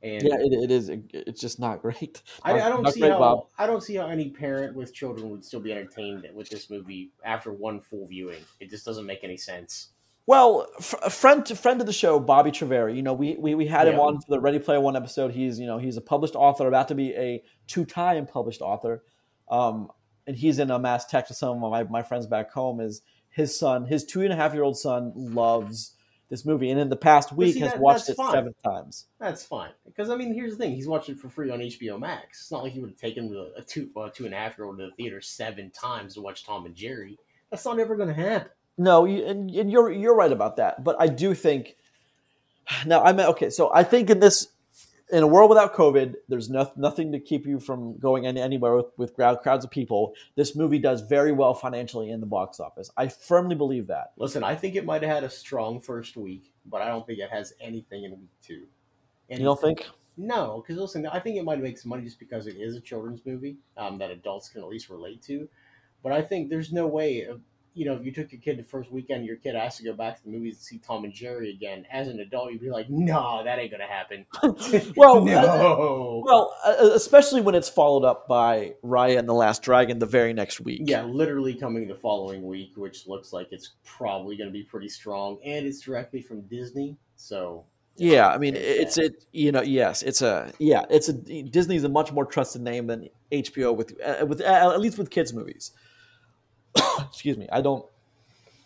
and 0.02 0.22
Yeah, 0.22 0.36
it, 0.38 0.52
it 0.64 0.70
is. 0.70 0.90
It's 1.12 1.40
just 1.40 1.58
not 1.58 1.82
great. 1.82 2.22
I, 2.42 2.60
I 2.60 2.68
don't 2.68 2.82
Not 2.82 2.94
see 2.94 3.00
great, 3.00 3.12
how 3.12 3.18
Bob. 3.18 3.46
I 3.58 3.66
don't 3.66 3.82
see 3.82 3.96
how 3.96 4.06
any 4.06 4.30
parent 4.30 4.76
with 4.76 4.94
children 4.94 5.30
would 5.30 5.44
still 5.44 5.60
be 5.60 5.72
entertained 5.72 6.26
with 6.32 6.48
this 6.48 6.70
movie 6.70 7.10
after 7.24 7.52
one 7.52 7.80
full 7.80 8.06
viewing. 8.06 8.42
It 8.60 8.70
just 8.70 8.84
doesn't 8.84 9.06
make 9.06 9.24
any 9.24 9.36
sense. 9.36 9.90
Well, 10.26 10.68
a 11.02 11.10
friend 11.10 11.46
friend 11.58 11.80
of 11.80 11.88
the 11.88 11.92
show, 11.92 12.20
Bobby 12.20 12.52
Treveri. 12.52 12.94
You 12.94 13.02
know, 13.02 13.14
we 13.14 13.36
we, 13.36 13.54
we 13.56 13.66
had 13.66 13.88
him 13.88 13.98
on 13.98 14.20
for 14.20 14.26
the 14.28 14.38
Ready 14.38 14.60
Player 14.60 14.80
One 14.80 14.94
episode. 14.94 15.32
He's 15.32 15.58
you 15.58 15.66
know 15.66 15.78
he's 15.78 15.96
a 15.96 16.00
published 16.00 16.36
author, 16.36 16.68
about 16.68 16.88
to 16.88 16.94
be 16.94 17.12
a 17.14 17.42
two 17.66 17.84
time 17.84 18.26
published 18.26 18.60
author, 18.60 19.02
um, 19.50 19.90
and 20.26 20.36
he's 20.36 20.58
in 20.58 20.70
a 20.70 20.78
mass 20.78 21.06
text 21.06 21.30
with 21.30 21.38
some 21.38 21.62
of 21.62 21.70
my 21.70 21.84
my 21.84 22.02
friends 22.02 22.26
back 22.26 22.52
home. 22.52 22.80
Is 22.80 23.02
his 23.30 23.58
son, 23.58 23.86
his 23.86 24.04
two 24.04 24.22
and 24.22 24.32
a 24.32 24.36
half 24.36 24.54
year 24.54 24.62
old 24.62 24.78
son, 24.78 25.12
loves 25.14 25.94
this 26.28 26.44
movie, 26.44 26.70
and 26.70 26.78
in 26.80 26.88
the 26.88 26.96
past 26.96 27.32
week 27.32 27.54
see, 27.54 27.60
has 27.60 27.72
that- 27.72 27.80
watched 27.80 28.08
it 28.08 28.16
fine. 28.16 28.32
seven 28.32 28.54
times. 28.64 29.06
That's 29.18 29.44
fine 29.44 29.70
because 29.84 30.10
I 30.10 30.16
mean, 30.16 30.32
here's 30.32 30.52
the 30.52 30.58
thing: 30.58 30.74
he's 30.74 30.86
watching 30.88 31.16
it 31.16 31.20
for 31.20 31.28
free 31.28 31.50
on 31.50 31.58
HBO 31.58 31.98
Max. 31.98 32.40
It's 32.42 32.52
not 32.52 32.62
like 32.62 32.72
he 32.72 32.80
would 32.80 32.90
have 32.90 32.98
taken 32.98 33.34
a 33.56 33.62
two 33.62 33.90
well, 33.94 34.10
two 34.10 34.26
and 34.26 34.34
a 34.34 34.36
half 34.36 34.56
year 34.56 34.66
old 34.66 34.78
to 34.78 34.86
the 34.86 34.92
theater 34.92 35.20
seven 35.20 35.70
times 35.70 36.14
to 36.14 36.20
watch 36.20 36.44
Tom 36.44 36.66
and 36.66 36.74
Jerry. 36.74 37.18
That's 37.50 37.64
not 37.64 37.80
ever 37.80 37.96
going 37.96 38.08
to 38.08 38.14
happen. 38.14 38.50
No, 38.78 39.04
you, 39.04 39.26
and, 39.26 39.50
and 39.50 39.70
you're 39.70 39.90
you're 39.90 40.14
right 40.14 40.30
about 40.32 40.56
that. 40.56 40.84
But 40.84 40.96
I 41.00 41.08
do 41.08 41.34
think 41.34 41.74
now 42.86 43.02
I 43.02 43.12
mean 43.12 43.26
okay. 43.26 43.50
So 43.50 43.70
I 43.74 43.82
think 43.82 44.08
in 44.10 44.20
this 44.20 44.48
in 45.12 45.22
a 45.22 45.26
world 45.26 45.50
without 45.50 45.74
COVID, 45.74 46.14
there's 46.28 46.48
no, 46.50 46.70
nothing 46.76 47.12
to 47.12 47.20
keep 47.20 47.46
you 47.46 47.60
from 47.60 47.98
going 47.98 48.26
any, 48.26 48.40
anywhere 48.40 48.76
with, 48.76 48.86
with 48.96 49.14
crowds 49.14 49.64
of 49.64 49.70
people. 49.70 50.14
This 50.36 50.56
movie 50.56 50.78
does 50.78 51.02
very 51.02 51.32
well 51.32 51.54
financially 51.54 52.10
in 52.10 52.20
the 52.20 52.26
box 52.26 52.60
office. 52.60 52.90
I 52.96 53.08
firmly 53.08 53.54
believe 53.54 53.86
that. 53.88 54.12
Listen, 54.16 54.44
I 54.44 54.54
think 54.54 54.76
it 54.76 54.84
might 54.84 55.02
have 55.02 55.10
had 55.10 55.24
a 55.24 55.30
strong 55.30 55.80
first 55.80 56.16
week, 56.16 56.52
but 56.66 56.82
I 56.82 56.88
don't 56.88 57.06
think 57.06 57.18
it 57.18 57.30
has 57.30 57.52
anything 57.60 58.04
in 58.04 58.12
week 58.12 58.30
two. 58.42 58.66
You 59.28 59.44
don't 59.44 59.60
think? 59.60 59.86
No, 60.16 60.62
because 60.62 60.80
listen, 60.80 61.06
I 61.06 61.20
think 61.20 61.36
it 61.36 61.44
might 61.44 61.62
make 61.62 61.78
some 61.78 61.90
money 61.90 62.02
just 62.02 62.18
because 62.18 62.46
it 62.46 62.56
is 62.56 62.76
a 62.76 62.80
children's 62.80 63.24
movie 63.24 63.58
um, 63.76 63.96
that 63.98 64.10
adults 64.10 64.48
can 64.48 64.62
at 64.62 64.68
least 64.68 64.90
relate 64.90 65.22
to. 65.22 65.48
But 66.02 66.12
I 66.12 66.22
think 66.22 66.50
there's 66.50 66.72
no 66.72 66.86
way, 66.86 67.28
you 67.74 67.84
know, 67.84 67.94
if 67.94 68.04
you 68.04 68.12
took 68.12 68.32
your 68.32 68.40
kid 68.40 68.58
the 68.58 68.62
first 68.64 68.90
weekend, 68.90 69.24
your 69.24 69.36
kid 69.36 69.54
has 69.54 69.76
to 69.76 69.84
go 69.84 69.92
back 69.92 70.16
to 70.16 70.24
the 70.24 70.30
movies 70.30 70.58
to 70.58 70.64
see 70.64 70.78
Tom 70.78 71.04
and 71.04 71.12
Jerry 71.12 71.50
again. 71.50 71.86
As 71.90 72.08
an 72.08 72.20
adult, 72.20 72.52
you'd 72.52 72.60
be 72.60 72.70
like, 72.70 72.90
no, 72.90 73.42
that 73.44 73.58
ain't 73.58 73.70
gonna 73.70 73.86
happen. 73.86 74.26
Well, 74.96 75.24
no. 75.24 76.22
Well, 76.24 76.56
uh, 76.64 76.90
especially 76.94 77.40
when 77.40 77.54
it's 77.54 77.68
followed 77.68 78.04
up 78.04 78.26
by 78.28 78.74
Raya 78.84 79.18
and 79.18 79.28
the 79.28 79.34
Last 79.34 79.62
Dragon 79.62 79.98
the 79.98 80.06
very 80.06 80.32
next 80.32 80.60
week. 80.60 80.82
yeah, 80.84 81.04
literally 81.04 81.54
coming 81.54 81.86
the 81.88 81.94
following 81.94 82.42
week, 82.46 82.72
which 82.76 83.06
looks 83.06 83.32
like 83.32 83.48
it's 83.52 83.70
probably 83.84 84.36
going 84.36 84.48
to 84.48 84.52
be 84.52 84.62
pretty 84.64 84.88
strong, 84.88 85.38
and 85.44 85.66
it's 85.66 85.80
directly 85.80 86.20
from 86.22 86.42
Disney, 86.42 86.96
so 87.16 87.64
Yeah, 87.96 88.28
I 88.28 88.38
mean, 88.38 88.54
it's 88.56 88.96
that. 88.96 89.04
it. 89.04 89.24
You 89.32 89.52
know, 89.52 89.62
yes, 89.62 90.02
it's 90.02 90.22
a 90.22 90.52
yeah, 90.58 90.84
it's 90.90 91.08
a 91.08 91.12
Disney's 91.12 91.84
a 91.84 91.88
much 91.88 92.12
more 92.12 92.24
trusted 92.26 92.62
name 92.62 92.86
than 92.86 93.08
HBO 93.30 93.76
with 93.76 93.94
uh, 94.04 94.26
with 94.26 94.40
uh, 94.40 94.72
at 94.72 94.80
least 94.80 94.98
with 94.98 95.10
kids 95.10 95.32
movies. 95.32 95.72
Excuse 97.10 97.36
me, 97.36 97.48
I 97.52 97.60
don't, 97.60 97.84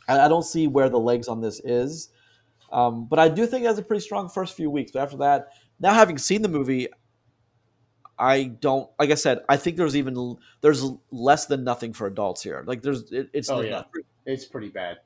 I, 0.08 0.20
I 0.20 0.28
don't 0.28 0.44
see 0.44 0.66
where 0.68 0.88
the 0.88 0.98
legs 0.98 1.28
on 1.28 1.40
this 1.40 1.60
is, 1.64 2.10
um, 2.70 3.06
but 3.06 3.18
I 3.18 3.28
do 3.28 3.46
think 3.46 3.64
it 3.64 3.68
has 3.68 3.78
a 3.78 3.82
pretty 3.82 4.00
strong 4.02 4.28
first 4.28 4.54
few 4.56 4.70
weeks. 4.70 4.92
But 4.92 5.02
after 5.02 5.16
that, 5.18 5.48
now 5.80 5.92
having 5.94 6.18
seen 6.18 6.42
the 6.42 6.48
movie, 6.48 6.88
I 8.18 8.44
don't. 8.44 8.88
Like 8.98 9.10
I 9.10 9.14
said, 9.14 9.40
I 9.48 9.56
think 9.56 9.76
there's 9.76 9.96
even 9.96 10.36
there's 10.60 10.84
less 11.10 11.46
than 11.46 11.64
nothing 11.64 11.92
for 11.92 12.06
adults 12.06 12.42
here. 12.42 12.62
Like 12.66 12.82
there's 12.82 13.10
it, 13.10 13.28
it's 13.32 13.50
Oh, 13.50 13.60
yeah. 13.60 13.84
it's 14.24 14.44
pretty 14.44 14.68
bad. 14.68 14.98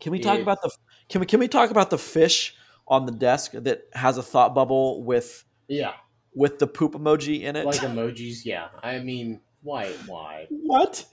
Can 0.00 0.12
we 0.12 0.18
talk 0.20 0.38
about 0.38 0.60
the 0.62 0.70
can 1.08 1.20
we 1.20 1.26
can 1.26 1.40
we 1.40 1.48
talk 1.48 1.70
about 1.70 1.90
the 1.90 1.98
fish 1.98 2.54
on 2.86 3.06
the 3.06 3.12
desk 3.12 3.52
that 3.52 3.82
has 3.92 4.18
a 4.18 4.22
thought 4.22 4.54
bubble 4.54 5.02
with 5.02 5.44
Yeah, 5.66 5.94
with 6.34 6.58
the 6.58 6.66
poop 6.66 6.92
emoji 6.92 7.42
in 7.42 7.56
it? 7.56 7.64
like 7.64 7.76
emojis. 7.80 8.44
Yeah, 8.44 8.68
I 8.82 8.98
mean, 8.98 9.40
why? 9.62 9.88
Why? 10.06 10.46
what? 10.50 11.04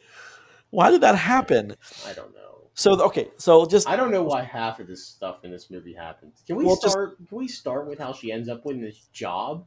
Why 0.75 0.91
did 0.91 1.01
that 1.01 1.15
happen? 1.15 1.73
I 2.05 2.11
don't 2.11 2.33
know. 2.33 2.41
So 2.73 3.01
okay, 3.05 3.29
so 3.37 3.65
just 3.65 3.87
I 3.87 3.95
don't 3.95 4.11
know 4.11 4.23
why 4.23 4.43
half 4.43 4.81
of 4.81 4.87
this 4.87 5.05
stuff 5.07 5.45
in 5.45 5.51
this 5.51 5.71
movie 5.71 5.93
happens. 5.93 6.43
Can 6.45 6.57
we 6.57 6.65
Well, 6.65 6.75
just- 6.75 6.89
start? 6.91 7.17
Can 7.29 7.37
we 7.37 7.47
start 7.47 7.87
with 7.87 7.97
how 7.97 8.11
she 8.11 8.29
ends 8.33 8.49
up 8.49 8.65
with 8.65 8.81
this 8.81 9.07
job? 9.13 9.65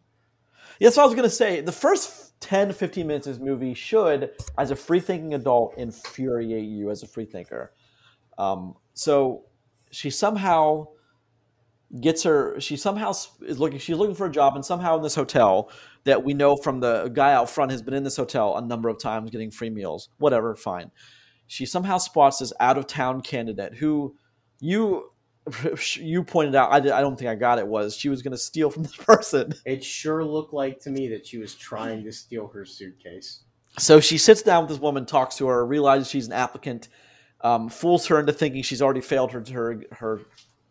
that's 0.78 0.98
what 0.98 1.04
I 1.04 1.06
was 1.06 1.14
gonna 1.14 1.30
say. 1.30 1.62
The 1.62 1.72
first 1.72 2.38
10 2.40 2.72
15 2.72 3.06
minutes 3.06 3.26
of 3.26 3.34
this 3.38 3.42
movie 3.42 3.72
should, 3.72 4.32
as 4.58 4.70
a 4.70 4.76
free 4.76 5.00
thinking 5.00 5.32
adult, 5.32 5.78
infuriate 5.78 6.68
you 6.68 6.90
as 6.90 7.02
a 7.02 7.06
free 7.06 7.24
thinker. 7.24 7.72
Um, 8.36 8.74
so 8.92 9.46
she 9.90 10.10
somehow 10.10 10.88
gets 12.00 12.22
her 12.22 12.60
she 12.60 12.76
somehow 12.76 13.10
is 13.46 13.58
looking 13.58 13.78
she's 13.78 13.96
looking 13.96 14.14
for 14.14 14.26
a 14.26 14.30
job 14.30 14.54
and 14.54 14.64
somehow 14.64 14.96
in 14.96 15.02
this 15.02 15.14
hotel 15.14 15.70
that 16.04 16.22
we 16.22 16.34
know 16.34 16.54
from 16.54 16.80
the 16.80 17.08
guy 17.14 17.32
out 17.32 17.48
front 17.48 17.70
has 17.70 17.80
been 17.80 17.94
in 17.94 18.04
this 18.04 18.16
hotel 18.16 18.56
a 18.56 18.60
number 18.60 18.90
of 18.90 19.00
times 19.00 19.30
getting 19.30 19.50
free 19.50 19.70
meals 19.70 20.10
whatever 20.18 20.54
fine 20.54 20.90
she 21.46 21.64
somehow 21.64 21.96
spots 21.96 22.40
this 22.40 22.52
out 22.60 22.76
of 22.76 22.86
town 22.86 23.22
candidate 23.22 23.74
who 23.74 24.14
you 24.60 25.10
you 25.94 26.22
pointed 26.22 26.54
out 26.54 26.70
I, 26.70 26.80
did, 26.80 26.92
I 26.92 27.00
don't 27.00 27.18
think 27.18 27.30
i 27.30 27.34
got 27.34 27.58
it 27.58 27.66
was 27.66 27.96
she 27.96 28.10
was 28.10 28.20
going 28.20 28.32
to 28.32 28.38
steal 28.38 28.70
from 28.70 28.82
this 28.84 28.96
person 28.96 29.54
It 29.64 29.82
sure 29.82 30.22
looked 30.22 30.52
like 30.52 30.80
to 30.80 30.90
me 30.90 31.08
that 31.08 31.26
she 31.26 31.38
was 31.38 31.54
trying 31.54 32.04
to 32.04 32.12
steal 32.12 32.48
her 32.48 32.64
suitcase. 32.64 33.44
So 33.78 34.00
she 34.00 34.18
sits 34.18 34.42
down 34.42 34.64
with 34.64 34.70
this 34.70 34.80
woman, 34.80 35.06
talks 35.06 35.36
to 35.36 35.46
her, 35.46 35.64
realizes 35.64 36.08
she's 36.08 36.26
an 36.26 36.32
applicant, 36.32 36.88
um, 37.42 37.68
fools 37.68 38.06
her 38.06 38.18
into 38.18 38.32
thinking 38.32 38.62
she's 38.62 38.82
already 38.82 39.00
failed 39.00 39.30
her 39.32 39.44
her 39.52 39.84
her 39.92 40.20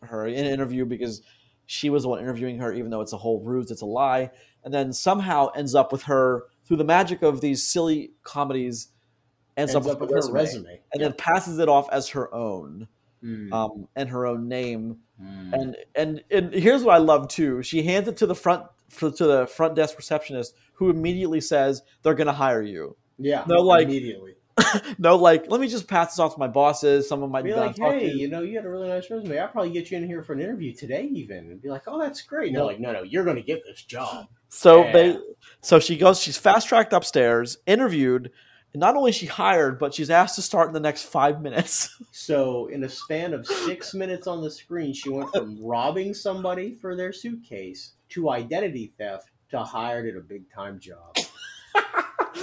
her 0.03 0.27
in- 0.27 0.45
an 0.45 0.51
interview 0.51 0.85
because 0.85 1.21
she 1.65 1.89
was 1.89 2.03
the 2.03 2.09
one 2.09 2.19
interviewing 2.19 2.57
her, 2.59 2.71
even 2.73 2.89
though 2.89 3.01
it's 3.01 3.13
a 3.13 3.17
whole 3.17 3.41
ruse, 3.41 3.71
it's 3.71 3.81
a 3.81 3.85
lie, 3.85 4.31
and 4.63 4.73
then 4.73 4.93
somehow 4.93 5.47
ends 5.55 5.75
up 5.75 5.91
with 5.91 6.03
her 6.03 6.43
through 6.65 6.77
the 6.77 6.83
magic 6.85 7.21
of 7.23 7.41
these 7.41 7.63
silly 7.63 8.11
comedies, 8.23 8.89
ends, 9.57 9.73
Ends 9.75 9.87
up, 9.87 9.99
with, 9.99 10.09
her 10.09 10.15
resume, 10.15 10.33
resume. 10.33 10.79
and 10.93 11.03
then 11.03 11.13
passes 11.13 11.59
it 11.59 11.67
off 11.69 11.89
as 11.91 12.09
her 12.09 12.33
own 12.33 12.87
Mm, 13.23 13.51
um, 13.51 13.87
and 13.95 14.07
her 14.09 14.27
own 14.27 14.47
name. 14.47 14.97
mm. 15.19 15.51
And 15.53 15.75
and 15.95 16.23
and 16.29 16.53
here's 16.53 16.83
what 16.83 16.93
I 16.93 16.99
love 16.99 17.27
too. 17.27 17.63
She 17.63 17.81
hands 17.81 18.07
it 18.07 18.15
to 18.17 18.27
the 18.27 18.35
front 18.35 18.63
to 18.99 19.09
the 19.09 19.47
front 19.47 19.75
desk 19.75 19.97
receptionist, 19.97 20.53
who 20.73 20.91
immediately 20.91 21.41
says 21.41 21.81
they're 22.03 22.13
going 22.13 22.27
to 22.27 22.33
hire 22.33 22.61
you. 22.61 22.95
yeah, 23.17 23.43
they're 23.47 23.59
like- 23.59 23.85
immediately. 23.87 24.35
no, 24.97 25.15
like 25.15 25.49
let 25.49 25.61
me 25.61 25.67
just 25.67 25.87
pass 25.87 26.13
this 26.13 26.19
off 26.19 26.33
to 26.33 26.39
my 26.39 26.47
bosses. 26.47 27.07
Someone 27.07 27.31
might 27.31 27.43
Be 27.43 27.49
be 27.49 27.55
like, 27.55 27.77
hey, 27.77 28.07
you 28.07 28.27
know, 28.29 28.41
you 28.41 28.55
had 28.55 28.65
a 28.65 28.69
really 28.69 28.87
nice 28.87 29.09
resume. 29.09 29.37
I'll 29.39 29.47
probably 29.47 29.71
get 29.71 29.91
you 29.91 29.97
in 29.97 30.07
here 30.07 30.23
for 30.23 30.33
an 30.33 30.41
interview 30.41 30.73
today, 30.73 31.03
even. 31.13 31.37
And 31.51 31.61
be 31.61 31.69
like, 31.69 31.83
oh, 31.87 31.99
that's 31.99 32.21
great. 32.21 32.47
And 32.47 32.55
they're 32.55 32.63
No. 32.63 32.67
like, 32.67 32.79
no, 32.79 32.91
no, 32.91 33.03
you're 33.03 33.23
going 33.23 33.35
to 33.35 33.41
get 33.43 33.63
this 33.65 33.83
job. 33.83 34.27
So 34.49 34.83
Yeah. 34.83 34.91
they, 34.91 35.17
so 35.61 35.79
she 35.79 35.97
goes. 35.97 36.19
She's 36.19 36.37
fast 36.37 36.67
tracked 36.67 36.93
upstairs, 36.93 37.57
interviewed, 37.67 38.31
and 38.73 38.79
not 38.79 38.95
only 38.95 39.09
is 39.09 39.15
she 39.15 39.25
hired, 39.25 39.77
but 39.79 39.93
she's 39.93 40.09
asked 40.09 40.35
to 40.35 40.41
start 40.41 40.67
in 40.67 40.73
the 40.73 40.79
next 40.79 41.03
five 41.03 41.41
minutes. 41.41 41.89
So, 42.11 42.65
in 42.67 42.83
a 42.83 42.89
span 42.89 43.33
of 43.33 43.45
six 43.45 43.93
minutes 43.93 44.25
on 44.27 44.41
the 44.41 44.49
screen, 44.49 44.91
she 44.91 45.09
went 45.09 45.29
from 45.31 45.57
robbing 45.63 46.13
somebody 46.15 46.73
for 46.73 46.95
their 46.95 47.13
suitcase 47.13 47.93
to 48.09 48.31
identity 48.31 48.91
theft 48.97 49.29
to 49.51 49.59
hired 49.59 50.07
at 50.07 50.15
a 50.15 50.19
big 50.19 50.51
time 50.51 50.79
job. 50.79 51.15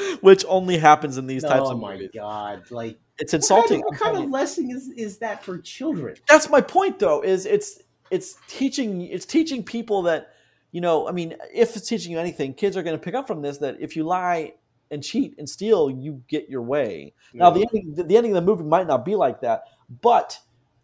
which 0.21 0.45
only 0.49 0.79
happens 0.79 1.19
in 1.19 1.27
these 1.27 1.43
types 1.43 1.63
of. 1.63 1.67
oh 1.69 1.71
of 1.73 1.81
my 1.81 1.93
movies. 1.95 2.11
god! 2.15 2.71
Like, 2.71 2.99
It's 3.19 3.35
insulting. 3.35 3.81
What 3.81 3.99
kind, 3.99 4.01
of, 4.01 4.01
what 4.01 4.15
kind 4.15 4.25
of 4.25 4.31
lesson 4.31 4.71
is, 4.71 4.91
is 4.91 5.19
that 5.19 5.45
for 5.45 5.59
children? 5.59 6.17
That's 6.29 6.49
my 6.49 6.61
point, 6.61 6.99
though. 6.99 7.23
Is 7.23 7.47
it's 7.47 7.81
it's 8.11 8.37
teaching 8.49 9.03
it's 9.03 9.27
teaching 9.27 9.63
people 9.63 10.03
that 10.03 10.35
you 10.73 10.81
know. 10.81 11.09
I 11.09 11.13
mean, 11.13 11.37
if 11.53 11.77
it's 11.77 11.89
teaching 11.89 12.13
you 12.13 12.19
anything, 12.19 12.55
kids 12.55 12.77
are 12.77 12.83
going 12.83 12.97
to 12.97 13.03
pick 13.03 13.15
up 13.15 13.27
from 13.27 13.43
this 13.43 13.59
that 13.59 13.77
if 13.81 13.97
you 13.97 14.05
lie 14.05 14.55
and 14.91 15.03
cheat 15.03 15.35
and 15.39 15.49
steal, 15.49 15.91
you 15.91 16.23
get 16.29 16.49
your 16.49 16.63
way. 16.63 17.15
Now, 17.33 17.51
the 17.51 17.61
ending, 17.61 17.95
the, 17.95 18.05
the 18.05 18.17
ending 18.17 18.37
of 18.37 18.45
the 18.45 18.51
movie 18.51 18.65
might 18.65 18.87
not 18.87 19.05
be 19.05 19.17
like 19.17 19.41
that, 19.41 19.65
but 20.03 20.39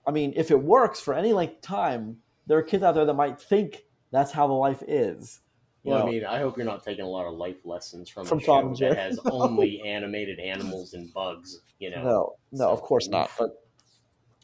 I 0.07 0.11
mean, 0.11 0.33
if 0.37 0.51
it 0.51 0.61
works 0.61 1.01
for 1.01 1.15
any 1.15 1.33
length 1.33 1.57
of 1.57 1.61
time, 1.61 2.19
there 2.47 2.59
are 2.59 2.63
kids 2.63 2.83
out 2.83 2.95
there 2.95 3.05
that 3.05 3.15
might 3.15 3.41
think 3.41 3.85
that's 4.11 4.33
how 4.33 4.47
the 4.47 4.53
life 4.53 4.83
is. 4.87 5.41
You 5.83 5.91
Well, 5.91 6.01
know, 6.01 6.09
I 6.09 6.11
mean, 6.11 6.25
I 6.27 6.39
hope 6.39 6.57
you're 6.57 6.67
not 6.67 6.83
taking 6.85 7.05
a 7.05 7.09
lot 7.09 7.27
of 7.27 7.35
life 7.35 7.65
lessons 7.65 8.11
from, 8.11 8.27
From 8.27 8.39
a 8.39 8.43
show 8.43 8.77
that 8.81 8.97
has 8.97 9.19
only 9.31 9.81
animated 9.87 10.39
animals 10.39 10.93
and 10.93 11.13
bugs. 11.13 11.61
You 11.79 11.91
know, 11.91 12.05
no, 12.05 12.37
no, 12.53 12.69
of 12.71 12.83
course 12.83 13.09
not. 13.09 13.31
But 13.39 13.51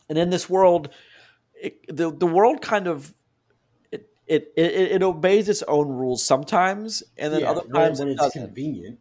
and 0.08 0.16
in 0.18 0.30
this 0.30 0.48
world, 0.48 0.90
it, 1.60 1.94
the 1.94 2.10
the 2.10 2.26
world 2.26 2.62
kind 2.62 2.86
of 2.86 3.14
it, 3.92 4.08
it 4.26 4.52
it 4.56 4.72
it 4.92 5.02
obeys 5.02 5.48
its 5.48 5.62
own 5.64 5.88
rules 5.88 6.24
sometimes, 6.24 7.02
and 7.18 7.32
then 7.32 7.42
Yeah, 7.42 7.50
other 7.50 7.62
times 7.74 7.98
when 7.98 8.08
it 8.08 8.12
it's 8.12 8.22
doesn't. 8.22 8.46
convenient. 8.46 8.98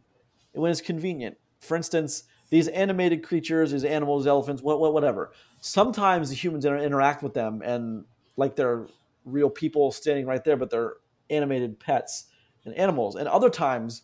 when 0.52 0.70
it's 0.70 0.80
convenient. 0.80 1.38
For 1.60 1.76
instance, 1.76 2.24
these 2.50 2.68
animated 2.68 3.22
creatures, 3.24 3.72
these 3.72 3.84
animals, 3.84 4.26
elephants, 4.26 4.62
what, 4.62 4.78
what, 4.80 4.92
whatever. 4.92 5.32
Sometimes 5.60 6.28
the 6.28 6.34
humans 6.36 6.64
inter- 6.64 6.78
interact 6.78 7.22
with 7.22 7.34
them 7.34 7.62
and 7.64 8.04
like 8.36 8.56
they're 8.56 8.86
real 9.24 9.50
people 9.50 9.90
standing 9.90 10.26
right 10.26 10.44
there, 10.44 10.56
but 10.56 10.70
they're 10.70 10.94
animated 11.30 11.78
pets 11.78 12.26
and 12.64 12.74
animals. 12.74 13.16
And 13.16 13.28
other 13.28 13.50
times, 13.50 14.02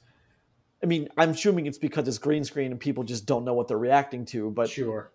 I 0.82 0.86
mean, 0.86 1.08
I'm 1.16 1.30
assuming 1.30 1.66
it's 1.66 1.78
because 1.78 2.08
it's 2.08 2.18
green 2.18 2.44
screen 2.44 2.70
and 2.70 2.80
people 2.80 3.04
just 3.04 3.26
don't 3.26 3.44
know 3.44 3.54
what 3.54 3.68
they're 3.68 3.78
reacting 3.78 4.24
to. 4.26 4.50
But 4.50 4.70
sure. 4.70 5.12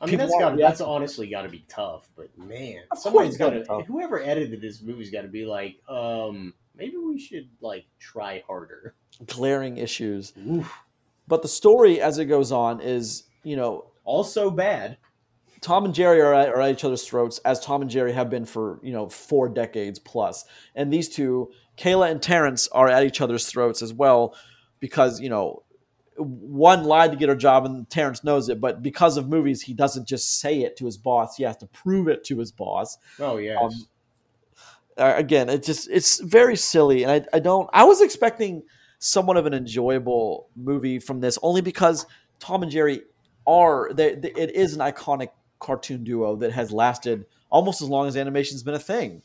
I 0.00 0.06
mean, 0.06 0.18
that's 0.18 0.36
got 0.38 0.58
that's 0.58 0.80
honestly 0.82 1.28
got 1.28 1.42
to 1.42 1.48
be 1.48 1.64
tough. 1.68 2.08
But 2.14 2.36
man, 2.36 2.82
Of 2.90 2.98
somebody's 2.98 3.38
got 3.38 3.50
to. 3.50 3.82
Whoever 3.86 4.20
edited 4.22 4.60
this 4.60 4.82
movie's 4.82 5.10
got 5.10 5.22
to 5.22 5.28
be 5.28 5.46
like, 5.46 5.76
um, 5.88 6.52
maybe 6.76 6.96
we 6.98 7.18
should 7.18 7.48
like 7.60 7.86
try 7.98 8.42
harder. 8.46 8.94
glaring 9.26 9.78
issues. 9.78 10.34
Oof. 10.46 10.70
But 11.26 11.42
the 11.42 11.48
story 11.48 12.00
as 12.00 12.18
it 12.18 12.26
goes 12.26 12.52
on 12.52 12.80
is, 12.80 13.24
you 13.42 13.56
know, 13.56 13.86
Also 14.04 14.50
bad. 14.50 14.98
Tom 15.60 15.84
and 15.84 15.94
Jerry 15.94 16.20
are 16.20 16.32
at, 16.32 16.48
are 16.48 16.60
at 16.60 16.72
each 16.72 16.84
other's 16.84 17.04
throats, 17.06 17.38
as 17.44 17.60
Tom 17.60 17.82
and 17.82 17.90
Jerry 17.90 18.12
have 18.12 18.30
been 18.30 18.44
for 18.44 18.80
you 18.82 18.92
know 18.92 19.08
four 19.08 19.48
decades 19.48 19.98
plus. 19.98 20.44
And 20.74 20.92
these 20.92 21.08
two, 21.08 21.50
Kayla 21.76 22.10
and 22.10 22.22
Terrence, 22.22 22.68
are 22.68 22.88
at 22.88 23.04
each 23.04 23.20
other's 23.20 23.46
throats 23.46 23.82
as 23.82 23.92
well, 23.92 24.34
because 24.80 25.20
you 25.20 25.28
know 25.28 25.62
one 26.16 26.84
lied 26.84 27.12
to 27.12 27.16
get 27.16 27.28
her 27.28 27.36
job, 27.36 27.64
and 27.66 27.88
Terrence 27.90 28.24
knows 28.24 28.48
it. 28.48 28.60
But 28.60 28.82
because 28.82 29.16
of 29.16 29.28
movies, 29.28 29.62
he 29.62 29.74
doesn't 29.74 30.06
just 30.08 30.40
say 30.40 30.62
it 30.62 30.76
to 30.78 30.86
his 30.86 30.96
boss; 30.96 31.36
he 31.36 31.44
has 31.44 31.56
to 31.58 31.66
prove 31.66 32.08
it 32.08 32.24
to 32.24 32.38
his 32.38 32.52
boss. 32.52 32.96
Oh 33.18 33.36
yes. 33.36 33.58
Um, 33.62 33.72
again, 34.96 35.48
it 35.48 35.62
just 35.62 35.88
it's 35.90 36.20
very 36.20 36.56
silly, 36.56 37.02
and 37.02 37.12
I, 37.12 37.36
I 37.36 37.38
don't. 37.38 37.68
I 37.72 37.84
was 37.84 38.00
expecting 38.00 38.62
somewhat 38.98 39.36
of 39.36 39.46
an 39.46 39.54
enjoyable 39.54 40.48
movie 40.56 40.98
from 40.98 41.20
this, 41.20 41.38
only 41.42 41.60
because 41.62 42.06
Tom 42.38 42.62
and 42.62 42.70
Jerry 42.70 43.02
are 43.46 43.90
they, 43.94 44.14
they- 44.14 44.32
it 44.32 44.54
is 44.54 44.74
an 44.74 44.80
iconic 44.80 45.30
cartoon 45.60 46.04
duo 46.04 46.36
that 46.36 46.52
has 46.52 46.72
lasted 46.72 47.26
almost 47.50 47.80
as 47.82 47.88
long 47.88 48.08
as 48.08 48.16
animation's 48.16 48.62
been 48.62 48.74
a 48.74 48.78
thing. 48.78 49.12
yeah, 49.14 49.20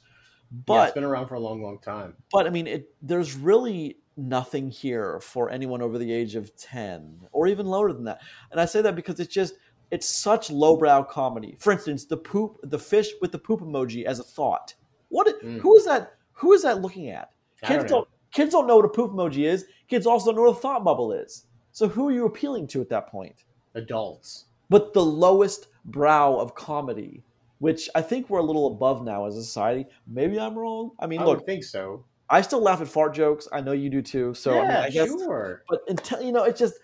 But 0.65 0.83
it's 0.89 0.93
been 0.93 1.03
around 1.03 1.27
for 1.27 1.35
a 1.35 1.39
long, 1.39 1.61
long 1.63 1.79
time. 1.79 2.13
but 2.31 2.45
I 2.45 2.49
mean, 2.49 2.67
it 2.67 2.93
there's 3.01 3.35
really 3.35 3.97
nothing 4.17 4.69
here 4.71 5.19
for 5.19 5.49
anyone 5.49 5.81
over 5.81 5.97
the 5.97 6.11
age 6.13 6.35
of 6.35 6.55
ten 6.55 7.19
or 7.31 7.47
even 7.47 7.65
lower 7.65 7.91
than 7.91 8.05
that. 8.05 8.21
And 8.51 8.61
I 8.61 8.65
say 8.65 8.81
that 8.81 8.95
because 8.95 9.19
it's 9.19 9.33
just 9.33 9.55
it's 9.91 10.07
such 10.07 10.49
lowbrow 10.49 11.03
comedy. 11.03 11.55
For 11.59 11.71
instance, 11.71 12.05
the 12.05 12.17
poop, 12.17 12.57
the 12.63 12.79
fish 12.79 13.09
with 13.21 13.31
the 13.31 13.39
poop 13.39 13.59
emoji 13.61 14.03
as 14.05 14.19
a 14.19 14.23
thought. 14.23 14.73
What? 15.09 15.27
Mm. 15.43 15.59
Who 15.59 15.75
is 15.77 15.85
that? 15.85 16.13
Who 16.33 16.53
is 16.53 16.63
that 16.63 16.81
looking 16.81 17.09
at? 17.09 17.31
Kids 17.61 17.79
don't 17.79 17.87
don't, 17.87 18.01
know. 18.01 18.07
kids 18.31 18.51
don't 18.51 18.67
know 18.67 18.75
what 18.77 18.85
a 18.85 18.89
poop 18.89 19.11
emoji 19.11 19.45
is. 19.45 19.65
Kids 19.87 20.05
also 20.07 20.27
don't 20.31 20.35
know 20.37 20.49
what 20.49 20.57
a 20.57 20.61
thought 20.61 20.83
bubble 20.83 21.11
is. 21.13 21.45
So 21.71 21.87
who 21.87 22.07
are 22.07 22.11
you 22.11 22.25
appealing 22.25 22.67
to 22.67 22.81
at 22.81 22.89
that 22.89 23.07
point? 23.07 23.43
Adults. 23.75 24.45
But 24.69 24.93
the 24.93 25.03
lowest 25.05 25.67
brow 25.85 26.35
of 26.35 26.55
comedy, 26.55 27.23
which 27.59 27.89
I 27.95 28.01
think 28.01 28.29
we're 28.29 28.39
a 28.39 28.43
little 28.43 28.67
above 28.67 29.03
now 29.03 29.25
as 29.25 29.37
a 29.37 29.43
society. 29.43 29.85
Maybe 30.07 30.39
I'm 30.39 30.57
wrong. 30.57 30.91
I 30.99 31.07
mean, 31.07 31.21
I 31.21 31.25
look, 31.25 31.45
think 31.45 31.63
so. 31.63 32.05
I 32.29 32.41
still 32.41 32.61
laugh 32.61 32.81
at 32.81 32.87
fart 32.87 33.13
jokes. 33.13 33.47
I 33.51 33.61
know 33.61 33.71
you 33.71 33.89
do 33.89 34.01
too. 34.01 34.33
So 34.33 34.57
I, 34.57 34.61
mean, 34.61 34.71
yeah, 34.71 34.81
I 34.81 34.89
guess, 34.89 35.09
sure. 35.09 35.63
but 35.69 35.81
until 35.87 36.21
you 36.21 36.31
know, 36.31 36.43
it 36.43 36.55
just 36.55 36.75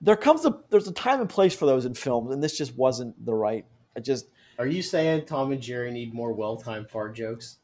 there 0.00 0.16
comes 0.16 0.44
a 0.44 0.58
there's 0.70 0.88
a 0.88 0.92
time 0.92 1.20
and 1.20 1.28
place 1.28 1.54
for 1.54 1.66
those 1.66 1.84
in 1.84 1.94
films, 1.94 2.32
and 2.32 2.42
this 2.42 2.56
just 2.56 2.76
wasn't 2.76 3.24
the 3.24 3.34
right. 3.34 3.64
I 3.96 4.00
just 4.00 4.26
Are 4.58 4.66
you 4.66 4.82
saying 4.82 5.26
Tom 5.26 5.52
and 5.52 5.60
Jerry 5.60 5.90
need 5.90 6.14
more 6.14 6.32
well-timed 6.32 6.88
fart 6.88 7.14
jokes? 7.14 7.57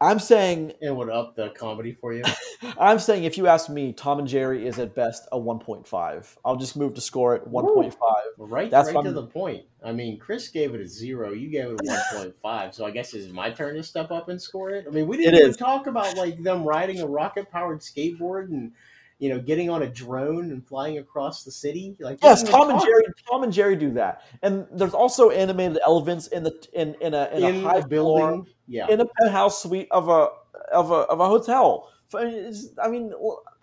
I'm 0.00 0.18
saying 0.18 0.74
It 0.82 0.94
would 0.94 1.08
up 1.08 1.36
the 1.36 1.50
comedy 1.50 1.92
for 1.92 2.12
you. 2.12 2.22
I'm 2.78 2.98
saying 2.98 3.24
if 3.24 3.38
you 3.38 3.46
ask 3.46 3.70
me, 3.70 3.92
Tom 3.92 4.18
and 4.18 4.28
Jerry 4.28 4.66
is 4.66 4.78
at 4.78 4.94
best 4.94 5.26
a 5.32 5.38
1.5. 5.38 6.36
I'll 6.44 6.56
just 6.56 6.76
move 6.76 6.94
to 6.94 7.00
score 7.00 7.34
it 7.34 7.48
1.5. 7.50 7.94
Right, 8.38 8.70
That's 8.70 8.88
right 8.88 8.92
to 9.02 9.08
I'm- 9.08 9.14
the 9.14 9.26
point. 9.26 9.64
I 9.84 9.92
mean, 9.92 10.18
Chris 10.18 10.48
gave 10.48 10.74
it 10.74 10.80
a 10.80 10.86
zero. 10.86 11.32
You 11.32 11.48
gave 11.48 11.66
it 11.66 11.80
a 11.80 11.84
one 11.84 12.00
point 12.12 12.34
five. 12.42 12.74
So 12.74 12.84
I 12.84 12.90
guess 12.90 13.14
it's 13.14 13.32
my 13.32 13.50
turn 13.50 13.76
to 13.76 13.82
step 13.82 14.10
up 14.10 14.28
and 14.28 14.40
score 14.42 14.70
it. 14.70 14.84
I 14.86 14.90
mean, 14.90 15.06
we 15.06 15.16
didn't 15.16 15.34
It 15.34 15.38
even 15.38 15.50
is. 15.50 15.56
talk 15.56 15.86
about 15.86 16.16
like 16.16 16.42
them 16.42 16.64
riding 16.64 17.00
a 17.00 17.06
rocket 17.06 17.50
powered 17.50 17.80
skateboard 17.80 18.46
and 18.50 18.72
you 19.18 19.28
know 19.28 19.38
getting 19.40 19.70
on 19.70 19.82
a 19.82 19.86
drone 19.86 20.50
and 20.50 20.66
flying 20.66 20.98
across 20.98 21.44
the 21.44 21.50
city. 21.50 21.96
Like 21.98 22.18
Yes, 22.22 22.42
oh 22.42 22.46
didn't 22.46 22.58
Tom 22.58 22.70
and 22.70 22.80
Jerry. 22.80 23.04
Tom 23.30 23.42
and 23.42 23.52
Jerry 23.52 23.76
do 23.76 23.90
that, 23.92 24.22
and 24.42 24.66
there's 24.72 24.94
also 24.94 25.30
animated 25.30 25.78
elephants 25.84 26.26
in 26.28 26.42
the 26.42 26.54
in 26.72 26.94
in 27.00 27.14
a 27.14 27.28
in, 27.32 27.44
in 27.44 27.54
a 27.56 27.60
high 27.62 27.80
building. 27.80 28.24
floor, 28.24 28.44
Yeah, 28.66 28.88
in 28.88 29.00
a 29.00 29.06
penthouse 29.20 29.62
suite 29.62 29.88
of 29.90 30.08
a 30.08 30.28
of 30.72 30.90
a 30.90 30.94
of 30.94 31.20
a 31.20 31.26
hotel. 31.26 31.90
I 32.14 32.24
mean, 32.24 32.54
I 32.82 32.88
mean, 32.88 33.12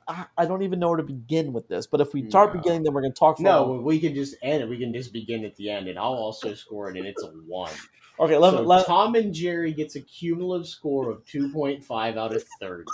I 0.08 0.26
I 0.38 0.46
don't 0.46 0.64
even 0.64 0.80
know 0.80 0.90
where 0.90 0.98
to 0.98 1.04
begin 1.04 1.54
with 1.54 1.68
this. 1.68 1.88
But 1.88 2.02
if 2.02 2.14
we 2.14 2.30
start 2.30 2.54
No. 2.54 2.60
beginning, 2.60 2.84
then 2.84 2.94
we're 2.94 3.02
going 3.02 3.14
to 3.14 3.20
talk. 3.20 3.40
No, 3.40 3.74
we 3.74 4.00
can 4.00 4.14
just 4.14 4.36
end 4.42 4.64
it. 4.64 4.70
We 4.70 4.78
can 4.78 4.94
just 4.94 5.14
begin 5.14 5.46
at 5.46 5.56
the 5.56 5.70
end, 5.70 5.88
and 5.88 5.98
I'll 5.98 6.14
also 6.14 6.54
score 6.54 6.90
it, 6.90 6.98
and 6.98 7.06
it's 7.06 7.24
a 7.24 7.28
one. 7.28 7.72
Okay, 8.20 8.38
let, 8.38 8.52
so 8.52 8.62
let, 8.62 8.86
Tom 8.86 9.16
and 9.16 9.34
Jerry 9.34 9.74
gets 9.74 9.96
a 9.96 10.02
cumulative 10.02 10.68
score 10.68 11.10
of 11.10 11.26
two 11.26 11.52
point 11.52 11.84
five 11.84 12.18
out 12.18 12.36
of 12.36 12.44
thirty. 12.60 12.86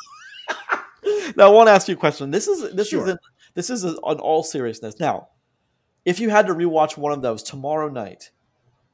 Now 1.37 1.47
I 1.47 1.49
want 1.49 1.67
to 1.67 1.71
ask 1.71 1.87
you 1.87 1.93
a 1.95 1.97
question. 1.97 2.31
This 2.31 2.47
is 2.47 2.73
this 2.73 2.89
Sure. 2.89 3.03
is 3.03 3.09
in, 3.11 3.17
this 3.55 3.69
is 3.69 3.83
on 3.85 4.19
all 4.19 4.43
seriousness. 4.43 4.99
Now, 4.99 5.29
if 6.05 6.19
you 6.19 6.29
had 6.29 6.47
to 6.47 6.53
rewatch 6.53 6.97
one 6.97 7.11
of 7.13 7.21
those 7.21 7.43
tomorrow 7.43 7.89
night, 7.89 8.31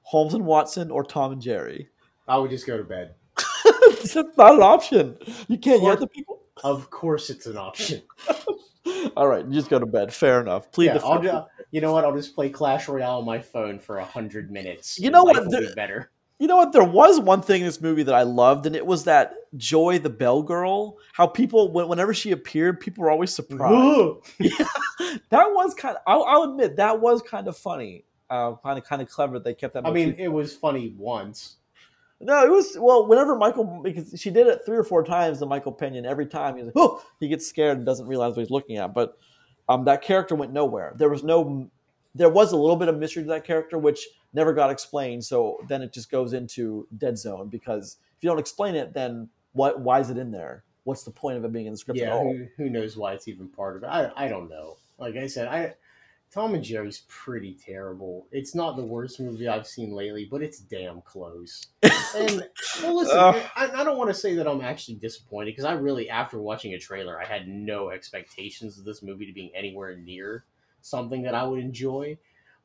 Holmes 0.04 0.34
and 0.34 0.46
Watson 0.46 0.92
or 0.92 1.04
Tom 1.04 1.34
and 1.34 1.42
Jerry, 1.42 1.90
I 2.28 2.38
would 2.38 2.50
just 2.50 2.66
go 2.68 2.78
to 2.78 2.84
bed. 2.84 3.16
that's 3.66 4.16
not 4.16 4.56
an 4.56 4.62
option. 4.62 5.18
You 5.48 5.58
can't 5.58 5.82
yell 5.82 5.94
at 5.94 6.00
the 6.00 6.08
people. 6.08 6.42
Of 6.64 6.90
course, 6.90 7.30
it's 7.30 7.46
an 7.48 7.58
option. 7.58 8.02
All 9.18 9.28
right, 9.28 9.46
you 9.46 9.54
just 9.54 9.70
go 9.70 9.80
to 9.80 9.86
bed. 9.86 10.14
Fair 10.14 10.42
enough. 10.42 10.72
Plead 10.72 10.88
yeah, 10.88 11.00
I'll 11.04 11.22
do, 11.22 11.42
you 11.72 11.82
know 11.82 11.92
what? 11.94 12.06
I'll 12.06 12.16
just 12.16 12.36
play 12.36 12.50
Clash 12.50 12.88
Royale 12.88 13.20
on 13.20 13.26
my 13.26 13.40
phone 13.40 13.80
for 13.80 13.98
a 13.98 14.06
hundred 14.06 14.52
minutes. 14.52 15.00
You 15.00 15.10
know 15.12 15.24
what? 15.24 15.50
There- 15.50 15.62
be 15.62 15.74
better. 15.76 16.12
You 16.40 16.48
know 16.48 16.58
what? 16.58 16.74
There 16.74 16.84
was 16.84 17.20
one 17.20 17.42
thing 17.42 17.62
in 17.62 17.68
this 17.68 17.80
movie 17.80 18.04
that 18.04 18.14
I 18.16 18.24
loved, 18.24 18.66
and 18.66 18.76
it 18.76 18.86
was 18.86 19.06
that 19.06 19.34
Joy 19.56 20.00
the 20.00 20.10
Bell 20.10 20.44
Girl. 20.44 20.98
How 21.14 21.28
people, 21.28 21.72
whenever 21.72 22.14
she 22.14 22.32
appeared, 22.32 22.82
people 22.82 23.04
were 23.04 23.12
always 23.12 23.34
surprised. 23.34 24.18
that 25.30 25.52
was 25.52 25.74
kind 25.74 25.96
of. 25.96 26.02
I'll, 26.06 26.24
I'll 26.24 26.44
admit 26.44 26.76
that 26.76 27.00
was 27.00 27.22
kind 27.22 27.48
of 27.48 27.58
funny. 27.58 28.04
Uh, 28.30 28.56
kind 28.64 28.78
of, 28.78 28.84
kind 28.84 29.02
of 29.02 29.10
clever. 29.10 29.34
That 29.36 29.46
they 29.46 29.54
kept 29.54 29.76
that. 29.76 29.86
I 29.86 29.92
mean, 29.92 30.16
it 30.18 30.28
was 30.28 30.54
funny 30.54 30.94
once. 30.98 31.56
no, 32.20 32.44
it 32.44 32.52
was 32.52 32.76
well. 32.80 33.08
Whenever 33.08 33.38
Michael, 33.38 33.80
because 33.82 34.20
she 34.20 34.30
did 34.30 34.48
it 34.48 34.62
three 34.66 34.78
or 34.78 34.84
four 34.84 35.04
times, 35.06 35.40
the 35.40 35.46
Michael 35.46 35.72
Pena, 35.72 36.06
every 36.08 36.26
time 36.26 36.58
he's 36.58 36.66
like, 36.66 36.74
oh, 36.76 37.02
he 37.22 37.30
gets 37.30 37.48
scared 37.48 37.78
and 37.78 37.86
doesn't 37.86 38.08
realize 38.08 38.32
what 38.32 38.42
he's 38.42 38.52
looking 38.52 38.76
at. 38.76 38.94
But 38.94 39.18
um, 39.70 39.86
that 39.86 40.02
character 40.02 40.36
went 40.36 40.52
nowhere. 40.52 40.94
There 40.98 41.10
was 41.10 41.24
no. 41.24 41.70
There 42.16 42.30
was 42.30 42.52
a 42.52 42.58
little 42.58 42.78
bit 42.78 42.88
of 42.88 42.98
mystery 42.98 43.24
to 43.24 43.30
that 43.30 43.44
character, 43.44 43.78
which 43.78 44.08
never 44.34 44.54
got 44.54 44.72
explained. 44.72 45.24
So 45.24 45.60
then 45.68 45.82
it 45.82 45.94
just 45.94 46.10
goes 46.10 46.34
into 46.34 46.88
dead 46.98 47.18
zone 47.18 47.50
because 47.50 47.98
if 48.18 48.24
you 48.24 48.30
don't 48.30 48.40
explain 48.40 48.76
it, 48.76 48.94
then 48.94 49.30
what? 49.54 49.80
Why 49.80 50.00
is 50.00 50.10
it 50.10 50.18
in 50.18 50.32
there? 50.32 50.64
What's 50.86 51.04
the 51.04 51.12
point 51.12 51.38
of 51.38 51.46
it 51.46 51.52
being 51.52 51.66
in 51.66 51.74
the 51.74 51.78
script 51.78 52.00
at 52.00 52.12
all? 52.12 52.32
who, 52.32 52.48
who 52.58 52.70
knows 52.70 52.96
why 52.96 53.14
it's 53.14 53.28
even 53.28 53.50
part 53.50 53.76
of 53.76 53.84
it? 53.84 53.88
I, 53.88 54.12
I 54.16 54.28
don't 54.28 54.50
know. 54.50 54.78
Like 54.98 55.16
I 55.16 55.28
said, 55.28 55.48
I 55.48 55.74
Tom 56.36 56.54
and 56.54 56.64
Jerry's 56.64 57.04
pretty 57.08 57.54
terrible. 57.54 58.28
It's 58.32 58.54
not 58.54 58.76
the 58.76 58.84
worst 58.84 59.22
movie 59.22 59.48
I've 59.48 59.66
seen 59.66 59.94
lately, 59.94 60.28
but 60.30 60.42
it's 60.42 60.60
damn 60.60 61.02
close. 61.02 61.68
And 62.16 62.46
well, 62.82 62.96
listen, 62.96 63.18
Ugh. 63.18 63.44
I, 63.58 63.82
I 63.82 63.84
don't 63.84 63.98
want 63.98 64.10
to 64.10 64.14
say 64.14 64.36
that 64.36 64.48
I'm 64.48 64.62
actually 64.62 64.96
disappointed 64.96 65.52
because 65.52 65.66
I 65.66 65.74
really, 65.74 66.10
after 66.10 66.40
watching 66.40 66.74
a 66.74 66.80
trailer, 66.80 67.20
I 67.22 67.26
had 67.26 67.46
no 67.46 67.90
expectations 67.90 68.80
of 68.80 68.86
this 68.86 69.04
movie 69.04 69.26
to 69.26 69.34
being 69.34 69.52
anywhere 69.54 69.98
near 69.98 70.46
something 70.86 71.24
that 71.24 71.34
I 71.34 71.44
would 71.44 71.60
enjoy. 71.60 72.18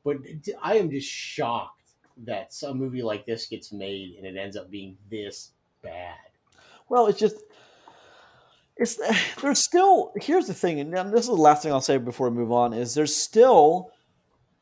But 0.04 0.18
I 0.62 0.76
am 0.76 0.90
just 0.90 1.08
shocked 1.08 1.92
that 2.24 2.52
some 2.52 2.78
movie 2.78 3.02
like 3.02 3.24
this 3.26 3.46
gets 3.46 3.72
made 3.72 4.16
and 4.16 4.26
it 4.26 4.38
ends 4.38 4.56
up 4.56 4.70
being 4.70 4.96
this 5.10 5.50
bad. 5.82 6.16
Well, 6.88 7.06
it's 7.06 7.18
just 7.18 7.36
it's 8.76 8.98
there's 9.42 9.64
still 9.64 10.12
here's 10.20 10.46
the 10.46 10.54
thing, 10.54 10.80
and 10.80 11.12
this 11.12 11.22
is 11.22 11.28
the 11.28 11.34
last 11.34 11.62
thing 11.62 11.72
I'll 11.72 11.80
say 11.80 11.98
before 11.98 12.28
we 12.28 12.36
move 12.36 12.52
on 12.52 12.72
is 12.72 12.94
there's 12.94 13.14
still 13.14 13.90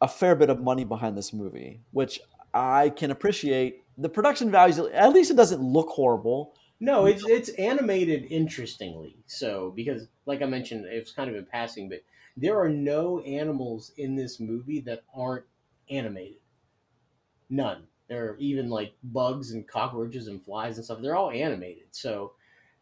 a 0.01 0.09
fair 0.09 0.37
bit 0.37 0.51
of 0.51 0.61
money 0.61 0.85
behind 0.85 1.17
this 1.17 1.33
movie, 1.33 1.81
which 1.91 2.21
I 2.55 2.91
can 2.91 3.11
appreciate. 3.11 3.83
The 4.01 4.09
production 4.09 4.53
values, 4.53 4.79
at 4.79 5.13
least 5.13 5.33
it 5.33 5.37
doesn't 5.37 5.61
look 5.61 5.89
horrible. 5.89 6.55
No, 6.79 7.07
it's 7.07 7.27
it's 7.27 7.49
animated 7.51 8.27
interestingly. 8.31 9.17
So 9.27 9.73
because, 9.75 10.07
like 10.27 10.43
I 10.43 10.47
mentioned, 10.47 10.85
it's 10.87 11.11
kind 11.11 11.29
of 11.29 11.35
in 11.35 11.45
passing, 11.45 11.89
but 11.89 12.03
there 12.41 12.61
are 12.61 12.69
no 12.69 13.21
animals 13.21 13.93
in 13.97 14.15
this 14.15 14.39
movie 14.39 14.81
that 14.81 15.03
aren't 15.15 15.47
animated. 15.91 16.41
None. 17.51 17.87
There 18.09 18.31
are 18.31 18.37
even 18.39 18.71
like 18.71 18.95
bugs 19.03 19.53
and 19.53 19.67
cockroaches 19.67 20.29
and 20.29 20.43
flies 20.43 20.77
and 20.77 20.85
stuff. 20.85 21.01
They're 21.03 21.17
all 21.17 21.31
animated, 21.31 21.89
so 21.91 22.33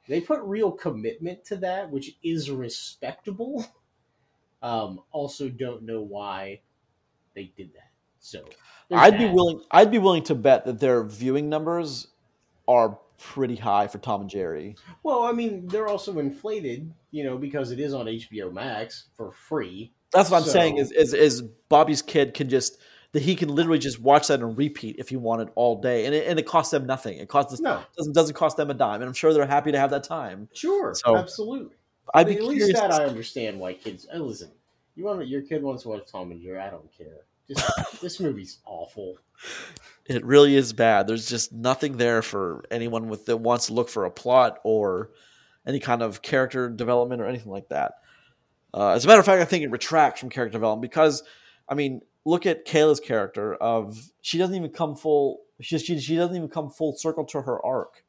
they 0.08 0.20
put 0.20 0.40
real 0.42 0.70
commitment 0.70 1.44
to 1.46 1.56
that, 1.56 1.90
which 1.90 2.16
is 2.22 2.50
respectable. 2.50 3.64
Um, 4.62 5.02
also, 5.12 5.50
don't 5.50 5.82
know 5.82 6.00
why 6.00 6.62
they 7.34 7.52
did 7.56 7.74
that. 7.74 7.90
So 8.18 8.48
I'd 8.90 9.18
be 9.18 9.26
willing. 9.26 9.62
I'd 9.70 9.90
be 9.90 9.98
willing 9.98 10.24
to 10.24 10.34
bet 10.34 10.64
that 10.64 10.80
their 10.80 11.04
viewing 11.04 11.48
numbers 11.48 12.08
are 12.66 12.98
pretty 13.18 13.56
high 13.56 13.86
for 13.86 13.98
Tom 13.98 14.22
and 14.22 14.30
Jerry. 14.30 14.76
Well, 15.02 15.22
I 15.24 15.32
mean, 15.32 15.66
they're 15.68 15.88
also 15.88 16.18
inflated, 16.18 16.92
you 17.10 17.24
know, 17.24 17.36
because 17.38 17.70
it 17.70 17.80
is 17.80 17.94
on 17.94 18.06
HBO 18.06 18.52
Max 18.52 19.06
for 19.16 19.32
free. 19.32 19.92
That's 20.12 20.30
what 20.30 20.42
I'm 20.42 20.48
saying. 20.48 20.78
Is, 20.78 20.92
is 20.92 21.12
is 21.14 21.42
Bobby's 21.68 22.02
kid 22.02 22.32
can 22.34 22.48
just 22.48 22.78
that 23.12 23.22
he 23.22 23.34
can 23.34 23.48
literally 23.48 23.78
just 23.78 24.00
watch 24.00 24.28
that 24.28 24.40
and 24.40 24.56
repeat 24.56 24.96
if 24.98 25.08
he 25.08 25.16
wanted 25.16 25.48
all 25.54 25.80
day, 25.80 26.06
and 26.06 26.14
it, 26.14 26.26
and 26.26 26.38
it 26.38 26.46
costs 26.46 26.70
them 26.70 26.86
nothing. 26.86 27.18
It 27.18 27.28
costs 27.28 27.60
No, 27.60 27.82
doesn't 27.96 28.12
doesn't 28.14 28.34
cost 28.34 28.56
them 28.56 28.70
a 28.70 28.74
dime, 28.74 29.00
and 29.00 29.04
I'm 29.04 29.14
sure 29.14 29.32
they're 29.32 29.46
happy 29.46 29.72
to 29.72 29.78
have 29.78 29.90
that 29.90 30.04
time. 30.04 30.48
sure, 30.54 30.94
So, 30.94 31.16
absolutely. 31.16 31.74
I'd 32.14 32.28
at 32.28 32.34
curious. 32.38 32.66
least 32.68 32.72
that 32.74 32.92
I 32.92 33.04
understand 33.04 33.58
why 33.58 33.74
kids. 33.74 34.06
Listen, 34.14 34.50
you 34.94 35.04
want 35.04 35.26
your 35.26 35.42
kid 35.42 35.62
wants 35.62 35.82
to 35.82 35.88
watch 35.90 36.02
Tom 36.10 36.30
and 36.30 36.40
Jerry. 36.40 36.58
I 36.58 36.70
don't 36.70 36.90
care. 36.96 37.22
Just 37.48 38.00
this 38.00 38.20
movie's 38.20 38.58
awful. 38.64 39.16
It 40.06 40.24
really 40.24 40.56
is 40.56 40.72
bad. 40.72 41.06
There's 41.06 41.28
just 41.28 41.52
nothing 41.52 41.96
there 41.96 42.22
for 42.22 42.64
anyone 42.70 43.08
with 43.08 43.26
that 43.26 43.38
wants 43.38 43.66
to 43.66 43.74
look 43.74 43.88
for 43.88 44.04
a 44.04 44.10
plot 44.10 44.58
or 44.64 45.10
any 45.66 45.80
kind 45.80 46.02
of 46.02 46.22
character 46.22 46.68
development 46.70 47.20
or 47.20 47.26
anything 47.26 47.50
like 47.52 47.68
that. 47.70 47.94
Uh, 48.72 48.90
as 48.90 49.04
a 49.04 49.08
matter 49.08 49.20
of 49.20 49.26
fact, 49.26 49.40
I 49.40 49.44
think 49.44 49.64
it 49.64 49.70
retracts 49.70 50.20
from 50.20 50.28
character 50.30 50.52
development 50.52 50.82
because, 50.82 51.22
I 51.68 51.74
mean, 51.74 52.02
look 52.24 52.46
at 52.46 52.66
Kayla's 52.66 53.00
character. 53.00 53.54
Of 53.54 54.10
she 54.22 54.38
doesn't 54.38 54.54
even 54.54 54.70
come 54.70 54.94
full. 54.96 55.40
She 55.60 55.78
she, 55.78 55.98
she 55.98 56.16
doesn't 56.16 56.36
even 56.36 56.48
come 56.48 56.70
full 56.70 56.94
circle 56.96 57.24
to 57.26 57.42
her 57.42 57.64
arc. 57.64 58.04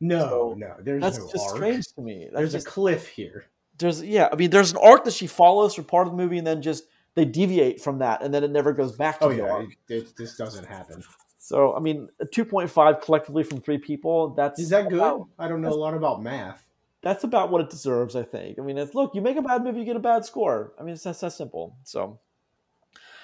No, 0.00 0.18
So, 0.28 0.54
no, 0.56 0.74
there's 0.80 1.02
That's 1.02 1.18
no 1.18 1.30
just 1.30 1.46
arc. 1.48 1.56
strange 1.56 1.86
to 1.94 2.00
me. 2.02 2.24
That's 2.24 2.34
There's 2.34 2.52
just, 2.52 2.66
a 2.66 2.70
cliff 2.70 3.08
here. 3.08 3.46
there's 3.78 4.02
yeah. 4.02 4.28
I 4.30 4.36
mean, 4.36 4.50
there's 4.50 4.70
an 4.72 4.78
arc 4.82 5.04
that 5.04 5.14
she 5.14 5.26
follows 5.26 5.74
for 5.74 5.82
part 5.82 6.06
of 6.06 6.12
the 6.12 6.16
movie, 6.16 6.38
and 6.38 6.46
then 6.46 6.62
just 6.62 6.84
they 7.18 7.24
deviate 7.24 7.80
from 7.82 7.98
that, 7.98 8.22
and 8.22 8.32
then 8.32 8.44
it 8.44 8.50
never 8.52 8.72
goes 8.72 8.96
back 8.96 9.18
to 9.18 9.26
Oh 9.26 9.28
the 9.30 9.38
yeah, 9.38 9.50
arc. 9.50 9.66
it, 9.88 9.94
it, 9.94 10.16
this 10.16 10.36
doesn't 10.36 10.64
happen. 10.66 11.02
So 11.36 11.74
I 11.74 11.80
mean, 11.80 12.08
two 12.32 12.44
point 12.44 12.70
five 12.70 13.00
collectively 13.00 13.42
from 13.42 13.60
three 13.60 13.78
people. 13.78 14.30
That's 14.34 14.60
Is 14.60 14.68
that 14.70 14.88
good? 14.88 15.22
I 15.38 15.48
don't 15.48 15.60
know 15.60 15.70
a 15.70 15.74
lot 15.74 15.94
about 15.94 16.22
math. 16.22 16.64
that's 17.02 17.24
about 17.24 17.50
what 17.50 17.60
it 17.60 17.70
deserves, 17.70 18.14
I 18.16 18.22
think. 18.22 18.58
I 18.58 18.62
mean, 18.62 18.78
it's 18.78 18.94
look, 18.94 19.14
you 19.14 19.20
make 19.20 19.36
a 19.36 19.42
bad 19.42 19.64
movie, 19.64 19.80
you 19.80 19.84
get 19.84 19.96
a 19.96 20.00
bad 20.00 20.24
score. 20.24 20.72
I 20.78 20.82
mean, 20.82 20.94
it's 20.94 21.02
that's 21.04 21.20
that 21.20 21.32
simple. 21.32 21.76
So 21.84 22.18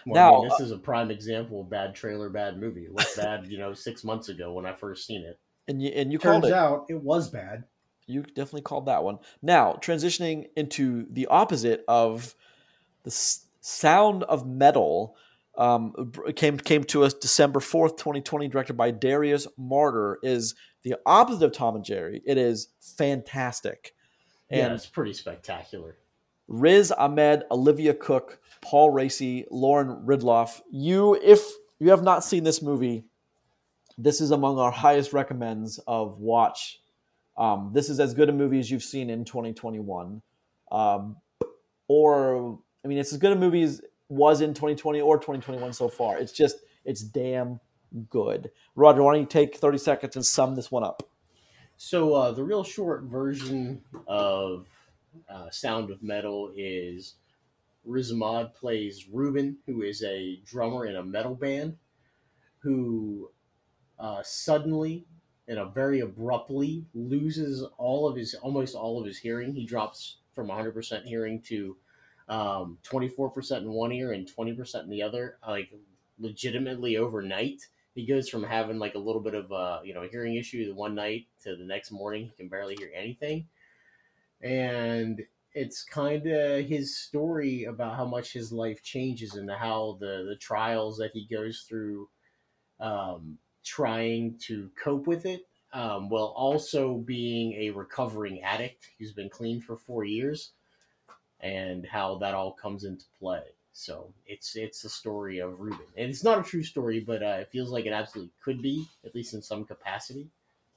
Well, 0.07 0.15
Now- 0.15 0.35
I 0.37 0.41
mean, 0.41 0.49
this 0.49 0.61
is 0.61 0.71
a 0.71 0.79
prime 0.79 1.11
example 1.11 1.61
of 1.63 1.71
bad 1.71 1.95
trailer, 1.95 2.29
bad 2.31 2.59
movie. 2.59 2.85
It 2.85 2.93
looked 2.93 3.17
bad, 3.17 3.47
you 3.47 3.59
know, 3.59 3.75
six 3.75 4.05
months 4.05 4.29
ago 4.29 4.53
when 4.53 4.67
I 4.67 4.73
first 4.75 5.07
seen 5.07 5.23
it. 5.23 5.39
and 5.69 5.81
you 5.83 5.89
and 5.91 6.13
you 6.13 6.19
called 6.19 6.43
Turns 6.43 6.53
it. 6.53 6.57
out 6.57 6.87
it 6.89 7.01
was 7.03 7.31
bad. 7.31 7.65
You 8.07 8.23
definitely 8.23 8.63
called 8.63 8.87
that 8.87 9.03
one. 9.03 9.19
Now 9.43 9.75
transitioning 9.81 10.49
into 10.57 11.07
the 11.11 11.27
opposite 11.27 11.85
of 11.89 12.35
the 13.03 13.11
sound 13.65 14.23
of 14.25 14.47
metal. 14.47 15.17
Um, 15.57 16.13
came 16.37 16.59
came 16.59 16.85
to 16.85 17.05
us 17.05 17.15
December 17.15 17.61
fourth, 17.61 17.97
twenty 17.97 18.21
twenty, 18.21 18.49
directed 18.49 18.75
by 18.75 18.91
Darius 18.91 19.47
Marder. 19.59 20.17
Is 20.23 20.55
the 20.83 20.97
opposite 21.07 21.45
of 21.45 21.53
Tom 21.53 21.77
and 21.77 21.85
Jerry. 21.85 22.23
It 22.27 22.39
is 22.39 22.69
fantastic, 22.81 23.95
yeah, 24.51 24.67
and 24.67 24.75
it's 24.75 24.87
pretty 24.87 25.15
spectacular. 25.15 25.97
Riz 26.49 26.93
Ahmed, 26.93 27.45
Olivia 27.51 27.95
Cooke, 27.95 28.39
Paul 28.61 28.93
Raci, 28.93 29.45
Lauren 29.51 30.05
Ridloff. 30.05 30.61
You, 30.71 31.15
if 31.15 31.41
you 31.79 31.91
have 31.91 32.03
not 32.03 32.23
seen 32.23 32.45
this 32.45 32.61
movie, 32.61 33.05
this 33.97 34.21
is 34.21 34.31
among 34.31 34.59
our 34.59 34.71
highest 34.71 35.13
recommends 35.13 35.79
of 35.87 36.19
watch. 36.19 36.81
Um, 37.39 37.71
this 37.73 37.89
is 37.89 37.99
as 37.99 38.13
good 38.13 38.29
a 38.29 38.33
movie 38.33 38.59
as 38.59 38.71
you've 38.71 38.83
seen 38.83 39.09
in 39.09 39.25
2021, 39.25 40.21
um, 40.71 41.17
or 41.89 42.59
I 42.85 42.89
mean, 42.89 42.99
it's 42.99 43.13
as 43.13 43.19
good 43.19 43.33
a 43.33 43.37
movie 43.37 43.63
as 43.63 43.81
was 44.09 44.41
in 44.41 44.53
2020 44.53 45.01
or 45.01 45.17
2021 45.17 45.73
so 45.73 45.89
far. 45.89 46.19
It's 46.19 46.33
just 46.33 46.57
it's 46.85 47.01
damn 47.03 47.61
good. 48.11 48.51
Roger, 48.77 49.03
why 49.03 49.15
don't 49.15 49.23
you 49.23 49.27
take 49.27 49.57
30 49.57 49.79
seconds 49.79 50.17
and 50.17 50.25
sum 50.25 50.55
this 50.55 50.71
one 50.71 50.85
up? 50.85 51.03
So 51.77 52.15
uh, 52.15 52.33
the 52.33 52.45
real 52.45 52.63
short 52.63 53.05
version 53.05 53.83
of 54.07 54.69
uh, 55.29 55.51
Sound 55.51 55.91
of 55.91 56.03
Metal 56.03 56.53
is 56.57 57.15
Riz 57.85 58.13
Ahmed 58.13 58.55
plays 58.55 59.07
Ruben, 59.11 59.57
who 59.67 59.83
is 59.83 60.03
a 60.03 60.41
drummer 60.45 60.87
in 60.87 60.97
a 60.97 61.03
metal 61.03 61.35
band, 61.35 61.77
who 62.59 63.31
uh, 63.99 64.23
suddenly 64.23 65.07
and 65.47 65.59
a 65.59 65.67
very 65.67 66.01
abruptly 66.01 66.87
loses 66.95 67.65
all 67.77 68.09
of 68.09 68.17
his 68.17 68.35
almost 68.35 68.75
all 68.75 69.01
of 69.01 69.07
his 69.07 69.19
hearing. 69.19 69.55
He 69.55 69.67
drops 69.67 70.19
from 70.35 70.49
100% 70.49 71.05
hearing 71.05 71.41
to 71.43 71.77
um, 72.29 72.79
24% 72.85 73.59
in 73.59 73.71
one 73.71 73.93
ear 73.93 74.13
and 74.13 74.31
20% 74.31 74.85
in 74.85 74.91
the 74.91 75.03
other, 75.03 75.39
like 75.47 75.71
legitimately 76.19 76.97
overnight. 76.97 77.67
He 77.95 78.07
goes 78.07 78.29
from 78.29 78.43
having 78.43 78.79
like 78.79 78.95
a 78.95 78.99
little 79.01 79.21
bit 79.21 79.35
of 79.35 79.53
a 79.53 79.81
you 79.85 79.95
know 79.95 80.03
hearing 80.11 80.37
issue 80.37 80.67
the 80.67 80.75
one 80.75 80.95
night 80.95 81.27
to 81.45 81.55
the 81.55 81.65
next 81.65 81.93
morning 81.93 82.25
he 82.25 82.33
can 82.37 82.49
barely 82.49 82.75
hear 82.77 82.91
anything, 82.95 83.47
and 84.43 85.23
it's 85.53 85.85
kind 85.85 86.27
of 86.27 86.67
his 86.67 86.99
story 86.99 87.65
about 87.65 87.97
how 87.97 88.05
much 88.05 88.33
his 88.33 88.51
life 88.51 88.83
changes 88.83 89.35
and 89.35 89.49
how 89.49 89.97
the 90.01 90.27
the 90.29 90.37
trials 90.37 90.99
that 90.99 91.13
he 91.13 91.25
goes 91.27 91.65
through, 91.69 92.09
um, 92.81 93.39
trying 93.65 94.37
to 94.39 94.71
cope 94.83 95.07
with 95.07 95.25
it, 95.25 95.47
um, 95.73 96.09
while 96.09 96.35
also 96.37 96.95
being 96.95 97.53
a 97.53 97.71
recovering 97.71 98.43
addict. 98.43 98.91
Who's 98.99 99.13
been 99.13 99.31
clean 99.31 99.61
for 99.61 99.77
four 99.77 100.03
years, 100.03 100.54
and 101.45 101.87
how 101.87 102.17
that 102.17 102.35
all 102.35 102.53
comes 102.53 102.85
into 102.85 103.05
play. 103.21 103.43
So 103.73 104.13
it's 104.27 104.57
it's 104.57 104.85
a 104.85 104.89
story 104.89 105.41
of 105.41 105.61
Ruben, 105.61 105.87
and 105.97 106.09
it's 106.09 106.25
not 106.25 106.39
a 106.39 106.43
true 106.49 106.63
story, 106.63 107.01
but 107.01 107.23
uh, 107.23 107.39
it 107.41 107.51
feels 107.51 107.71
like 107.71 107.87
it 107.87 107.93
absolutely 107.93 108.33
could 108.43 108.63
be, 108.63 108.87
at 109.05 109.15
least 109.15 109.35
in 109.35 109.43
some 109.43 109.65
capacity. 109.65 110.29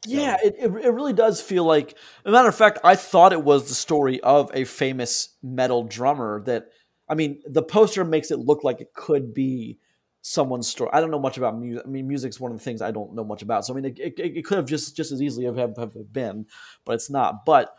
So- 0.04 0.12
Yeah, 0.12 0.38
it, 0.44 0.56
it, 0.60 0.72
it 0.86 0.90
really 0.92 1.14
does 1.14 1.40
feel 1.42 1.64
like. 1.64 1.96
A 2.26 2.32
matter 2.32 2.50
of 2.50 2.56
fact, 2.56 2.80
I 2.84 2.96
thought 2.96 3.34
it 3.34 3.44
was 3.44 3.68
the 3.68 3.76
story 3.76 4.20
of 4.22 4.52
a 4.54 4.64
famous 4.64 5.30
metal 5.44 5.84
drummer. 5.84 6.42
That 6.46 6.70
I 7.08 7.16
mean, 7.16 7.42
the 7.46 7.64
poster 7.64 8.04
makes 8.04 8.32
it 8.32 8.40
look 8.40 8.64
like 8.64 8.82
it 8.82 8.94
could 8.96 9.34
be 9.34 9.78
someone's 10.22 10.68
story. 10.68 10.90
I 10.92 11.00
don't 11.00 11.12
know 11.12 11.20
much 11.20 11.38
about 11.38 11.58
music. 11.58 11.84
I 11.86 11.90
mean, 11.90 12.08
music's 12.08 12.40
one 12.40 12.52
of 12.52 12.58
the 12.58 12.64
things 12.64 12.82
I 12.82 12.92
don't 12.92 13.14
know 13.14 13.24
much 13.24 13.44
about. 13.44 13.64
So 13.66 13.74
I 13.74 13.76
mean, 13.80 13.86
it, 13.86 14.00
it, 14.00 14.20
it 14.20 14.46
could 14.46 14.58
have 14.58 14.66
just 14.66 14.98
just 14.98 15.12
as 15.12 15.22
easily 15.22 15.46
have, 15.46 15.58
have, 15.58 15.78
have 15.78 16.12
been, 16.12 16.48
but 16.84 16.94
it's 16.96 17.10
not. 17.12 17.46
But 17.46 17.76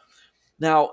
now, 0.60 0.92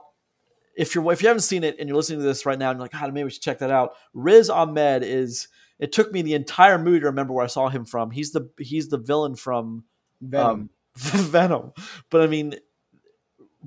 if 0.75 0.93
you're 0.93 1.11
if 1.11 1.21
you 1.21 1.27
haven't 1.27 1.41
seen 1.41 1.63
it 1.63 1.77
and 1.79 1.87
you're 1.87 1.95
listening 1.95 2.19
to 2.19 2.25
this 2.25 2.45
right 2.45 2.59
now 2.59 2.69
and 2.69 2.77
you're 2.77 2.83
like, 2.83 2.91
God, 2.91 3.13
maybe 3.13 3.23
we 3.25 3.29
should 3.29 3.41
check 3.41 3.59
that 3.59 3.71
out. 3.71 3.93
Riz 4.13 4.49
Ahmed 4.49 5.03
is. 5.03 5.47
It 5.77 5.91
took 5.91 6.13
me 6.13 6.21
the 6.21 6.35
entire 6.35 6.77
movie 6.77 7.01
to 7.01 7.07
remember 7.07 7.33
where 7.33 7.43
I 7.43 7.47
saw 7.47 7.67
him 7.67 7.83
from. 7.83 8.11
He's 8.11 8.31
the 8.31 8.49
he's 8.57 8.87
the 8.87 8.97
villain 8.97 9.35
from 9.35 9.83
Venom. 10.21 10.49
um, 10.49 10.69
Venom. 10.95 11.73
But 12.09 12.21
I 12.21 12.27
mean, 12.27 12.55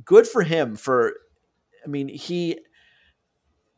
good 0.05 0.27
for 0.27 0.42
him. 0.42 0.77
For 0.77 1.14
I 1.85 1.88
mean, 1.88 2.09
he. 2.09 2.61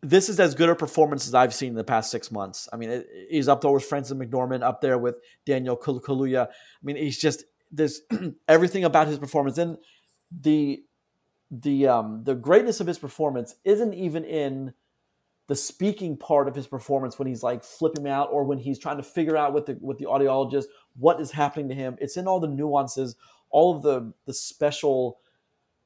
This 0.03 0.31
is 0.31 0.41
as 0.41 0.55
good 0.55 0.71
a 0.71 0.75
performance 0.75 1.29
as 1.29 1.35
I've 1.35 1.53
seen 1.53 1.71
in 1.71 1.75
the 1.75 1.85
past 1.85 2.11
six 2.11 2.31
months. 2.31 2.69
I 2.73 2.77
mean, 2.77 2.89
it, 2.89 3.07
he's 3.29 3.49
up 3.49 3.61
there 3.61 3.71
with 3.71 3.85
Frances 3.85 4.17
McDormand, 4.17 4.63
up 4.63 4.81
there 4.81 4.97
with 4.97 5.19
Daniel 5.45 5.77
Kaluuya. 5.77 6.47
I 6.47 6.51
mean, 6.83 6.97
he's 6.97 7.19
just 7.19 7.45
there's 7.71 8.01
everything 8.49 8.85
about 8.85 9.09
his 9.09 9.19
performance 9.19 9.59
and 9.59 9.77
the 10.31 10.83
the 11.51 11.89
um 11.89 12.23
the 12.25 12.35
greatness 12.35 12.81
of 12.81 12.87
his 12.87 12.99
performance 12.99 13.57
isn't 13.65 13.95
even 13.95 14.25
in 14.25 14.73
the 15.51 15.57
speaking 15.57 16.17
part 16.17 16.47
of 16.47 16.55
his 16.55 16.69
performance 16.69 17.19
when 17.19 17.27
he's 17.27 17.43
like 17.43 17.65
flipping 17.65 18.07
out 18.07 18.29
or 18.31 18.45
when 18.45 18.57
he's 18.57 18.79
trying 18.79 18.99
to 18.99 19.03
figure 19.03 19.37
out 19.37 19.53
with 19.53 19.67
the 19.67 19.77
with 19.81 19.99
the 19.99 20.05
audiologist 20.05 20.67
what 20.97 21.21
is 21.21 21.33
happening 21.33 21.69
to 21.69 21.75
him. 21.75 21.97
It's 22.01 22.17
in 22.17 22.29
all 22.29 22.39
the 22.39 22.47
nuances, 22.47 23.17
all 23.51 23.75
of 23.75 23.83
the 23.83 24.13
the 24.27 24.33
special 24.33 25.19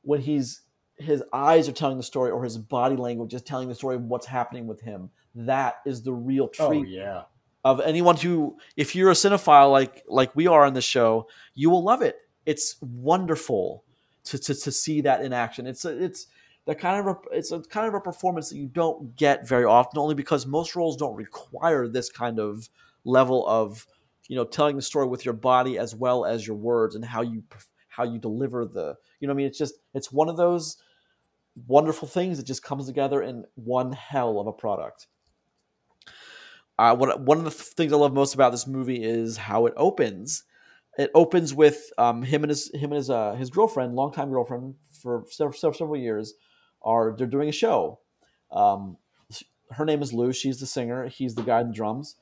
when 0.03 0.21
he's 0.21 0.61
his 0.97 1.25
eyes 1.33 1.67
are 1.67 1.73
telling 1.73 1.97
the 1.97 2.03
story 2.03 2.31
or 2.31 2.45
his 2.45 2.59
body 2.59 2.95
language 2.95 3.33
is 3.33 3.41
telling 3.41 3.69
the 3.69 3.75
story 3.75 3.97
of 3.97 4.03
what's 4.03 4.27
happening 4.27 4.67
with 4.67 4.83
him. 4.83 5.09
That 5.35 5.77
is 5.87 6.03
the 6.03 6.13
real 6.13 6.51
oh 6.59 6.69
treat 6.69 6.89
yeah, 6.89 7.23
of 7.65 7.81
anyone 7.81 8.19
who 8.19 8.59
if 8.77 8.95
you're 8.95 9.11
a 9.11 9.15
cinephile 9.15 9.73
like 9.73 10.05
like 10.07 10.37
we 10.37 10.47
are 10.47 10.67
on 10.67 10.75
the 10.75 10.83
show, 10.83 11.27
you 11.55 11.71
will 11.71 11.83
love 11.83 12.03
it. 12.03 12.19
It's 12.45 12.77
wonderful 12.83 13.83
to, 14.25 14.39
to, 14.39 14.55
to 14.55 14.73
see 14.73 15.01
that 15.03 15.25
in 15.25 15.33
action. 15.33 15.67
It's 15.67 15.85
a, 15.85 16.03
it's 16.03 16.27
that 16.67 16.79
kind 16.79 17.01
of 17.01 17.07
a, 17.07 17.37
it's 17.37 17.53
a 17.53 17.61
kind 17.61 17.87
of 17.87 17.95
a 17.95 18.01
performance 18.01 18.51
that 18.51 18.57
you 18.57 18.67
don't 18.67 19.17
get 19.17 19.47
very 19.47 19.65
often, 19.65 19.99
only 19.99 20.15
because 20.15 20.47
most 20.47 20.75
roles 20.75 20.97
don't 20.97 21.15
require 21.15 21.87
this 21.87 22.11
kind 22.11 22.39
of 22.39 22.69
level 23.05 23.47
of 23.47 23.87
you 24.29 24.37
know 24.37 24.45
telling 24.45 24.77
the 24.77 24.83
story 24.83 25.07
with 25.07 25.25
your 25.25 25.35
body 25.35 25.79
as 25.79 25.95
well 25.95 26.25
as 26.25 26.47
your 26.47 26.57
words 26.57 26.95
and 26.95 27.05
how 27.05 27.21
you 27.21 27.43
how 27.89 28.03
you 28.03 28.19
deliver 28.19 28.65
the 28.65 28.97
you 29.21 29.29
know 29.29 29.35
I 29.35 29.37
mean 29.37 29.47
it's 29.47 29.59
just 29.59 29.75
it's 29.93 30.11
one 30.11 30.31
of 30.31 30.39
those 30.39 30.79
wonderful 31.67 32.09
things 32.09 32.39
that 32.39 32.47
just 32.47 32.63
comes 32.63 32.87
together 32.87 33.23
in 33.23 33.45
one 33.55 33.93
hell 33.93 34.41
of 34.41 34.47
a 34.47 34.53
product. 34.53 35.07
Uh, 36.79 36.97
what 36.97 37.21
one 37.21 37.39
of 37.39 37.45
the 37.45 37.51
things 37.51 37.93
I 37.93 37.97
love 37.97 38.13
most 38.13 38.35
about 38.35 38.51
this 38.51 38.67
movie 38.67 39.05
is 39.05 39.37
how 39.37 39.67
it 39.67 39.75
opens. 39.77 40.45
It 40.99 41.11
opens 41.15 41.55
with 41.55 41.91
um, 41.99 42.23
him 42.23 42.45
and 42.45 42.51
his 42.51 42.71
him 42.73 42.93
and 42.93 42.97
his 42.97 43.11
uh, 43.11 43.35
his 43.35 43.51
girlfriend, 43.51 43.95
longtime 43.95 44.31
girlfriend 44.31 44.75
for 45.03 45.25
several, 45.29 45.57
several, 45.57 45.79
several 45.79 45.97
years, 45.97 46.35
are 46.83 47.15
they're 47.17 47.27
doing 47.27 47.49
a 47.49 47.53
show. 47.53 48.01
Um, 48.51 48.99
her 49.73 49.85
name 49.85 50.03
is 50.03 50.13
Lou. 50.13 50.33
She's 50.33 50.61
the 50.61 50.67
singer. 50.67 51.09
He's 51.09 51.35
the 51.35 51.43
guy 51.43 51.61
in 51.61 51.69
the 51.69 51.75
drums. 51.75 52.17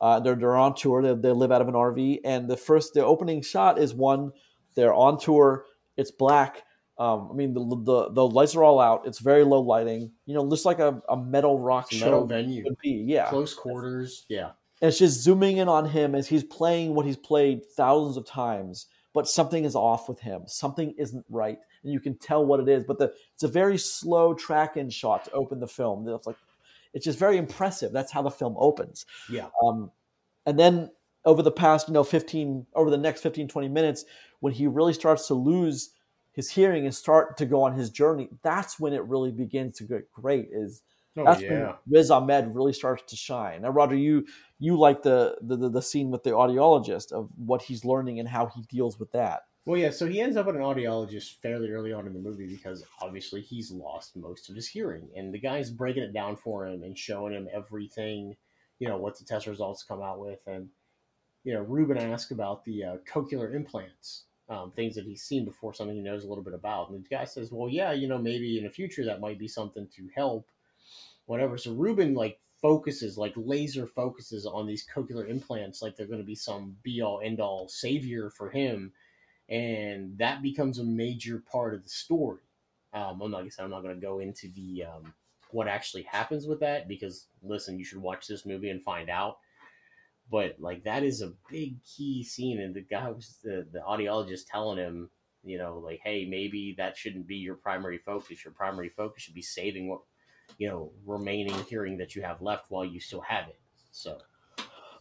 Uh, 0.00 0.20
they're 0.20 0.34
they're 0.34 0.56
on 0.56 0.74
tour. 0.74 1.02
They, 1.02 1.14
they 1.14 1.32
live 1.32 1.52
out 1.52 1.62
of 1.62 1.68
an 1.68 1.74
RV, 1.74 2.20
and 2.24 2.48
the 2.48 2.56
first 2.56 2.94
the 2.94 3.04
opening 3.04 3.42
shot 3.42 3.78
is 3.78 3.94
one. 3.94 4.32
They're 4.74 4.94
on 4.94 5.18
tour. 5.18 5.64
It's 5.96 6.10
black. 6.10 6.62
Um, 6.98 7.28
I 7.30 7.34
mean 7.34 7.54
the, 7.54 7.60
the 7.60 8.10
the 8.10 8.26
lights 8.26 8.56
are 8.56 8.64
all 8.64 8.80
out. 8.80 9.06
It's 9.06 9.18
very 9.18 9.44
low 9.44 9.60
lighting. 9.60 10.12
You 10.26 10.34
know, 10.34 10.48
just 10.50 10.64
like 10.64 10.78
a, 10.78 11.00
a 11.08 11.16
metal 11.16 11.58
rock 11.58 11.86
It's 11.90 12.00
show 12.00 12.06
metal 12.06 12.26
venue, 12.26 12.64
would 12.64 12.78
be. 12.78 13.04
Yeah, 13.06 13.28
close 13.28 13.54
quarters. 13.54 14.26
Yeah, 14.28 14.52
and 14.80 14.88
it's 14.88 14.98
just 14.98 15.22
zooming 15.22 15.58
in 15.58 15.68
on 15.68 15.88
him 15.88 16.14
as 16.14 16.28
he's 16.28 16.44
playing 16.44 16.94
what 16.94 17.06
he's 17.06 17.16
played 17.16 17.64
thousands 17.64 18.16
of 18.16 18.26
times 18.26 18.86
but 19.16 19.26
something 19.26 19.64
is 19.64 19.74
off 19.74 20.10
with 20.10 20.20
him. 20.20 20.42
Something 20.46 20.94
isn't 20.98 21.24
right 21.30 21.58
and 21.82 21.90
you 21.90 22.00
can 22.00 22.18
tell 22.18 22.44
what 22.44 22.60
it 22.60 22.68
is 22.68 22.84
but 22.84 22.98
the 22.98 23.14
it's 23.32 23.44
a 23.44 23.48
very 23.48 23.78
slow 23.78 24.34
track 24.34 24.76
in 24.76 24.90
shot 24.90 25.24
to 25.24 25.32
open 25.32 25.58
the 25.58 25.66
film. 25.66 26.06
It's 26.06 26.26
like 26.26 26.36
it's 26.92 27.06
just 27.06 27.18
very 27.18 27.38
impressive. 27.38 27.92
That's 27.92 28.12
how 28.12 28.20
the 28.20 28.30
film 28.30 28.54
opens. 28.58 29.06
Yeah. 29.30 29.48
um, 29.64 29.90
and 30.44 30.58
then 30.58 30.90
over 31.24 31.42
the 31.42 31.50
past 31.50 31.88
you 31.88 31.94
know 31.94 32.04
15 32.04 32.66
over 32.74 32.90
the 32.90 32.98
next 32.98 33.22
15 33.22 33.48
20 33.48 33.68
minutes 33.68 34.04
when 34.40 34.52
he 34.52 34.66
really 34.66 34.92
starts 34.92 35.26
to 35.28 35.34
lose 35.34 35.90
his 36.32 36.50
hearing 36.50 36.84
and 36.84 36.94
start 36.94 37.38
to 37.38 37.46
go 37.46 37.62
on 37.62 37.72
his 37.72 37.90
journey 37.90 38.28
that's 38.42 38.78
when 38.78 38.92
it 38.92 39.02
really 39.04 39.32
begins 39.32 39.76
to 39.76 39.84
get 39.84 40.10
great 40.12 40.48
is 40.52 40.82
Oh 41.16 41.24
that's 41.24 41.40
yeah. 41.40 41.50
when 41.50 41.74
Riz 41.88 42.10
Ahmed 42.10 42.54
really 42.54 42.72
starts 42.72 43.02
to 43.08 43.16
shine. 43.16 43.62
Now, 43.62 43.70
Roger, 43.70 43.96
you 43.96 44.26
you 44.58 44.78
like 44.78 45.02
the, 45.02 45.36
the 45.42 45.68
the 45.68 45.82
scene 45.82 46.10
with 46.10 46.22
the 46.22 46.30
audiologist 46.30 47.12
of 47.12 47.30
what 47.36 47.62
he's 47.62 47.84
learning 47.84 48.20
and 48.20 48.28
how 48.28 48.46
he 48.46 48.62
deals 48.62 48.98
with 48.98 49.12
that. 49.12 49.42
Well, 49.64 49.80
yeah. 49.80 49.90
So 49.90 50.06
he 50.06 50.20
ends 50.20 50.36
up 50.36 50.46
at 50.46 50.54
an 50.54 50.60
audiologist 50.60 51.40
fairly 51.42 51.70
early 51.70 51.92
on 51.92 52.06
in 52.06 52.12
the 52.12 52.20
movie 52.20 52.46
because 52.46 52.84
obviously 53.02 53.40
he's 53.40 53.70
lost 53.70 54.16
most 54.16 54.48
of 54.48 54.54
his 54.54 54.68
hearing, 54.68 55.08
and 55.16 55.32
the 55.32 55.40
guy's 55.40 55.70
breaking 55.70 56.04
it 56.04 56.12
down 56.12 56.36
for 56.36 56.66
him 56.66 56.82
and 56.82 56.96
showing 56.96 57.32
him 57.32 57.48
everything, 57.52 58.36
you 58.78 58.88
know, 58.88 58.96
what 58.96 59.18
the 59.18 59.24
test 59.24 59.46
results 59.46 59.82
come 59.82 60.02
out 60.02 60.20
with, 60.20 60.40
and 60.46 60.68
you 61.44 61.54
know, 61.54 61.62
Ruben 61.62 61.96
asks 61.96 62.32
about 62.32 62.64
the 62.64 62.84
uh, 62.84 62.96
cochlear 63.08 63.54
implants, 63.54 64.24
um, 64.48 64.72
things 64.72 64.96
that 64.96 65.04
he's 65.04 65.22
seen 65.22 65.44
before, 65.44 65.72
something 65.72 65.96
he 65.96 66.02
knows 66.02 66.24
a 66.24 66.28
little 66.28 66.44
bit 66.44 66.54
about, 66.54 66.90
and 66.90 67.04
the 67.04 67.08
guy 67.08 67.24
says, 67.24 67.50
"Well, 67.52 67.68
yeah, 67.68 67.92
you 67.92 68.08
know, 68.08 68.18
maybe 68.18 68.58
in 68.58 68.64
the 68.64 68.70
future 68.70 69.04
that 69.04 69.20
might 69.20 69.38
be 69.38 69.48
something 69.48 69.88
to 69.96 70.08
help, 70.14 70.48
whatever." 71.26 71.58
So 71.58 71.72
Ruben 71.72 72.14
like 72.14 72.40
focuses, 72.62 73.18
like 73.18 73.34
laser 73.36 73.86
focuses 73.86 74.46
on 74.46 74.66
these 74.66 74.86
cochlear 74.86 75.28
implants, 75.28 75.82
like 75.82 75.96
they're 75.96 76.06
going 76.06 76.20
to 76.20 76.24
be 76.24 76.34
some 76.34 76.76
be 76.82 77.02
all 77.02 77.20
end 77.22 77.40
all 77.40 77.68
savior 77.68 78.30
for 78.30 78.50
him 78.50 78.92
and 79.48 80.18
that 80.18 80.42
becomes 80.42 80.78
a 80.78 80.84
major 80.84 81.42
part 81.50 81.74
of 81.74 81.82
the 81.82 81.88
story. 81.88 82.40
Um, 82.92 83.20
I'm 83.20 83.30
not, 83.30 83.44
I 83.44 83.62
I'm 83.62 83.70
not 83.70 83.82
going 83.82 83.94
to 83.94 84.00
go 84.00 84.18
into 84.18 84.48
the 84.54 84.84
um, 84.84 85.14
what 85.50 85.68
actually 85.68 86.02
happens 86.02 86.46
with 86.46 86.60
that 86.60 86.88
because 86.88 87.28
listen, 87.42 87.78
you 87.78 87.84
should 87.84 87.98
watch 87.98 88.26
this 88.26 88.46
movie 88.46 88.70
and 88.70 88.82
find 88.82 89.10
out. 89.10 89.38
But 90.30 90.56
like 90.58 90.82
that 90.84 91.04
is 91.04 91.22
a 91.22 91.34
big 91.48 91.76
key 91.84 92.24
scene, 92.24 92.60
and 92.60 92.74
the 92.74 92.80
guy 92.80 93.08
was 93.10 93.38
the 93.44 93.66
the 93.72 93.80
audiologist 93.80 94.46
telling 94.50 94.78
him, 94.78 95.10
you 95.44 95.58
know, 95.58 95.78
like, 95.78 96.00
hey, 96.02 96.26
maybe 96.28 96.74
that 96.78 96.96
shouldn't 96.96 97.28
be 97.28 97.36
your 97.36 97.54
primary 97.54 97.98
focus. 97.98 98.44
Your 98.44 98.54
primary 98.54 98.88
focus 98.88 99.22
should 99.22 99.34
be 99.34 99.42
saving 99.42 99.88
what 99.88 100.00
you 100.58 100.68
know 100.68 100.90
remaining 101.06 101.54
hearing 101.68 101.98
that 101.98 102.14
you 102.14 102.22
have 102.22 102.40
left 102.42 102.66
while 102.70 102.84
you 102.84 103.00
still 103.00 103.20
have 103.22 103.48
it. 103.48 103.58
So 103.92 104.18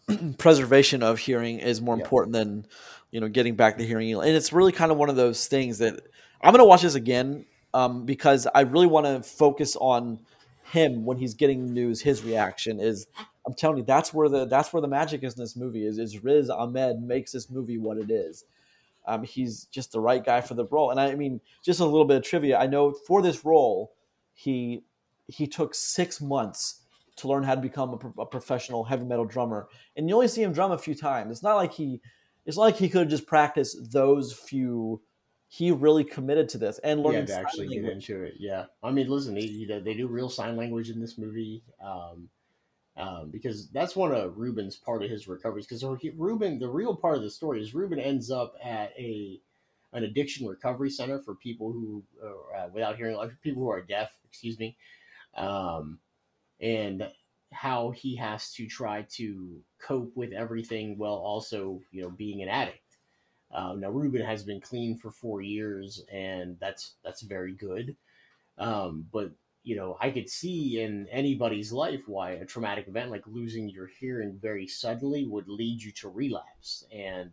Preservation 0.37 1.01
of 1.03 1.19
hearing 1.19 1.59
is 1.59 1.81
more 1.81 1.95
Yeah. 1.97 2.03
important 2.03 2.33
than 2.33 2.67
you 3.11 3.19
know 3.19 3.27
getting 3.27 3.55
back 3.55 3.77
the 3.77 3.85
hearing, 3.85 4.13
and 4.13 4.27
it's 4.29 4.53
really 4.53 4.71
kind 4.71 4.91
of 4.91 4.97
one 4.97 5.09
of 5.09 5.15
those 5.15 5.47
things 5.47 5.79
that 5.79 5.99
I'm 6.41 6.51
going 6.51 6.59
to 6.59 6.65
watch 6.65 6.83
this 6.83 6.95
again 6.95 7.45
um, 7.73 8.05
because 8.05 8.47
I 8.53 8.61
really 8.61 8.87
want 8.87 9.05
to 9.07 9.23
focus 9.23 9.75
on 9.75 10.19
him 10.71 11.05
when 11.05 11.17
he's 11.17 11.33
getting 11.33 11.73
news. 11.73 12.01
His 12.01 12.23
reaction 12.23 12.79
is. 12.79 13.07
I'm 13.47 13.53
telling 13.53 13.77
you, 13.77 13.83
that's 13.83 14.11
where 14.11 14.27
the 14.27 14.45
that's 14.45 14.73
where 14.73 14.81
the 14.81 14.87
magic 14.87 15.23
is 15.23 15.35
in 15.35 15.41
this 15.43 15.55
movie. 15.55 15.85
Is 15.85 15.97
is 15.99 16.23
Riz 16.23 16.49
Ahmed 16.49 17.01
makes 17.01 17.31
this 17.31 17.49
movie 17.49 17.77
what 17.77 17.97
it 17.97 18.09
is. 18.09 18.43
Um, 19.07 19.23
he's 19.23 19.65
just 19.65 19.91
the 19.91 19.99
right 19.99 20.23
guy 20.25 20.41
for 20.41 20.55
the 20.55 20.65
role. 20.65 20.89
And 20.89 20.99
I 20.99 21.13
mean, 21.13 21.39
just 21.63 21.79
a 21.79 21.85
little 21.85 22.05
bit 22.05 22.17
of 22.17 22.23
trivia. 22.23 22.57
I 22.57 22.65
know 22.65 22.91
for 22.91 23.21
this 23.21 23.45
role, 23.45 23.91
he 24.33 24.81
he 25.27 25.47
took 25.47 25.75
six 25.75 26.21
months 26.21 26.81
to 27.17 27.27
learn 27.27 27.43
how 27.43 27.55
to 27.55 27.61
become 27.61 27.91
a, 27.91 27.97
pro- 27.97 28.23
a 28.23 28.25
professional 28.25 28.83
heavy 28.83 29.05
metal 29.05 29.25
drummer, 29.25 29.67
and 29.95 30.09
you 30.09 30.15
only 30.15 30.27
see 30.27 30.43
him 30.43 30.53
drum 30.53 30.71
a 30.71 30.77
few 30.77 30.95
times. 30.95 31.31
It's 31.31 31.43
not 31.43 31.55
like 31.55 31.73
he 31.73 32.01
it's 32.45 32.57
not 32.57 32.63
like 32.63 32.77
he 32.77 32.89
could 32.89 33.01
have 33.01 33.09
just 33.09 33.27
practiced 33.27 33.91
those 33.91 34.33
few. 34.33 35.01
He 35.47 35.71
really 35.71 36.03
committed 36.03 36.49
to 36.49 36.57
this 36.57 36.79
and 36.79 37.03
yeah, 37.03 37.21
to 37.21 37.27
sign 37.27 37.45
actually 37.45 37.67
get 37.69 37.85
into 37.85 38.23
it. 38.23 38.33
Yeah, 38.39 38.65
I 38.83 38.91
mean, 38.91 39.07
listen, 39.07 39.35
they 39.35 39.41
you 39.41 39.67
know, 39.67 39.79
they 39.79 39.93
do 39.93 40.07
real 40.07 40.29
sign 40.29 40.57
language 40.57 40.89
in 40.89 40.99
this 40.99 41.17
movie, 41.17 41.63
um, 41.83 42.29
um, 42.97 43.29
because 43.31 43.69
that's 43.69 43.95
one 43.95 44.11
of 44.11 44.37
Ruben's 44.37 44.75
part 44.75 45.03
of 45.03 45.09
his 45.09 45.27
recoveries. 45.27 45.65
Because 45.65 45.83
Ruben, 46.17 46.59
the 46.59 46.67
real 46.67 46.95
part 46.95 47.17
of 47.17 47.23
the 47.23 47.29
story 47.29 47.61
is 47.61 47.73
Ruben 47.73 47.99
ends 47.99 48.31
up 48.31 48.55
at 48.63 48.91
a 48.97 49.39
an 49.93 50.03
addiction 50.03 50.45
recovery 50.45 50.89
center 50.89 51.19
for 51.19 51.35
people 51.35 51.71
who 51.71 52.03
uh, 52.21 52.67
without 52.73 52.97
hearing, 52.97 53.15
like 53.15 53.31
people 53.41 53.63
who 53.63 53.69
are 53.69 53.81
deaf. 53.81 54.11
Excuse 54.27 54.59
me, 54.59 54.75
um, 55.35 55.99
and 56.61 57.07
how 57.53 57.91
he 57.91 58.15
has 58.15 58.51
to 58.53 58.67
try 58.67 59.03
to 59.09 59.61
cope 59.81 60.11
with 60.15 60.33
everything 60.33 60.97
while 60.97 61.13
also 61.13 61.81
you 61.91 62.01
know 62.01 62.09
being 62.09 62.41
an 62.41 62.49
addict. 62.49 62.79
Um, 63.53 63.79
now 63.79 63.89
Ruben 63.89 64.21
has 64.25 64.43
been 64.43 64.61
clean 64.61 64.97
for 64.97 65.11
four 65.11 65.41
years, 65.41 66.03
and 66.11 66.57
that's 66.59 66.95
that's 67.03 67.21
very 67.21 67.53
good. 67.53 67.95
Um, 68.57 69.07
but 69.11 69.31
you 69.63 69.75
know, 69.75 69.97
I 69.99 70.11
could 70.11 70.29
see 70.29 70.81
in 70.81 71.07
anybody's 71.11 71.71
life 71.73 72.03
why 72.07 72.31
a 72.31 72.45
traumatic 72.45 72.87
event 72.87 73.11
like 73.11 73.23
losing 73.27 73.67
your 73.67 73.87
hearing 73.87 74.37
very 74.41 74.67
suddenly 74.67 75.25
would 75.25 75.47
lead 75.49 75.81
you 75.81 75.91
to 75.93 76.09
relapse. 76.09 76.85
And 76.93 77.31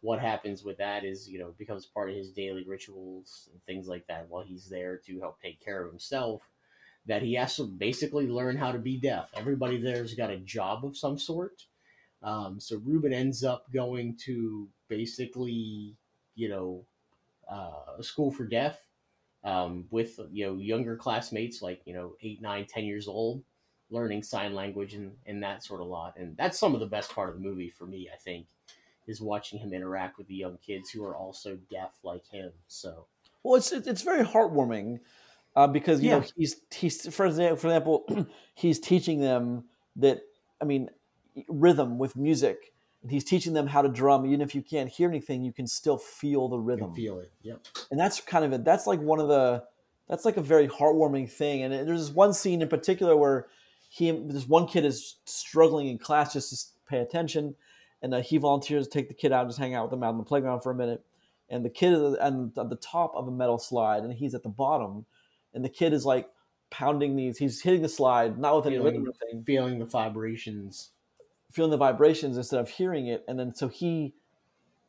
what 0.00 0.20
happens 0.20 0.62
with 0.62 0.78
that 0.78 1.04
is, 1.04 1.28
you 1.28 1.38
know, 1.38 1.48
it 1.48 1.58
becomes 1.58 1.86
part 1.86 2.10
of 2.10 2.16
his 2.16 2.30
daily 2.30 2.64
rituals 2.64 3.48
and 3.52 3.60
things 3.64 3.88
like 3.88 4.06
that 4.06 4.28
while 4.28 4.44
he's 4.44 4.68
there 4.68 4.98
to 5.06 5.18
help 5.20 5.40
take 5.40 5.64
care 5.64 5.84
of 5.84 5.90
himself. 5.90 6.42
That 7.06 7.22
he 7.22 7.34
has 7.34 7.56
to 7.56 7.64
basically 7.64 8.26
learn 8.26 8.56
how 8.56 8.72
to 8.72 8.78
be 8.78 8.96
deaf. 8.96 9.30
Everybody 9.36 9.76
there's 9.76 10.14
got 10.14 10.30
a 10.30 10.38
job 10.38 10.84
of 10.84 10.96
some 10.96 11.18
sort. 11.18 11.66
Um, 12.22 12.58
so 12.58 12.80
Ruben 12.82 13.12
ends 13.12 13.44
up 13.44 13.66
going 13.72 14.16
to 14.24 14.68
basically, 14.88 15.94
you 16.34 16.48
know, 16.48 16.86
uh, 17.50 17.98
a 17.98 18.02
school 18.02 18.30
for 18.30 18.46
deaf 18.46 18.78
um, 19.44 19.84
with 19.90 20.18
you 20.32 20.46
know 20.46 20.56
younger 20.56 20.96
classmates 20.96 21.60
like 21.62 21.82
you 21.84 21.92
know 21.94 22.14
eight, 22.22 22.40
nine, 22.40 22.66
ten 22.66 22.84
years 22.84 23.06
old, 23.06 23.42
learning 23.90 24.22
sign 24.22 24.54
language 24.54 24.94
and, 24.94 25.12
and 25.26 25.42
that 25.42 25.62
sort 25.62 25.80
of 25.80 25.86
lot. 25.86 26.14
And 26.16 26.36
that's 26.36 26.58
some 26.58 26.74
of 26.74 26.80
the 26.80 26.86
best 26.86 27.14
part 27.14 27.28
of 27.28 27.34
the 27.34 27.40
movie 27.40 27.68
for 27.68 27.86
me, 27.86 28.08
I 28.12 28.16
think, 28.16 28.46
is 29.06 29.20
watching 29.20 29.58
him 29.58 29.74
interact 29.74 30.18
with 30.18 30.26
the 30.26 30.34
young 30.34 30.58
kids 30.66 30.90
who 30.90 31.04
are 31.04 31.16
also 31.16 31.58
deaf 31.70 31.92
like 32.02 32.26
him. 32.26 32.52
So 32.66 33.06
Well, 33.42 33.56
it's 33.56 33.70
it's 33.72 34.02
very 34.02 34.24
heartwarming 34.24 35.00
uh, 35.56 35.66
because 35.66 36.02
you 36.02 36.10
know 36.10 36.24
he's 36.36 36.56
he's 36.72 37.14
for 37.14 37.26
example, 37.26 37.56
for 37.56 37.68
example 37.68 38.26
he's 38.54 38.80
teaching 38.80 39.20
them 39.20 39.64
that 39.96 40.20
I 40.60 40.64
mean 40.64 40.90
rhythm 41.48 41.98
with 41.98 42.16
music. 42.16 42.72
And 43.02 43.10
he's 43.10 43.24
teaching 43.24 43.52
them 43.52 43.66
how 43.66 43.82
to 43.82 43.88
drum. 43.90 44.24
Even 44.24 44.40
if 44.40 44.54
you 44.54 44.62
can't 44.62 44.88
hear 44.88 45.10
anything, 45.10 45.42
you 45.42 45.52
can 45.52 45.66
still 45.66 45.98
feel 45.98 46.48
the 46.48 46.58
rhythm. 46.58 46.94
feel 46.94 47.18
it. 47.18 47.30
Yep. 47.42 47.66
and 47.90 48.00
that's 48.00 48.18
kind 48.20 48.46
of 48.46 48.52
it. 48.54 48.64
That's 48.64 48.86
like 48.86 48.98
one 48.98 49.20
of 49.20 49.28
the 49.28 49.62
that's 50.08 50.24
like 50.24 50.36
a 50.36 50.42
very 50.42 50.68
heartwarming 50.68 51.30
thing. 51.30 51.62
And 51.62 51.86
there's 51.86 52.06
this 52.06 52.14
one 52.14 52.32
scene 52.32 52.62
in 52.62 52.68
particular 52.68 53.16
where 53.16 53.46
he 53.88 54.10
this 54.10 54.48
one 54.48 54.66
kid 54.66 54.84
is 54.84 55.16
struggling 55.24 55.88
in 55.88 55.98
class 55.98 56.32
just 56.32 56.50
to 56.50 56.66
pay 56.88 56.98
attention, 56.98 57.54
and 58.02 58.14
uh, 58.14 58.20
he 58.20 58.38
volunteers 58.38 58.86
to 58.86 58.90
take 58.90 59.08
the 59.08 59.14
kid 59.14 59.32
out 59.32 59.42
and 59.42 59.50
just 59.50 59.58
hang 59.58 59.74
out 59.74 59.84
with 59.84 59.92
him 59.92 60.02
out 60.02 60.10
on 60.10 60.18
the 60.18 60.24
playground 60.24 60.60
for 60.60 60.72
a 60.72 60.74
minute. 60.74 61.04
And 61.48 61.64
the 61.64 61.70
kid 61.70 61.92
is 61.92 62.14
at 62.14 62.54
the 62.54 62.78
top 62.80 63.12
of 63.14 63.28
a 63.28 63.30
metal 63.30 63.58
slide, 63.58 64.02
and 64.02 64.12
he's 64.12 64.34
at 64.34 64.42
the 64.42 64.48
bottom, 64.48 65.04
and 65.54 65.64
the 65.64 65.68
kid 65.68 65.92
is 65.92 66.04
like 66.04 66.28
pounding 66.70 67.16
these. 67.16 67.38
He's 67.38 67.60
hitting 67.62 67.82
the 67.82 67.88
slide, 67.88 68.38
not 68.38 68.56
with 68.56 68.66
any 68.66 68.76
Feeling- 68.76 69.02
rhythm 69.04 69.08
or 69.08 69.12
thing, 69.30 69.44
Feeling 69.44 69.78
the 69.78 69.84
vibrations. 69.86 70.90
feeling 71.52 71.70
the 71.70 71.76
vibrations 71.76 72.36
instead 72.36 72.58
of 72.58 72.68
hearing 72.68 73.06
it. 73.06 73.24
And 73.28 73.38
then 73.38 73.54
so 73.54 73.68
he, 73.68 74.12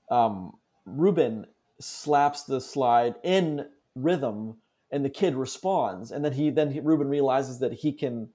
um, 0.10 0.58
Ruben 0.86 1.46
slaps 1.80 2.44
the 2.44 2.60
slide 2.60 3.16
in 3.24 3.68
rhythm, 3.96 4.58
and 4.92 5.04
the 5.06 5.10
kid 5.10 5.36
responds. 5.36 6.12
And 6.12 6.24
then 6.26 6.34
he 6.34 6.50
then 6.50 6.72
he, 6.72 6.80
Ruben 6.80 7.08
realizes 7.08 7.60
that 7.60 7.74
he 7.74 7.92
can. 7.92 8.30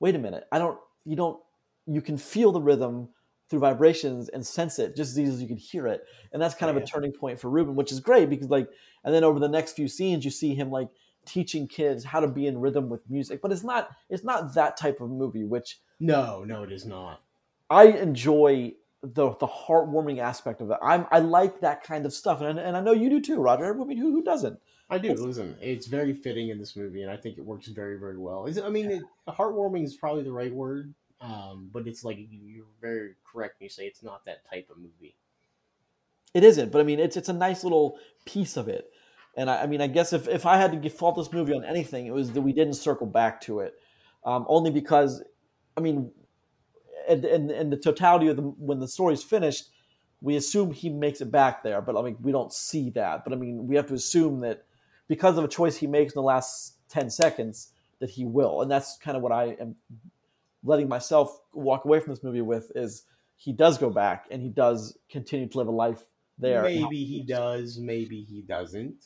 Wait 0.00 0.14
a 0.14 0.18
minute! 0.18 0.46
I 0.52 0.58
don't. 0.58 0.78
You 1.04 1.16
don't. 1.16 1.40
You 1.86 2.00
can 2.00 2.16
feel 2.16 2.52
the 2.52 2.60
rhythm 2.60 3.08
through 3.50 3.58
vibrations 3.60 4.28
and 4.28 4.46
sense 4.46 4.78
it 4.78 4.94
just 4.94 5.12
as 5.12 5.18
easy 5.18 5.32
as 5.32 5.40
you 5.42 5.48
can 5.48 5.56
hear 5.56 5.86
it. 5.86 6.04
And 6.32 6.40
that's 6.40 6.54
kind 6.54 6.68
of 6.70 6.76
Yeah. 6.76 6.82
a 6.82 6.86
turning 6.86 7.12
point 7.12 7.40
for 7.40 7.48
Ruben, 7.48 7.74
which 7.74 7.90
is 7.90 7.98
great 7.98 8.28
because 8.28 8.48
like, 8.50 8.68
and 9.04 9.14
then 9.14 9.24
over 9.24 9.38
the 9.40 9.48
next 9.48 9.72
few 9.72 9.88
scenes, 9.88 10.22
you 10.24 10.30
see 10.30 10.54
him 10.54 10.70
like 10.70 10.88
teaching 11.28 11.68
kids 11.68 12.04
how 12.04 12.20
to 12.20 12.28
be 12.28 12.46
in 12.46 12.58
rhythm 12.58 12.88
with 12.88 13.08
music. 13.08 13.40
But 13.42 13.52
it's 13.52 13.64
not. 13.64 13.90
It's 14.08 14.24
not 14.24 14.54
that 14.54 14.76
type 14.76 15.00
of 15.00 15.10
movie, 15.10 15.44
which 15.44 15.78
No, 16.00 16.44
no, 16.44 16.62
it 16.62 16.72
is 16.72 16.84
not. 16.84 17.20
I 17.70 17.84
enjoy 17.84 18.74
the 19.02 19.30
the 19.36 19.46
heartwarming 19.46 20.18
aspect 20.18 20.60
of 20.60 20.70
it. 20.70 20.78
I'm 20.82 21.06
I 21.10 21.20
like 21.20 21.60
that 21.60 21.84
kind 21.84 22.06
of 22.06 22.12
stuff, 22.12 22.40
and 22.40 22.58
and 22.58 22.76
I 22.76 22.80
know 22.80 22.92
you 22.92 23.10
do 23.10 23.20
too, 23.20 23.40
Roger. 23.40 23.80
I 23.80 23.84
mean, 23.84 23.98
who 23.98 24.10
who 24.10 24.22
doesn't? 24.22 24.58
I 24.90 24.98
do. 24.98 25.12
Listen, 25.12 25.54
it's 25.60 25.86
very 25.86 26.14
fitting 26.14 26.48
in 26.48 26.58
this 26.58 26.74
movie, 26.74 27.02
and 27.02 27.10
I 27.10 27.16
think 27.16 27.36
it 27.36 27.44
works 27.44 27.68
very, 27.68 27.98
very 27.98 28.16
well. 28.16 28.46
Is 28.46 28.58
I 28.58 28.70
mean, 28.70 28.90
it, 28.90 29.02
heartwarming 29.28 29.84
is 29.84 29.94
probably 29.94 30.22
the 30.22 30.32
right 30.32 30.52
word, 30.52 30.94
um, 31.20 31.68
but 31.72 31.86
it's 31.86 32.04
like 32.04 32.18
you're 32.30 32.64
very 32.80 33.14
correct 33.30 33.60
when 33.60 33.66
you 33.66 33.70
say 33.70 33.86
it's 33.86 34.02
not 34.02 34.24
that 34.24 34.48
type 34.48 34.68
of 34.70 34.78
movie. 34.78 35.14
It 36.34 36.44
isn't, 36.44 36.72
but 36.72 36.80
I 36.80 36.84
mean, 36.84 37.00
it's 37.00 37.16
it's 37.16 37.28
a 37.28 37.34
nice 37.34 37.64
little 37.64 37.98
piece 38.24 38.56
of 38.56 38.68
it. 38.68 38.90
And 39.38 39.48
I, 39.48 39.62
I 39.62 39.66
mean, 39.66 39.80
I 39.80 39.86
guess 39.86 40.12
if, 40.12 40.26
if 40.26 40.44
I 40.46 40.56
had 40.56 40.82
to 40.82 40.90
fault 40.90 41.16
this 41.16 41.32
movie 41.32 41.54
on 41.54 41.64
anything, 41.64 42.06
it 42.06 42.12
was 42.12 42.32
that 42.32 42.42
we 42.42 42.52
didn't 42.52 42.74
circle 42.74 43.06
back 43.06 43.40
to 43.42 43.60
it, 43.60 43.74
um, 44.24 44.44
only 44.48 44.72
because, 44.72 45.22
I 45.76 45.80
mean, 45.80 46.10
in, 47.08 47.24
in, 47.24 47.50
in 47.50 47.70
the 47.70 47.76
totality 47.76 48.26
of 48.26 48.36
the 48.36 48.42
when 48.42 48.80
the 48.80 48.88
story's 48.88 49.22
finished, 49.22 49.70
we 50.20 50.34
assume 50.34 50.72
he 50.72 50.90
makes 50.90 51.20
it 51.20 51.30
back 51.30 51.62
there, 51.62 51.80
but 51.80 51.96
I 51.96 52.02
mean, 52.02 52.16
we 52.20 52.32
don't 52.32 52.52
see 52.52 52.90
that. 52.90 53.22
But 53.22 53.32
I 53.32 53.36
mean, 53.36 53.68
we 53.68 53.76
have 53.76 53.86
to 53.86 53.94
assume 53.94 54.40
that 54.40 54.64
because 55.06 55.38
of 55.38 55.44
a 55.44 55.48
choice 55.48 55.76
he 55.76 55.86
makes 55.86 56.14
in 56.14 56.18
the 56.18 56.26
last 56.26 56.74
ten 56.88 57.08
seconds, 57.08 57.68
that 58.00 58.10
he 58.10 58.24
will, 58.24 58.60
and 58.60 58.70
that's 58.70 58.98
kind 58.98 59.16
of 59.16 59.22
what 59.22 59.30
I 59.30 59.56
am 59.60 59.76
letting 60.64 60.88
myself 60.88 61.38
walk 61.52 61.84
away 61.84 62.00
from 62.00 62.12
this 62.12 62.24
movie 62.24 62.42
with 62.42 62.72
is 62.74 63.04
he 63.36 63.52
does 63.52 63.78
go 63.78 63.88
back 63.88 64.26
and 64.32 64.42
he 64.42 64.48
does 64.48 64.98
continue 65.08 65.48
to 65.48 65.58
live 65.58 65.68
a 65.68 65.70
life 65.70 66.02
there. 66.38 66.62
Maybe 66.62 67.04
he 67.04 67.22
does, 67.22 67.78
maybe 67.78 68.22
he 68.22 68.42
doesn't. 68.42 69.04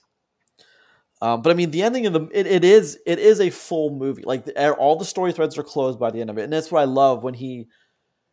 Um, 1.22 1.40
but 1.40 1.50
I 1.50 1.54
mean, 1.54 1.70
the 1.70 1.84
ending 1.84 2.04
of 2.06 2.14
the 2.14 2.28
it, 2.32 2.48
it 2.48 2.64
is 2.64 2.98
it 3.06 3.20
is 3.20 3.40
a 3.40 3.48
full 3.48 3.90
movie. 3.94 4.24
Like 4.24 4.44
the, 4.44 4.74
all 4.74 4.96
the 4.96 5.04
story 5.04 5.30
threads 5.30 5.56
are 5.56 5.62
closed 5.62 6.00
by 6.00 6.10
the 6.10 6.20
end 6.20 6.30
of 6.30 6.36
it, 6.36 6.42
and 6.42 6.52
that's 6.52 6.72
what 6.72 6.80
I 6.80 6.84
love 6.84 7.22
when 7.22 7.32
he, 7.32 7.68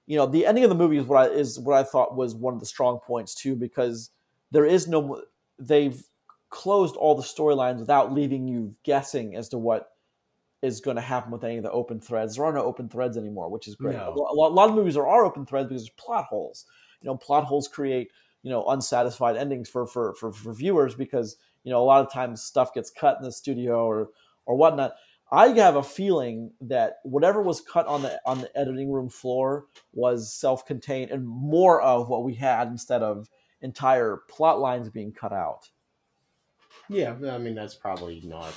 you 0.07 0.17
know, 0.17 0.25
the 0.25 0.47
ending 0.47 0.63
of 0.63 0.71
the 0.71 0.75
movie 0.75 0.97
is 0.97 1.05
what 1.05 1.29
I 1.29 1.31
is 1.31 1.59
what 1.59 1.77
I 1.77 1.83
thought 1.83 2.15
was 2.15 2.33
one 2.33 2.55
of 2.55 2.59
the 2.59 2.65
strong 2.65 2.97
points 3.05 3.35
too, 3.35 3.55
because 3.55 4.09
there 4.49 4.65
is 4.65 4.87
no 4.87 5.21
they've 5.59 6.01
closed 6.49 6.95
all 6.95 7.13
the 7.13 7.21
storylines 7.21 7.77
without 7.77 8.11
leaving 8.11 8.47
you 8.47 8.73
guessing 8.83 9.35
as 9.35 9.49
to 9.49 9.59
what 9.59 9.91
is 10.63 10.81
going 10.81 10.95
to 10.95 11.01
happen 11.01 11.31
with 11.31 11.43
any 11.43 11.57
of 11.57 11.63
the 11.63 11.71
open 11.71 12.01
threads. 12.01 12.37
There 12.37 12.45
are 12.45 12.53
no 12.53 12.63
open 12.63 12.89
threads 12.89 13.17
anymore, 13.17 13.51
which 13.51 13.67
is 13.67 13.75
great. 13.75 13.97
No. 13.97 14.15
A, 14.15 14.33
lot, 14.33 14.49
a 14.49 14.55
lot 14.55 14.69
of 14.69 14.75
movies 14.75 14.95
there 14.95 15.07
are 15.07 15.25
open 15.25 15.45
threads 15.45 15.69
because 15.69 15.83
there's 15.83 15.91
plot 15.91 16.25
holes. 16.25 16.65
You 17.03 17.07
know, 17.11 17.17
plot 17.17 17.43
holes 17.43 17.67
create 17.67 18.09
you 18.41 18.49
know 18.49 18.65
unsatisfied 18.69 19.37
endings 19.37 19.69
for 19.69 19.85
for 19.85 20.15
for, 20.15 20.31
for 20.31 20.53
viewers 20.55 20.95
because 20.95 21.37
you 21.63 21.71
know 21.71 21.81
a 21.81 21.85
lot 21.85 22.05
of 22.05 22.11
times 22.11 22.41
stuff 22.41 22.73
gets 22.73 22.89
cut 22.89 23.17
in 23.19 23.23
the 23.23 23.31
studio 23.31 23.85
or 23.85 24.09
or 24.45 24.55
whatnot. 24.55 24.93
I 25.31 25.49
have 25.49 25.75
a 25.75 25.83
feeling 25.83 26.53
that 26.61 26.95
whatever 27.03 27.41
was 27.41 27.61
cut 27.61 27.85
on 27.85 28.01
the 28.01 28.19
on 28.25 28.41
the 28.41 28.57
editing 28.57 28.91
room 28.91 29.09
floor 29.09 29.65
was 29.93 30.33
self-contained 30.33 31.11
and 31.11 31.27
more 31.27 31.81
of 31.81 32.09
what 32.09 32.23
we 32.23 32.33
had 32.33 32.67
instead 32.67 33.03
of 33.03 33.29
entire 33.61 34.21
plot 34.27 34.59
lines 34.59 34.89
being 34.89 35.11
cut 35.11 35.33
out. 35.33 35.69
Yeah 36.89 37.15
i 37.31 37.37
mean 37.37 37.53
that's 37.53 37.75
probably 37.75 38.21
not 38.25 38.51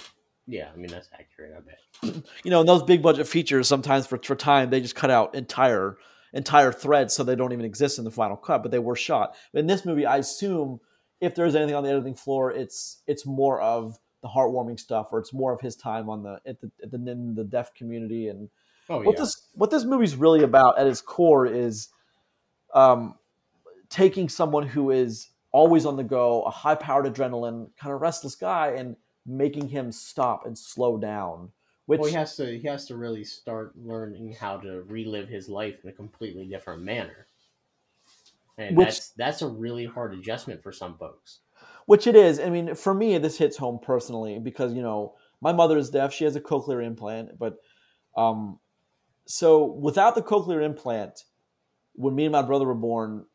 yeah 0.47 0.71
i 0.73 0.77
mean 0.77 0.91
that's 0.91 1.09
accurate 1.13 1.53
i 1.57 1.61
bet. 1.61 2.25
You 2.45 2.51
know 2.51 2.63
in 2.63 2.67
those 2.67 2.83
big 2.83 3.03
budget 3.03 3.29
features 3.29 3.69
sometimes 3.69 4.07
for, 4.07 4.19
for 4.19 4.35
time 4.35 4.71
they 4.71 4.81
just 4.81 4.95
cut 4.95 5.11
out 5.11 5.35
entire 5.35 5.99
entire 6.33 6.73
threads 6.73 7.15
so 7.15 7.25
they 7.25 7.37
don't 7.37 7.53
even 7.53 7.67
exist 7.67 7.99
in 7.99 8.05
the 8.05 8.11
final 8.11 8.37
cut 8.37 8.63
but 8.63 8.71
they 8.71 8.79
were 8.79 8.97
shot. 8.97 9.35
In 9.53 9.67
this 9.67 9.85
movie 9.85 10.07
i 10.07 10.17
assume 10.17 10.81
if 11.23 11.37
there's 11.37 11.55
anything 11.55 11.77
on 11.77 11.85
the 11.85 11.91
editing 11.91 12.17
floor, 12.17 12.51
it's 12.51 13.01
it's 13.07 13.25
more 13.25 13.61
of 13.63 13.99
the 14.23 14.29
heartwarming 14.29 14.79
stuff, 14.79 15.09
or 15.13 15.21
it's 15.21 15.33
more 15.33 15.53
of 15.53 15.61
his 15.61 15.77
time 15.77 16.11
on 16.11 16.25
the 16.25 16.41
at 16.45 16.61
the, 16.61 16.71
at 16.83 16.91
the 16.91 16.97
in 17.11 17.35
the 17.37 17.45
deaf 17.45 17.73
community. 17.75 18.29
And 18.29 18.51
oh, 18.91 19.03
what 19.03 19.17
this 19.17 19.49
what 19.55 19.71
this 19.71 19.85
movie's 19.85 20.17
really 20.17 20.43
about 20.43 20.79
at 20.79 20.87
its 20.89 21.01
core 21.01 21.47
is, 21.47 21.89
um, 22.75 23.15
taking 23.89 24.29
someone 24.29 24.67
who 24.67 24.91
is 24.91 25.29
always 25.53 25.87
on 25.87 25.97
the 25.97 26.03
go, 26.03 26.43
a 26.43 26.51
high 26.51 26.75
powered 26.75 27.07
adrenaline, 27.07 27.69
kind 27.81 27.95
of 27.95 28.01
restless 28.01 28.35
guy, 28.35 28.71
and 28.71 28.97
making 29.25 29.69
him 29.69 29.93
stop 29.93 30.45
and 30.45 30.59
slow 30.59 30.99
down. 30.99 31.53
Which 31.87 32.01
well, 32.01 32.11
he 32.11 32.17
has 32.17 32.35
to 32.37 32.59
he 32.59 32.67
has 32.67 32.87
to 32.87 32.97
really 32.97 33.23
start 33.23 33.75
learning 33.77 34.33
how 34.33 34.57
to 34.57 34.83
relive 34.89 35.29
his 35.29 35.49
life 35.49 35.77
in 35.85 35.91
a 35.91 35.93
completely 35.93 36.47
different 36.47 36.83
manner 36.83 37.29
and 38.59 38.77
which, 38.77 38.87
that's 38.87 39.11
that's 39.11 39.43
a 39.43 39.49
really 39.49 39.87
hard 39.87 40.15
adjustment 40.15 40.63
for 40.63 40.73
some 40.73 40.97
folks. 40.99 41.41
Which 41.87 42.07
it 42.07 42.15
is. 42.15 42.39
I 42.39 42.51
mean, 42.51 42.75
for 42.75 42.95
me, 42.95 43.19
this 43.19 43.39
hits 43.39 43.57
home 43.57 43.79
personally 43.83 44.39
because 44.39 44.75
you 44.75 44.83
know 44.83 45.15
my 45.41 45.53
mother 45.53 45.77
is 45.77 45.91
deaf; 45.91 46.13
she 46.13 46.25
has 46.25 46.37
a 46.37 46.41
cochlear 46.41 46.85
implant, 46.85 47.39
but 47.39 47.57
um, 48.17 48.59
so 49.27 49.65
without 49.65 50.15
the 50.15 50.23
cochlear 50.23 50.63
implant, 50.63 51.25
when 51.95 52.15
me 52.15 52.25
and 52.25 52.33
my 52.33 52.43
brother 52.43 52.67
were 52.67 52.75
born, 52.75 53.27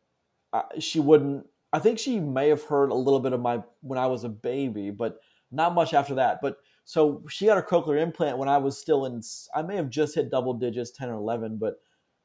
uh, 0.53 0.63
she 0.79 0.99
wouldn't. 0.99 1.45
I 1.73 1.79
think 1.79 1.99
she 1.99 2.19
may 2.19 2.49
have 2.49 2.63
heard 2.63 2.91
a 2.91 2.95
little 2.95 3.19
bit 3.19 3.33
of 3.33 3.41
my 3.41 3.61
when 3.81 3.99
I 3.99 4.07
was 4.07 4.23
a 4.23 4.29
baby, 4.29 4.91
but 4.91 5.19
not 5.51 5.75
much 5.75 5.93
after 5.93 6.15
that. 6.15 6.39
But 6.41 6.57
so 6.85 7.23
she 7.29 7.45
got 7.45 7.57
her 7.57 7.63
cochlear 7.63 8.01
implant 8.01 8.37
when 8.37 8.49
I 8.49 8.57
was 8.57 8.77
still 8.77 9.05
in. 9.05 9.21
I 9.53 9.61
may 9.61 9.75
have 9.75 9.89
just 9.89 10.15
hit 10.15 10.31
double 10.31 10.53
digits, 10.53 10.91
ten 10.91 11.09
or 11.09 11.15
eleven, 11.15 11.57
but 11.57 11.75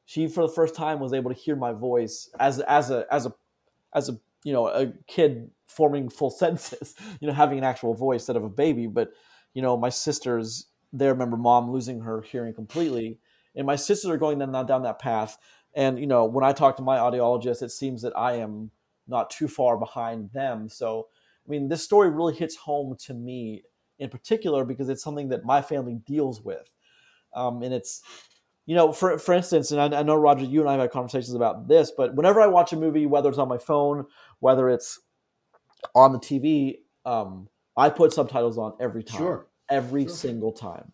she 0.05 0.27
for 0.27 0.41
the 0.41 0.53
first 0.53 0.75
time 0.75 0.99
was 0.99 1.13
able 1.13 1.31
to 1.31 1.39
hear 1.39 1.55
my 1.55 1.71
voice 1.71 2.29
as 2.39 2.59
as 2.61 2.89
a 2.89 3.05
as 3.11 3.25
a 3.25 3.33
as 3.93 4.09
a 4.09 4.19
you 4.43 4.53
know 4.53 4.67
a 4.67 4.87
kid 5.07 5.49
forming 5.67 6.09
full 6.09 6.29
sentences 6.41 6.95
you 7.19 7.27
know 7.27 7.33
having 7.33 7.57
an 7.57 7.63
actual 7.63 7.93
voice 7.93 8.21
instead 8.21 8.35
of 8.35 8.43
a 8.43 8.49
baby. 8.49 8.87
But 8.87 9.11
you 9.53 9.61
know 9.61 9.77
my 9.77 9.89
sisters 9.89 10.67
they 10.91 11.07
remember 11.07 11.37
mom 11.37 11.71
losing 11.71 12.01
her 12.01 12.21
hearing 12.21 12.53
completely. 12.53 13.19
And 13.55 13.67
my 13.67 13.75
sisters 13.75 14.09
are 14.09 14.17
going 14.17 14.39
down, 14.39 14.65
down 14.65 14.83
that 14.83 14.99
path. 14.99 15.37
And 15.75 15.99
you 15.99 16.07
know 16.07 16.25
when 16.25 16.43
i 16.43 16.51
talk 16.51 16.77
to 16.77 16.83
my 16.83 16.97
audiologist 16.97 17.61
it 17.61 17.71
seems 17.71 18.01
that 18.01 18.17
i 18.17 18.33
am 18.33 18.71
not 19.07 19.29
too 19.29 19.47
far 19.47 19.77
behind 19.77 20.31
them. 20.31 20.69
So 20.69 21.07
i 21.47 21.49
mean 21.49 21.69
this 21.69 21.83
story 21.83 22.09
really 22.09 22.33
hits 22.33 22.55
home 22.55 22.95
to 23.05 23.13
me 23.13 23.63
in 23.99 24.09
particular 24.09 24.65
because 24.65 24.89
it's 24.89 25.03
something 25.03 25.29
that 25.29 25.45
my 25.45 25.61
family 25.61 25.95
deals 26.05 26.41
with. 26.41 26.69
Um, 27.33 27.63
and 27.63 27.73
it's 27.73 28.03
you 28.65 28.75
know, 28.75 28.91
for 28.93 29.17
for 29.17 29.33
instance, 29.33 29.71
and 29.71 29.81
I, 29.81 29.99
I, 29.99 30.03
know 30.03 30.15
Roger, 30.15 30.45
you 30.45 30.61
and 30.61 30.69
I 30.69 30.73
have 30.73 30.81
had 30.81 30.91
conversations 30.91 31.33
about 31.33 31.67
this, 31.67 31.91
but 31.95 32.15
whenever 32.15 32.39
I 32.39 32.47
watch 32.47 32.71
a 32.71 32.77
movie, 32.77 33.05
whether 33.05 33.29
it's 33.29 33.37
on 33.37 33.49
my 33.49 33.57
phone, 33.57 34.05
whether 34.39 34.69
it's 34.69 34.99
on 35.93 36.13
the 36.13 36.19
TV, 36.19 36.77
um, 37.05 37.49
I 37.75 37.89
put 37.89 38.13
subtitles 38.13 38.57
on 38.57 38.73
every 38.79 39.03
time, 39.03 39.17
sure. 39.17 39.47
every 39.69 40.03
sure. 40.05 40.15
single 40.15 40.53
time, 40.53 40.93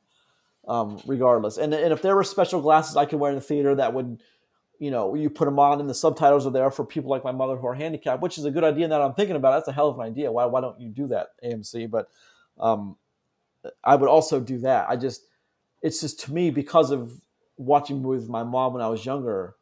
um, 0.67 0.99
regardless. 1.05 1.57
And 1.57 1.73
and 1.73 1.93
if 1.93 2.01
there 2.01 2.15
were 2.15 2.23
special 2.23 2.59
glasses 2.61 2.97
I 2.97 3.05
could 3.05 3.19
wear 3.19 3.31
in 3.31 3.35
the 3.35 3.41
theater 3.41 3.75
that 3.75 3.93
would, 3.93 4.19
you 4.79 4.89
know, 4.89 5.13
you 5.13 5.29
put 5.29 5.45
them 5.45 5.59
on 5.59 5.79
and 5.79 5.87
the 5.87 5.93
subtitles 5.93 6.47
are 6.47 6.51
there 6.51 6.71
for 6.71 6.83
people 6.83 7.11
like 7.11 7.23
my 7.23 7.31
mother 7.31 7.55
who 7.55 7.67
are 7.67 7.75
handicapped, 7.75 8.23
which 8.23 8.39
is 8.39 8.45
a 8.45 8.51
good 8.51 8.63
idea. 8.63 8.87
That 8.87 9.01
I'm 9.01 9.13
thinking 9.13 9.35
about. 9.35 9.51
That's 9.51 9.67
a 9.67 9.73
hell 9.73 9.89
of 9.89 9.99
an 9.99 10.07
idea. 10.07 10.31
Why 10.31 10.45
why 10.45 10.61
don't 10.61 10.79
you 10.79 10.89
do 10.89 11.05
that, 11.09 11.27
AMC? 11.43 11.91
But 11.91 12.07
um, 12.59 12.95
I 13.83 13.95
would 13.95 14.09
also 14.09 14.39
do 14.39 14.57
that. 14.59 14.89
I 14.89 14.95
just 14.95 15.21
it's 15.83 16.01
just 16.01 16.21
to 16.21 16.33
me 16.33 16.49
because 16.49 16.89
of 16.89 17.11
watching 17.59 18.01
movies 18.01 18.23
with 18.23 18.31
my 18.31 18.43
mom 18.43 18.73
when 18.73 18.81
I 18.81 18.87
was 18.87 19.05
younger 19.05 19.55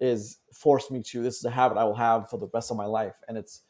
is 0.00 0.38
forced 0.52 0.90
me 0.90 1.02
to. 1.02 1.22
This 1.22 1.36
is 1.36 1.44
a 1.44 1.50
habit 1.50 1.78
I 1.78 1.84
will 1.84 1.94
have 1.94 2.28
for 2.28 2.38
the 2.38 2.48
rest 2.52 2.70
of 2.70 2.76
my 2.76 2.86
life, 2.86 3.14
and 3.28 3.38
it's. 3.38 3.62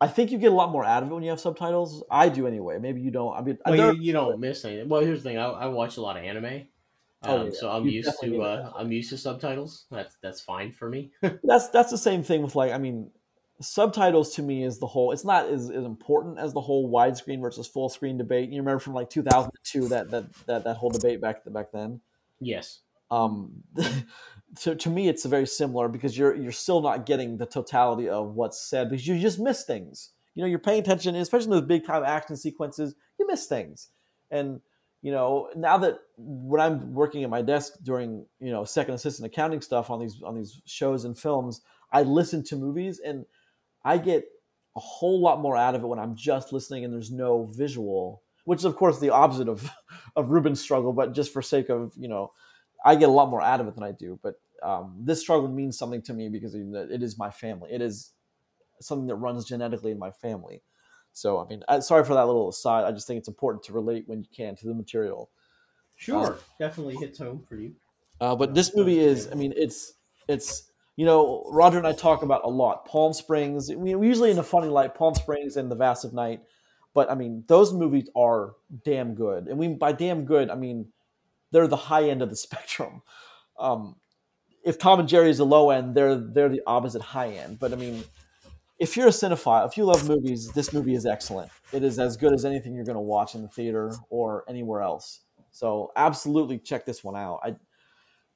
I 0.00 0.08
think 0.08 0.32
you 0.32 0.38
get 0.38 0.50
a 0.50 0.54
lot 0.54 0.72
more 0.72 0.84
out 0.84 1.04
of 1.04 1.10
it 1.10 1.14
when 1.14 1.22
you 1.22 1.30
have 1.30 1.38
subtitles. 1.38 2.02
I 2.10 2.28
do 2.28 2.48
anyway. 2.48 2.80
Maybe 2.80 3.00
you 3.00 3.12
don't. 3.12 3.36
I 3.36 3.42
mean, 3.42 3.58
well, 3.64 3.94
you, 3.94 4.02
you, 4.02 4.12
don't 4.12 4.40
miss 4.40 4.64
anything. 4.64 4.88
Well, 4.88 5.00
here's 5.00 5.22
the 5.22 5.30
thing. 5.30 5.38
I, 5.38 5.44
I 5.44 5.66
watch 5.66 5.96
a 5.96 6.00
lot 6.00 6.16
of 6.16 6.24
anime. 6.24 6.66
Oh, 7.22 7.34
um, 7.34 7.40
oh, 7.40 7.44
yeah. 7.44 7.50
So 7.52 7.70
I'm 7.70 7.84
you 7.84 7.92
used 7.92 8.20
to 8.20 8.42
uh, 8.42 8.72
I'm 8.76 8.90
used 8.90 9.10
to 9.10 9.18
subtitles. 9.18 9.84
That's 9.92 10.16
that's 10.20 10.40
fine 10.40 10.72
for 10.72 10.88
me. 10.88 11.12
that's 11.44 11.68
that's 11.68 11.90
the 11.90 11.98
same 11.98 12.24
thing 12.24 12.42
with 12.42 12.56
like 12.56 12.72
I 12.72 12.78
mean, 12.78 13.12
subtitles 13.60 14.34
to 14.36 14.42
me 14.42 14.64
is 14.64 14.78
the 14.78 14.88
whole. 14.88 15.12
It's 15.12 15.24
not 15.24 15.46
as, 15.46 15.70
as 15.70 15.84
important 15.84 16.38
as 16.38 16.52
the 16.52 16.60
whole 16.60 16.90
widescreen 16.90 17.40
versus 17.40 17.68
full 17.68 17.88
screen 17.88 18.18
debate. 18.18 18.50
You 18.50 18.60
remember 18.60 18.80
from 18.80 18.94
like 18.94 19.08
2002 19.08 19.88
that 19.88 20.10
that 20.10 20.32
that 20.46 20.64
that 20.64 20.76
whole 20.76 20.90
debate 20.90 21.20
back 21.20 21.42
back 21.46 21.70
then. 21.70 22.00
Yes. 22.40 22.80
Um, 23.12 23.62
to, 24.60 24.74
to 24.74 24.90
me, 24.90 25.08
it's 25.08 25.24
very 25.26 25.46
similar 25.46 25.88
because 25.88 26.16
you're 26.16 26.34
you're 26.34 26.50
still 26.50 26.80
not 26.80 27.06
getting 27.06 27.36
the 27.36 27.46
totality 27.46 28.08
of 28.08 28.34
what's 28.34 28.68
said 28.68 28.90
because 28.90 29.06
you 29.06 29.18
just 29.18 29.38
miss 29.38 29.64
things. 29.64 30.10
You 30.34 30.42
know, 30.42 30.48
you're 30.48 30.58
paying 30.58 30.80
attention, 30.80 31.14
especially 31.14 31.44
in 31.46 31.50
those 31.50 31.68
big 31.68 31.86
time 31.86 32.04
action 32.04 32.36
sequences. 32.36 32.94
You 33.18 33.26
miss 33.26 33.46
things, 33.46 33.88
and 34.30 34.60
you 35.02 35.12
know 35.12 35.50
now 35.54 35.76
that 35.78 35.98
when 36.16 36.60
I'm 36.60 36.94
working 36.94 37.22
at 37.22 37.30
my 37.30 37.42
desk 37.42 37.74
during 37.82 38.24
you 38.40 38.50
know 38.50 38.64
second 38.64 38.94
assistant 38.94 39.26
accounting 39.26 39.60
stuff 39.60 39.90
on 39.90 40.00
these 40.00 40.22
on 40.24 40.34
these 40.34 40.62
shows 40.64 41.04
and 41.04 41.18
films, 41.18 41.60
I 41.92 42.02
listen 42.02 42.42
to 42.44 42.56
movies 42.56 42.98
and 43.04 43.26
I 43.84 43.98
get 43.98 44.24
a 44.74 44.80
whole 44.80 45.20
lot 45.20 45.40
more 45.40 45.56
out 45.56 45.74
of 45.74 45.82
it 45.82 45.86
when 45.86 45.98
I'm 45.98 46.16
just 46.16 46.50
listening 46.50 46.82
and 46.84 46.94
there's 46.94 47.10
no 47.10 47.44
visual, 47.44 48.22
which 48.44 48.60
is 48.60 48.64
of 48.64 48.76
course 48.76 48.98
the 48.98 49.10
opposite 49.10 49.48
of 49.48 49.70
of 50.16 50.30
Ruben's 50.30 50.62
struggle, 50.62 50.94
but 50.94 51.14
just 51.14 51.30
for 51.30 51.42
sake 51.42 51.68
of 51.68 51.92
you 51.96 52.08
know 52.08 52.32
I 52.84 52.96
get 52.96 53.08
a 53.08 53.12
lot 53.12 53.30
more 53.30 53.42
out 53.42 53.60
of 53.60 53.68
it 53.68 53.74
than 53.74 53.84
I 53.84 53.92
do. 53.92 54.18
But 54.22 54.34
um, 54.62 54.96
this 55.00 55.20
struggle 55.20 55.48
means 55.48 55.78
something 55.78 56.02
to 56.02 56.12
me 56.12 56.28
because 56.28 56.54
it 56.54 57.02
is 57.02 57.18
my 57.18 57.30
family. 57.30 57.70
It 57.72 57.82
is 57.82 58.12
something 58.80 59.06
that 59.08 59.16
runs 59.16 59.44
genetically 59.44 59.90
in 59.90 59.98
my 59.98 60.10
family. 60.10 60.62
So 61.12 61.40
I 61.40 61.48
mean, 61.48 61.62
I, 61.68 61.80
sorry 61.80 62.04
for 62.04 62.14
that 62.14 62.26
little 62.26 62.48
aside. 62.48 62.84
I 62.84 62.92
just 62.92 63.06
think 63.06 63.18
it's 63.18 63.28
important 63.28 63.64
to 63.64 63.72
relate 63.72 64.04
when 64.06 64.20
you 64.20 64.28
can 64.34 64.56
to 64.56 64.66
the 64.66 64.74
material. 64.74 65.30
Sure, 65.96 66.32
um, 66.32 66.38
definitely 66.58 66.96
hits 66.96 67.18
home 67.18 67.44
for 67.48 67.56
you. 67.56 67.74
Uh, 68.20 68.34
but 68.34 68.54
this 68.54 68.74
movie 68.74 68.98
is, 68.98 69.28
I 69.30 69.34
mean, 69.34 69.52
it's 69.56 69.94
it's 70.28 70.70
you 70.96 71.06
know, 71.06 71.44
Roger 71.50 71.78
and 71.78 71.86
I 71.86 71.92
talk 71.92 72.22
about 72.22 72.44
a 72.44 72.48
lot. 72.48 72.86
Palm 72.86 73.12
Springs, 73.12 73.70
we, 73.74 73.94
we 73.94 74.06
usually 74.06 74.30
in 74.30 74.38
a 74.38 74.42
funny 74.42 74.68
light, 74.68 74.94
Palm 74.94 75.14
Springs 75.14 75.56
and 75.56 75.70
The 75.70 75.74
Vast 75.74 76.04
of 76.04 76.12
Night. 76.12 76.40
But 76.94 77.10
I 77.10 77.14
mean, 77.14 77.44
those 77.46 77.72
movies 77.72 78.08
are 78.14 78.54
damn 78.84 79.14
good. 79.14 79.48
And 79.48 79.58
we 79.58 79.68
by 79.68 79.92
damn 79.92 80.24
good, 80.24 80.50
I 80.50 80.54
mean 80.54 80.88
they're 81.52 81.68
the 81.68 81.76
high 81.76 82.08
end 82.08 82.22
of 82.22 82.30
the 82.30 82.36
spectrum. 82.48 83.02
Um, 83.58 83.96
if 84.64 84.78
Tom 84.78 85.00
and 85.00 85.08
Jerry 85.08 85.30
is 85.30 85.38
the 85.38 85.46
low 85.46 85.70
end, 85.70 85.94
they're 85.94 86.16
they're 86.16 86.48
the 86.48 86.62
opposite 86.66 87.02
high 87.02 87.30
end. 87.30 87.58
But 87.58 87.72
I 87.72 87.76
mean, 87.76 88.02
if 88.78 88.96
you're 88.96 89.08
a 89.08 89.10
cinephile, 89.10 89.66
if 89.68 89.76
you 89.76 89.84
love 89.84 90.08
movies, 90.08 90.50
this 90.52 90.72
movie 90.72 90.94
is 90.94 91.06
excellent. 91.06 91.50
It 91.72 91.84
is 91.84 91.98
as 91.98 92.16
good 92.16 92.32
as 92.32 92.44
anything 92.44 92.74
you're 92.74 92.84
going 92.84 92.96
to 92.96 93.00
watch 93.00 93.34
in 93.34 93.42
the 93.42 93.48
theater 93.48 93.94
or 94.10 94.44
anywhere 94.48 94.82
else. 94.82 95.20
So 95.52 95.92
absolutely 95.96 96.58
check 96.58 96.84
this 96.86 97.04
one 97.04 97.16
out. 97.16 97.40
I 97.44 97.56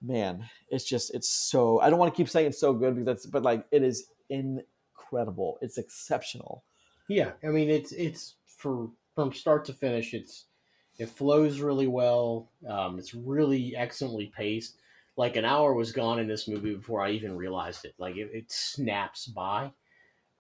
man, 0.03 0.45
it's 0.69 0.85
just 0.85 1.14
it's 1.14 1.29
so 1.29 1.81
I 1.81 1.91
don't 1.91 1.99
want 1.99 2.12
to 2.12 2.17
keep 2.17 2.29
saying 2.29 2.47
it's 2.47 2.61
so 2.61 2.73
good 2.73 2.95
because 2.95 3.07
that's 3.07 3.27
but 3.27 3.43
like 3.43 3.64
it 3.71 3.83
is 3.83 4.07
incredible. 4.29 5.59
It's 5.61 5.79
exceptional. 5.79 6.64
Yeah, 7.09 7.33
I 7.43 7.49
mean 7.49 7.71
it's 7.71 7.93
it's 7.93 8.35
for 8.45 8.91
from 9.14 9.33
start 9.33 9.64
to 9.67 9.73
finish. 9.73 10.14
It's 10.14 10.45
it 10.99 11.09
flows 11.09 11.61
really 11.61 11.87
well. 11.87 12.51
Um, 12.67 12.99
it's 12.99 13.15
really 13.15 13.77
excellently 13.77 14.33
paced. 14.35 14.77
Like 15.17 15.37
an 15.37 15.45
hour 15.45 15.75
was 15.75 15.93
gone 15.93 16.19
in 16.19 16.27
this 16.29 16.47
movie 16.49 16.75
before 16.75 17.01
I 17.03 17.11
even 17.11 17.37
realized 17.37 17.85
it. 17.85 17.95
Like 17.99 18.17
it, 18.17 18.31
it 18.33 18.53
snaps 18.53 19.27
by, 19.27 19.73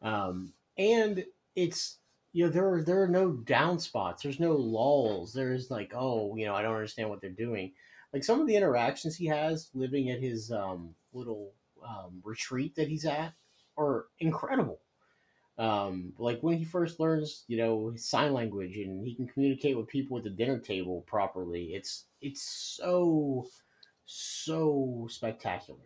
um, 0.02 0.52
and 0.76 1.24
it's 1.54 1.98
you 2.32 2.44
know 2.44 2.50
there 2.50 2.68
are 2.74 2.82
there 2.82 3.02
are 3.02 3.08
no 3.08 3.32
down 3.32 3.78
spots. 3.78 4.22
There's 4.22 4.40
no 4.40 4.52
lulls. 4.52 5.32
There's 5.32 5.70
like 5.70 5.92
oh 5.94 6.36
you 6.36 6.44
know 6.44 6.54
I 6.54 6.62
don't 6.62 6.74
understand 6.74 7.08
what 7.08 7.20
they're 7.22 7.30
doing. 7.30 7.72
Like 8.12 8.22
some 8.24 8.40
of 8.40 8.46
the 8.46 8.56
interactions 8.56 9.16
he 9.16 9.26
has 9.26 9.70
living 9.74 10.10
at 10.10 10.20
his 10.20 10.52
um, 10.52 10.94
little 11.12 11.52
um, 11.86 12.20
retreat 12.22 12.74
that 12.76 12.88
he's 12.88 13.04
at 13.06 13.32
are 13.78 14.06
incredible. 14.20 14.80
Um, 15.58 16.12
like 16.18 16.40
when 16.40 16.58
he 16.58 16.64
first 16.64 17.00
learns, 17.00 17.44
you 17.48 17.56
know, 17.56 17.94
sign 17.96 18.34
language 18.34 18.76
and 18.76 19.06
he 19.06 19.14
can 19.14 19.26
communicate 19.26 19.76
with 19.76 19.86
people 19.86 20.18
at 20.18 20.24
the 20.24 20.30
dinner 20.30 20.58
table 20.58 21.02
properly. 21.06 21.74
It's 21.74 22.04
it's 22.20 22.42
so 22.42 23.46
so 24.04 25.06
spectacular. 25.10 25.80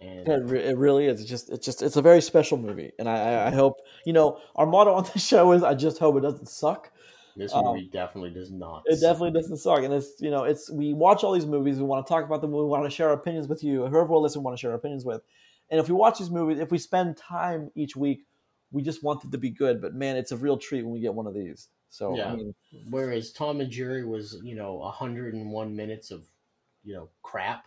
And 0.00 0.26
it, 0.26 0.44
re- 0.44 0.64
it 0.64 0.76
really 0.76 1.06
is. 1.06 1.20
It's 1.20 1.28
just 1.28 1.50
it's 1.50 1.64
just 1.64 1.82
it's 1.82 1.96
a 1.96 2.02
very 2.02 2.20
special 2.20 2.58
movie, 2.58 2.92
and 2.98 3.08
I, 3.08 3.48
I 3.48 3.50
hope 3.50 3.76
you 4.06 4.12
know 4.12 4.40
our 4.56 4.66
motto 4.66 4.94
on 4.94 5.04
the 5.12 5.18
show 5.18 5.52
is 5.52 5.62
I 5.62 5.74
just 5.74 5.98
hope 5.98 6.16
it 6.16 6.20
doesn't 6.20 6.48
suck. 6.48 6.90
This 7.36 7.52
movie 7.54 7.80
um, 7.80 7.90
definitely 7.92 8.30
does 8.30 8.50
not. 8.50 8.84
It 8.86 8.98
suck. 8.98 9.10
definitely 9.10 9.40
doesn't 9.40 9.56
suck, 9.58 9.82
and 9.82 9.92
it's 9.92 10.20
you 10.20 10.30
know 10.30 10.44
it's 10.44 10.70
we 10.70 10.94
watch 10.94 11.24
all 11.24 11.32
these 11.32 11.46
movies. 11.46 11.76
We 11.76 11.84
want 11.84 12.06
to 12.06 12.10
talk 12.10 12.24
about 12.24 12.40
them. 12.40 12.52
We 12.52 12.64
want 12.64 12.84
to 12.84 12.90
share 12.90 13.08
our 13.08 13.14
opinions 13.14 13.48
with 13.48 13.62
you. 13.62 13.86
Whoever 13.86 14.06
will 14.06 14.22
listen, 14.22 14.40
we 14.40 14.44
want 14.44 14.56
to 14.56 14.60
share 14.60 14.70
our 14.70 14.76
opinions 14.76 15.04
with. 15.04 15.22
And 15.70 15.80
if 15.80 15.88
we 15.88 15.94
watch 15.94 16.18
these 16.18 16.30
movies, 16.30 16.58
if 16.58 16.70
we 16.70 16.78
spend 16.78 17.16
time 17.16 17.70
each 17.74 17.96
week 17.96 18.26
we 18.70 18.82
just 18.82 19.02
want 19.02 19.24
it 19.24 19.32
to 19.32 19.38
be 19.38 19.50
good. 19.50 19.80
But 19.80 19.94
man, 19.94 20.16
it's 20.16 20.32
a 20.32 20.36
real 20.36 20.56
treat 20.56 20.82
when 20.82 20.92
we 20.92 21.00
get 21.00 21.14
one 21.14 21.26
of 21.26 21.34
these. 21.34 21.68
So 21.88 22.16
yeah. 22.16 22.32
I 22.32 22.36
mean, 22.36 22.54
whereas 22.90 23.32
Tom 23.32 23.60
and 23.60 23.70
Jerry 23.70 24.04
was, 24.04 24.40
you 24.42 24.56
know, 24.56 24.74
101 24.74 25.76
minutes 25.76 26.10
of, 26.10 26.24
you 26.82 26.94
know, 26.94 27.08
crap. 27.22 27.66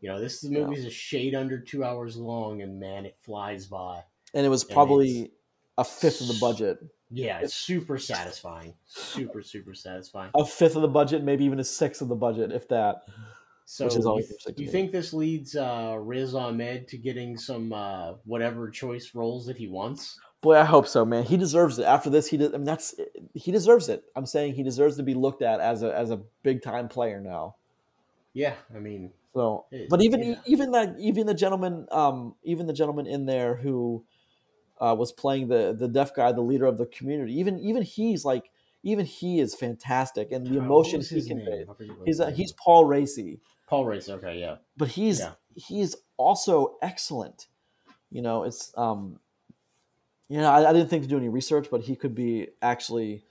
You 0.00 0.08
know, 0.08 0.20
this 0.20 0.42
movie's 0.42 0.82
yeah. 0.82 0.88
a 0.88 0.90
shade 0.90 1.34
under 1.34 1.60
two 1.60 1.84
hours 1.84 2.16
long, 2.16 2.62
and 2.62 2.80
man, 2.80 3.04
it 3.04 3.16
flies 3.20 3.66
by. 3.66 4.02
And 4.32 4.46
it 4.46 4.48
was 4.48 4.64
probably 4.64 5.32
a 5.76 5.84
fifth 5.84 6.20
of 6.20 6.28
the 6.28 6.38
budget. 6.40 6.78
Yeah, 7.10 7.40
it's 7.40 7.54
super 7.54 7.98
satisfying. 7.98 8.74
Super, 8.86 9.42
super 9.42 9.74
satisfying. 9.74 10.30
A 10.34 10.44
fifth 10.44 10.76
of 10.76 10.82
the 10.82 10.88
budget, 10.88 11.22
maybe 11.22 11.44
even 11.44 11.60
a 11.60 11.64
sixth 11.64 12.00
of 12.02 12.08
the 12.08 12.14
budget, 12.14 12.52
if 12.52 12.68
that. 12.68 13.02
So 13.66 13.84
which 13.84 13.96
is 13.96 14.06
always 14.06 14.32
you, 14.56 14.64
you 14.64 14.70
think 14.70 14.90
this 14.90 15.12
leads 15.12 15.54
uh, 15.54 15.96
Riz 16.00 16.34
Ahmed 16.34 16.88
to 16.88 16.98
getting 16.98 17.36
some 17.36 17.72
uh, 17.72 18.14
whatever 18.24 18.68
choice 18.68 19.14
roles 19.14 19.46
that 19.46 19.56
he 19.56 19.68
wants? 19.68 20.18
Boy, 20.42 20.56
I 20.56 20.64
hope 20.64 20.88
so, 20.88 21.04
man. 21.04 21.24
He 21.24 21.36
deserves 21.36 21.78
it. 21.78 21.84
After 21.84 22.08
this, 22.08 22.28
he 22.28 22.36
I 22.36 22.48
mean, 22.48 22.64
that's 22.64 22.94
he 23.34 23.52
deserves 23.52 23.88
it. 23.88 24.04
I'm 24.16 24.26
saying 24.26 24.54
he 24.54 24.62
deserves 24.62 24.96
to 24.96 25.02
be 25.02 25.14
looked 25.14 25.42
at 25.42 25.60
as 25.60 25.82
a 25.82 25.94
as 25.94 26.10
a 26.10 26.20
big 26.42 26.62
time 26.62 26.88
player 26.88 27.20
now. 27.20 27.56
Yeah, 28.32 28.54
I 28.74 28.78
mean, 28.78 29.12
so 29.34 29.66
but 29.90 30.02
even 30.02 30.22
yeah. 30.22 30.34
even 30.46 30.70
that 30.72 30.96
even 30.98 31.26
the 31.26 31.34
gentleman 31.34 31.86
um 31.90 32.36
even 32.42 32.66
the 32.66 32.72
gentleman 32.72 33.06
in 33.06 33.26
there 33.26 33.56
who 33.56 34.04
uh, 34.80 34.94
was 34.98 35.12
playing 35.12 35.48
the 35.48 35.76
the 35.78 35.88
deaf 35.88 36.14
guy, 36.14 36.32
the 36.32 36.40
leader 36.40 36.64
of 36.64 36.78
the 36.78 36.86
community. 36.86 37.38
Even 37.38 37.58
even 37.60 37.82
he's 37.82 38.24
like 38.24 38.50
even 38.82 39.04
he 39.04 39.40
is 39.40 39.54
fantastic, 39.54 40.32
and 40.32 40.46
the 40.46 40.56
emotion 40.56 41.02
he 41.02 41.22
conveys. 41.26 41.66
He's 42.06 42.20
uh, 42.20 42.30
he's 42.30 42.52
Paul 42.52 42.86
Raci. 42.86 43.40
Paul 43.68 43.84
Raci, 43.84 44.10
okay, 44.10 44.38
yeah. 44.38 44.56
But 44.76 44.88
he's 44.88 45.20
yeah. 45.20 45.32
he's 45.54 45.96
also 46.16 46.76
excellent. 46.80 47.48
You 48.10 48.22
know, 48.22 48.44
it's 48.44 48.72
um 48.76 49.20
you 50.30 50.38
know, 50.38 50.48
I, 50.48 50.70
I, 50.70 50.72
didn't 50.72 50.88
think 50.88 51.02
to 51.02 51.08
do 51.08 51.16
any 51.16 51.28
research, 51.28 51.66
but 51.70 51.82
he 51.82 51.96
could 51.96 52.14
be 52.14 52.48
actually. 52.62 53.24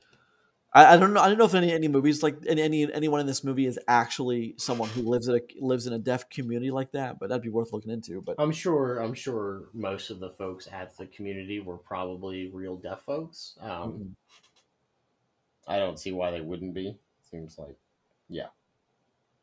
I, 0.74 0.94
I, 0.94 0.98
don't 0.98 1.14
know. 1.14 1.22
I 1.22 1.30
don't 1.30 1.38
know 1.38 1.46
if 1.46 1.56
any 1.56 1.72
any 1.72 1.88
movies 1.88 2.22
like 2.22 2.36
any 2.46 2.94
anyone 2.94 3.22
in 3.22 3.26
this 3.26 3.44
movie 3.44 3.66
is 3.66 3.80
actually 3.88 4.54
someone 4.58 4.90
who 4.90 5.02
lives 5.02 5.30
at 5.30 5.36
a, 5.36 5.42
lives 5.62 5.88
in 5.88 5.94
a 5.94 5.98
deaf 5.98 6.30
community 6.30 6.72
like 6.72 6.92
that. 6.92 7.18
But 7.18 7.30
that'd 7.30 7.42
be 7.42 7.50
worth 7.50 7.72
looking 7.72 7.92
into. 7.92 8.22
But 8.22 8.36
I'm 8.38 8.52
sure 8.52 9.00
I'm 9.00 9.14
sure 9.14 9.70
most 9.74 10.10
of 10.10 10.20
the 10.20 10.30
folks 10.30 10.68
at 10.72 10.96
the 10.98 11.08
community 11.08 11.62
were 11.62 11.78
probably 11.78 12.52
real 12.52 12.76
deaf 12.76 13.02
folks. 13.02 13.58
Um, 13.62 13.70
mm-hmm. 13.72 14.04
I 15.70 15.80
don't 15.80 15.98
see 15.98 16.12
why 16.12 16.32
they 16.32 16.42
wouldn't 16.42 16.74
be. 16.74 16.98
Seems 17.32 17.58
like, 17.58 17.78
yeah, 18.28 18.48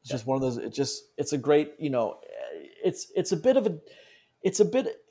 it's 0.03 0.11
just 0.11 0.27
one 0.27 0.37
of 0.37 0.43
those. 0.43 0.59
It 0.59 0.75
just 0.75 1.05
it's 1.17 1.33
a 1.33 1.39
great 1.39 1.73
you 1.79 1.89
know, 1.91 2.19
it's 2.85 3.11
it's 3.17 3.33
a 3.33 3.37
bit 3.37 3.57
of 3.57 3.67
a 3.67 3.79
it's 4.47 4.61
a 4.61 4.65
bit 4.65 5.03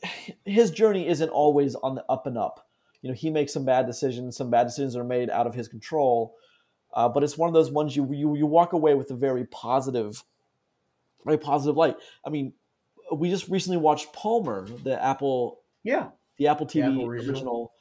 his 0.45 0.71
journey 0.71 1.09
isn't 1.09 1.27
always 1.27 1.75
on 1.75 1.93
the 1.93 2.05
up 2.07 2.25
and 2.25 2.37
up. 2.37 2.69
You 3.01 3.09
know, 3.09 3.13
he 3.13 3.29
makes 3.29 3.51
some 3.51 3.65
bad 3.65 3.85
decisions. 3.85 4.37
Some 4.37 4.49
bad 4.49 4.63
decisions 4.63 4.95
are 4.95 5.03
made 5.03 5.29
out 5.29 5.45
of 5.45 5.53
his 5.53 5.67
control. 5.67 6.37
Uh, 6.93 7.09
but 7.09 7.21
it's 7.21 7.37
one 7.37 7.49
of 7.49 7.53
those 7.53 7.69
ones 7.69 7.97
you, 7.97 8.07
you 8.13 8.37
you 8.37 8.45
walk 8.45 8.71
away 8.71 8.93
with 8.93 9.11
a 9.11 9.13
very 9.13 9.43
positive, 9.47 10.23
very 11.25 11.37
positive 11.37 11.75
light. 11.75 11.97
I 12.25 12.29
mean, 12.29 12.53
we 13.13 13.29
just 13.29 13.49
recently 13.49 13.75
watched 13.75 14.13
Palmer, 14.13 14.69
the 14.85 15.03
Apple, 15.03 15.59
yeah, 15.83 16.11
the 16.37 16.47
Apple 16.47 16.65
TV 16.65 16.73
the 16.73 16.81
Apple 16.83 17.05
original, 17.05 17.33
original 17.33 17.73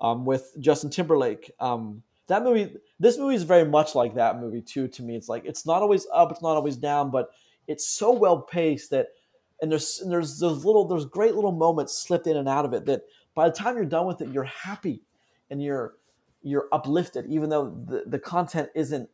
um, 0.00 0.26
with 0.26 0.52
Justin 0.60 0.90
Timberlake. 0.90 1.50
Um, 1.58 2.02
that 2.26 2.42
movie, 2.42 2.76
this 3.00 3.16
movie 3.16 3.34
is 3.34 3.44
very 3.44 3.64
much 3.64 3.94
like 3.94 4.16
that 4.16 4.38
movie 4.38 4.60
too. 4.60 4.88
To 4.88 5.02
me, 5.02 5.16
it's 5.16 5.30
like 5.30 5.46
it's 5.46 5.64
not 5.64 5.80
always 5.80 6.06
up, 6.12 6.30
it's 6.30 6.42
not 6.42 6.56
always 6.56 6.76
down, 6.76 7.10
but 7.10 7.30
it's 7.66 7.88
so 7.88 8.12
well 8.12 8.42
paced 8.42 8.90
that 8.90 9.06
and 9.60 9.70
there's 9.70 10.00
and 10.00 10.10
there's 10.10 10.38
those 10.38 10.64
little 10.64 10.86
there's 10.86 11.04
great 11.04 11.34
little 11.34 11.52
moments 11.52 11.96
slipped 11.96 12.26
in 12.26 12.36
and 12.36 12.48
out 12.48 12.64
of 12.64 12.72
it 12.72 12.86
that 12.86 13.02
by 13.34 13.48
the 13.48 13.54
time 13.54 13.76
you're 13.76 13.84
done 13.84 14.06
with 14.06 14.20
it 14.20 14.28
you're 14.30 14.44
happy 14.44 15.02
and 15.50 15.62
you're 15.62 15.94
you're 16.42 16.68
uplifted 16.72 17.26
even 17.26 17.48
though 17.50 17.76
the, 17.86 18.04
the 18.06 18.18
content 18.18 18.68
isn't 18.74 19.08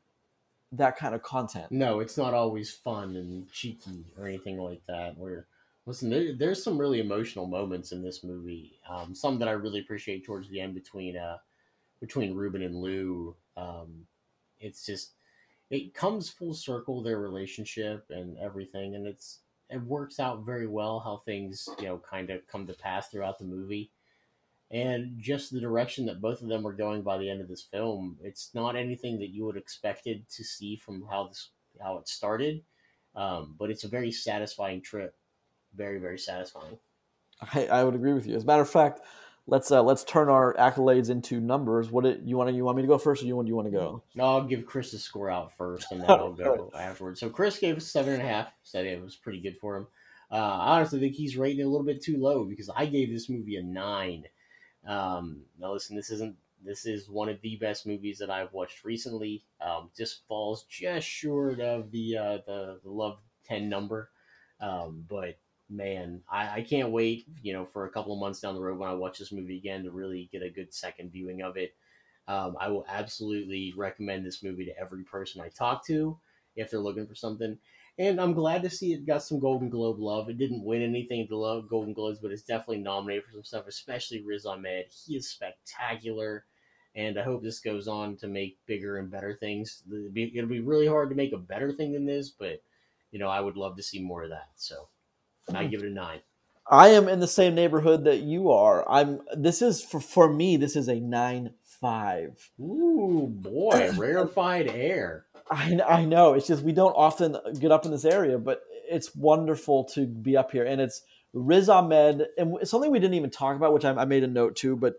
that 0.73 0.97
kind 0.97 1.15
of 1.15 1.23
content. 1.23 1.71
No 1.71 2.01
it's 2.01 2.17
not 2.17 2.35
always 2.35 2.71
fun 2.71 3.17
and 3.17 3.51
cheeky 3.51 4.05
or 4.19 4.27
anything 4.27 4.59
like 4.59 4.83
that 4.87 5.17
where 5.17 5.47
listen 5.87 6.11
there, 6.11 6.35
there's 6.35 6.63
some 6.63 6.79
really 6.79 7.01
emotional 7.01 7.47
moments 7.47 7.93
in 7.93 8.03
this 8.03 8.25
movie 8.25 8.79
um, 8.89 9.15
some 9.15 9.39
that 9.39 9.49
i 9.49 9.53
really 9.53 9.81
appreciate 9.81 10.25
towards 10.25 10.49
the 10.49 10.61
end 10.61 10.75
between 10.75 11.17
uh 11.17 11.37
between 12.01 12.35
ruben 12.35 12.63
and 12.63 12.77
lou 12.77 13.35
um, 13.57 14.07
it's 14.61 14.85
just 14.85 15.13
it 15.71 15.95
comes 15.95 16.29
full 16.29 16.55
circle 16.55 17.03
their 17.03 17.19
relationship 17.19 18.05
and 18.11 18.37
everything 18.39 18.95
and 18.95 19.07
it's 19.07 19.41
it 19.75 19.83
works 19.83 20.21
out 20.21 20.45
very 20.47 20.67
well 20.67 21.01
how 21.01 21.19
things 21.19 21.69
you 21.79 21.87
know 21.87 21.99
kind 21.99 22.31
of 22.31 22.47
come 22.47 22.67
to 22.67 22.75
pass 22.75 23.09
throughout 23.09 23.39
the 23.39 23.45
movie. 23.45 23.91
And 24.71 25.19
just 25.19 25.53
the 25.53 25.61
direction 25.61 26.07
that 26.07 26.23
both 26.23 26.43
of 26.43 26.49
them 26.49 26.67
are 26.67 26.73
going 26.73 27.03
by 27.03 27.19
the 27.19 27.29
end 27.29 27.41
of 27.41 27.49
this 27.49 27.63
film 27.63 28.17
it's 28.23 28.51
not 28.55 28.77
anything 28.77 29.19
that 29.19 29.29
you 29.29 29.45
would 29.45 29.57
expected 29.57 30.29
to 30.31 30.43
see 30.43 30.75
from 30.77 31.05
how 31.11 31.29
this 31.29 31.51
how 31.81 31.99
it 31.99 32.09
started 32.09 32.63
um, 33.17 33.55
but 33.59 33.71
it's 33.71 33.85
a 33.85 33.89
very 33.89 34.11
satisfying 34.11 34.81
trip. 34.81 35.15
Very 35.75 35.99
very 35.99 36.19
satisfying. 36.19 36.79
I, 37.55 37.67
I 37.67 37.85
would 37.85 37.95
agree 37.95 38.13
with 38.13 38.27
you. 38.27 38.37
As 38.37 38.45
a 38.45 38.47
matter 38.47 38.63
of 38.63 38.71
fact 38.71 39.01
let's 39.47 39.71
uh, 39.71 39.83
let's 39.83 40.05
turn 40.05 40.29
our 40.29 40.55
accolades 40.55 41.11
into 41.11 41.41
numbers. 41.41 41.91
What 41.91 42.07
it, 42.07 42.21
you 42.25 42.37
want 42.37 42.51
to 42.51 42.57
you 42.57 42.65
want 42.65 42.77
me 42.77 42.83
to 42.83 42.89
go 42.89 42.99
first, 42.99 43.23
or 43.23 43.27
you 43.27 43.37
want 43.37 43.49
you 43.49 43.57
want 43.57 43.67
to 43.67 43.73
go? 43.73 44.03
No, 44.15 44.25
I'll 44.25 44.45
give 44.45 44.67
Chris 44.67 44.93
a 44.93 44.99
score 44.99 45.31
out 45.31 45.57
first, 45.57 45.91
and 45.93 46.01
then 46.01 46.11
I'll 46.11 46.33
go 46.33 46.71
afterwards. 46.79 47.21
So 47.21 47.31
Chris 47.31 47.59
gave 47.59 47.77
us 47.77 47.87
seven 47.87 48.15
and 48.15 48.23
a 48.23 48.27
half. 48.27 48.49
Said 48.63 48.87
it 48.87 49.03
was 49.03 49.17
pretty 49.17 49.41
good 49.41 49.57
for 49.61 49.77
him. 49.77 49.87
Uh, 50.31 50.37
I 50.37 50.77
honestly 50.77 51.01
think 51.01 51.15
he's 51.15 51.37
rating 51.37 51.61
it 51.61 51.65
a 51.65 51.69
little 51.69 51.87
bit 51.87 52.03
too 52.03 52.19
low 52.19 52.45
because 52.45 52.71
I 52.75 52.87
gave 52.87 53.13
this 53.13 53.29
movie 53.29 53.57
a 53.57 53.63
nine. 53.63 54.25
Um, 54.87 55.43
now 55.59 55.73
listen, 55.73 55.97
this 55.97 56.11
isn't 56.11 56.37
this 56.65 56.87
is 56.87 57.09
one 57.09 57.29
of 57.29 57.41
the 57.43 57.57
best 57.57 57.87
movies 57.87 58.19
that 58.19 58.31
I've 58.31 58.53
watched 58.53 58.85
recently. 58.85 59.45
Um, 59.61 59.91
just 59.97 60.27
falls 60.27 60.65
just 60.65 61.07
short 61.07 61.61
of 61.61 61.91
the 61.91 62.17
uh, 62.17 62.39
the, 62.47 62.81
the 62.83 62.91
Love 62.91 63.19
Ten 63.47 63.69
number, 63.69 64.11
um, 64.61 65.05
but 65.09 65.39
man, 65.71 66.21
I, 66.31 66.57
I 66.57 66.63
can't 66.63 66.91
wait, 66.91 67.27
you 67.43 67.53
know, 67.53 67.65
for 67.65 67.87
a 67.87 67.91
couple 67.91 68.13
of 68.13 68.21
months 68.21 68.41
down 68.41 68.55
the 68.55 68.61
road 68.61 68.79
when 68.79 68.89
I 68.89 68.95
watch 68.95 69.19
this 69.19 69.33
movie 69.33 69.57
again 69.57 69.85
to 69.85 69.91
really 69.91 70.29
get 70.33 70.43
a 70.43 70.51
good 70.51 70.73
second 70.73 71.11
viewing 71.11 71.43
of 71.43 71.57
it. 71.57 71.75
Um, 72.27 72.57
I 72.59 72.69
will 72.69 72.87
absolutely 72.89 73.75
recommend 73.77 74.25
this 74.25 74.43
movie 74.43 74.65
to 74.65 74.79
every 74.79 75.05
person 75.05 75.41
I 75.41 75.49
talk 75.49 75.87
to 75.87 76.19
if 76.57 76.71
they're 76.71 76.81
looking 76.81 77.07
for 77.07 77.15
something. 77.15 77.59
and 77.99 78.21
I'm 78.21 78.33
glad 78.33 78.63
to 78.63 78.71
see 78.71 78.93
it 78.93 79.07
got 79.07 79.23
some 79.23 79.39
Golden 79.39 79.69
Globe 79.69 79.99
love. 79.99 80.29
It 80.29 80.39
didn't 80.39 80.65
win 80.65 80.83
anything 80.83 81.21
at 81.21 81.29
the 81.29 81.65
Golden 81.69 81.93
Globes, 81.93 82.19
but 82.19 82.31
it's 82.31 82.43
definitely 82.43 82.79
nominated 82.79 83.25
for 83.25 83.33
some 83.33 83.45
stuff, 83.45 83.67
especially 83.69 84.23
Riz 84.23 84.47
Ahmed. 84.47 84.87
He 85.07 85.17
is 85.17 85.29
spectacular, 85.29 86.45
and 86.95 87.19
I 87.19 87.23
hope 87.23 87.43
this 87.43 87.61
goes 87.61 87.89
on 87.89 88.17
to 88.17 88.27
make 88.27 88.59
bigger 88.67 88.99
and 88.99 89.11
better 89.11 89.35
things. 89.35 89.83
It'll 89.91 90.11
be, 90.11 90.33
it'll 90.37 90.49
be 90.49 90.61
really 90.61 90.87
hard 90.87 91.11
to 91.11 91.17
make 91.17 91.33
a 91.33 91.39
better 91.39 91.73
thing 91.73 91.93
than 91.93 92.07
this, 92.07 92.31
but 92.31 92.63
you 93.13 93.19
know 93.19 93.29
I 93.29 93.41
would 93.41 93.57
love 93.57 93.77
to 93.77 93.83
see 93.83 94.01
more 94.01 94.25
of 94.25 94.31
that. 94.31 94.49
So 94.57 94.89
I 95.53 95.67
give 95.67 95.83
it 95.83 95.91
a 95.91 95.95
nine. 95.95 96.21
I 96.71 96.91
am 96.91 97.09
in 97.09 97.21
the 97.21 97.29
same 97.29 97.55
neighborhood 97.55 98.05
that 98.05 98.21
you 98.21 98.51
are. 98.51 98.89
I'm. 98.89 99.21
This 99.37 99.61
is 99.61 99.83
for 99.83 100.01
for 100.01 100.33
me. 100.33 100.57
This 100.57 100.77
is 100.77 100.89
a 100.89 100.99
nine 100.99 101.55
five. 101.81 102.51
Ooh 102.61 103.29
boy, 103.31 103.93
rarefied 103.97 104.69
air. 104.69 105.27
I 105.51 105.79
I 105.87 106.05
know. 106.05 106.35
It's 106.35 106.47
just 106.47 106.63
we 106.63 106.73
don't 106.73 106.95
often 106.95 107.37
get 107.59 107.71
up 107.71 107.85
in 107.85 107.91
this 107.91 108.07
area, 108.07 108.39
but 108.39 108.63
it's 108.89 109.15
wonderful 109.15 109.85
to 109.95 110.07
be 110.07 110.37
up 110.37 110.53
here, 110.53 110.65
and 110.65 110.81
it's 110.81 111.03
Riz 111.35 111.69
Ahmed, 111.69 112.27
and 112.39 112.57
something 112.67 112.91
we 112.91 112.99
didn't 112.99 113.15
even 113.15 113.31
talk 113.31 113.57
about, 113.57 113.75
which 113.75 113.85
I, 113.85 113.93
I 113.93 114.07
made 114.07 114.25
a 114.25 114.29
note 114.29 114.57
to, 114.57 114.77
but 114.77 114.95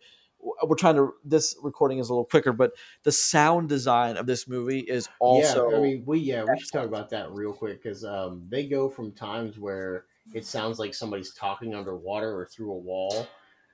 we're 0.64 0.76
trying 0.76 0.96
to. 0.96 1.14
This 1.24 1.56
recording 1.64 1.98
is 1.98 2.10
a 2.10 2.14
little 2.14 2.26
quicker, 2.26 2.54
but 2.54 2.74
the 3.04 3.12
sound 3.12 3.70
design 3.70 4.18
of 4.18 4.28
this 4.28 4.48
movie 4.48 4.82
is 4.82 5.10
also. 5.20 5.72
yeah, 5.72 5.78
I 5.78 5.82
mean, 5.82 6.04
we 6.06 6.20
yeah 6.20 6.44
we 6.44 6.60
should 6.60 6.72
talk 6.72 6.86
about 6.86 7.10
that 7.10 7.32
real 7.32 7.54
quick 7.54 7.82
because 7.82 8.06
um, 8.06 8.44
they 8.50 8.68
go 8.68 8.88
from 8.88 9.14
times 9.14 9.58
where 9.58 10.06
it 10.34 10.46
sounds 10.46 10.80
like 10.80 10.94
somebody's 10.94 11.34
talking 11.34 11.76
underwater 11.76 12.38
or 12.38 12.46
through 12.46 12.72
a 12.72 12.78
wall. 12.78 13.28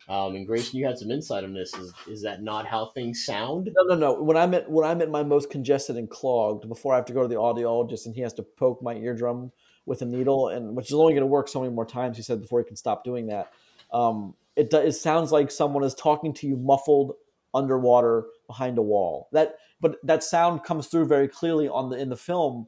Um, 0.10 0.36
and 0.36 0.48
Grayson, 0.48 0.80
you 0.80 0.86
had 0.86 0.98
some 0.98 1.12
insight 1.12 1.44
on 1.44 1.54
this. 1.54 1.74
Is 1.76 1.94
is 2.10 2.22
that 2.24 2.42
not 2.42 2.66
how 2.66 2.88
things 2.88 3.24
sound? 3.24 3.70
No, 3.76 3.96
no, 3.96 3.96
no. 3.96 4.22
When 4.22 4.36
I'm 4.36 4.54
at 4.54 4.70
when 4.70 4.86
I'm 4.86 5.02
at 5.02 5.10
my 5.10 5.24
most 5.24 5.50
congested 5.50 5.96
and 5.96 6.10
clogged, 6.10 6.68
before 6.68 6.94
I 6.94 6.98
have 6.98 7.06
to 7.06 7.14
go 7.14 7.22
to 7.22 7.28
the 7.28 7.36
audiologist 7.36 8.06
and 8.06 8.16
he 8.16 8.22
has 8.22 8.34
to 8.34 8.44
poke 8.44 8.82
my 8.82 8.96
eardrum 8.96 9.52
with 9.86 10.02
a 10.02 10.06
needle, 10.06 10.50
and 10.50 10.76
which 10.76 10.88
is 10.88 10.94
only 10.94 11.14
going 11.14 11.22
to 11.22 11.28
work 11.28 11.48
so 11.48 11.62
many 11.62 11.74
more 11.74 11.86
times. 11.86 12.18
He 12.18 12.24
said 12.24 12.42
before 12.42 12.60
he 12.60 12.66
can 12.66 12.76
stop 12.76 13.04
doing 13.04 13.28
that. 13.28 13.52
Um, 13.94 14.34
it 14.56 14.74
it 14.74 14.94
sounds 14.94 15.32
like 15.32 15.52
someone 15.52 15.84
is 15.84 15.94
talking 15.94 16.34
to 16.36 16.48
you 16.48 16.58
muffled 16.58 17.14
underwater 17.54 18.26
behind 18.48 18.78
a 18.78 18.82
wall. 18.82 19.30
That 19.32 19.56
but 19.80 19.98
that 20.04 20.24
sound 20.24 20.64
comes 20.64 20.88
through 20.88 21.06
very 21.06 21.28
clearly 21.28 21.68
on 21.68 21.90
the 21.90 21.98
in 21.98 22.10
the 22.10 22.18
film. 22.18 22.68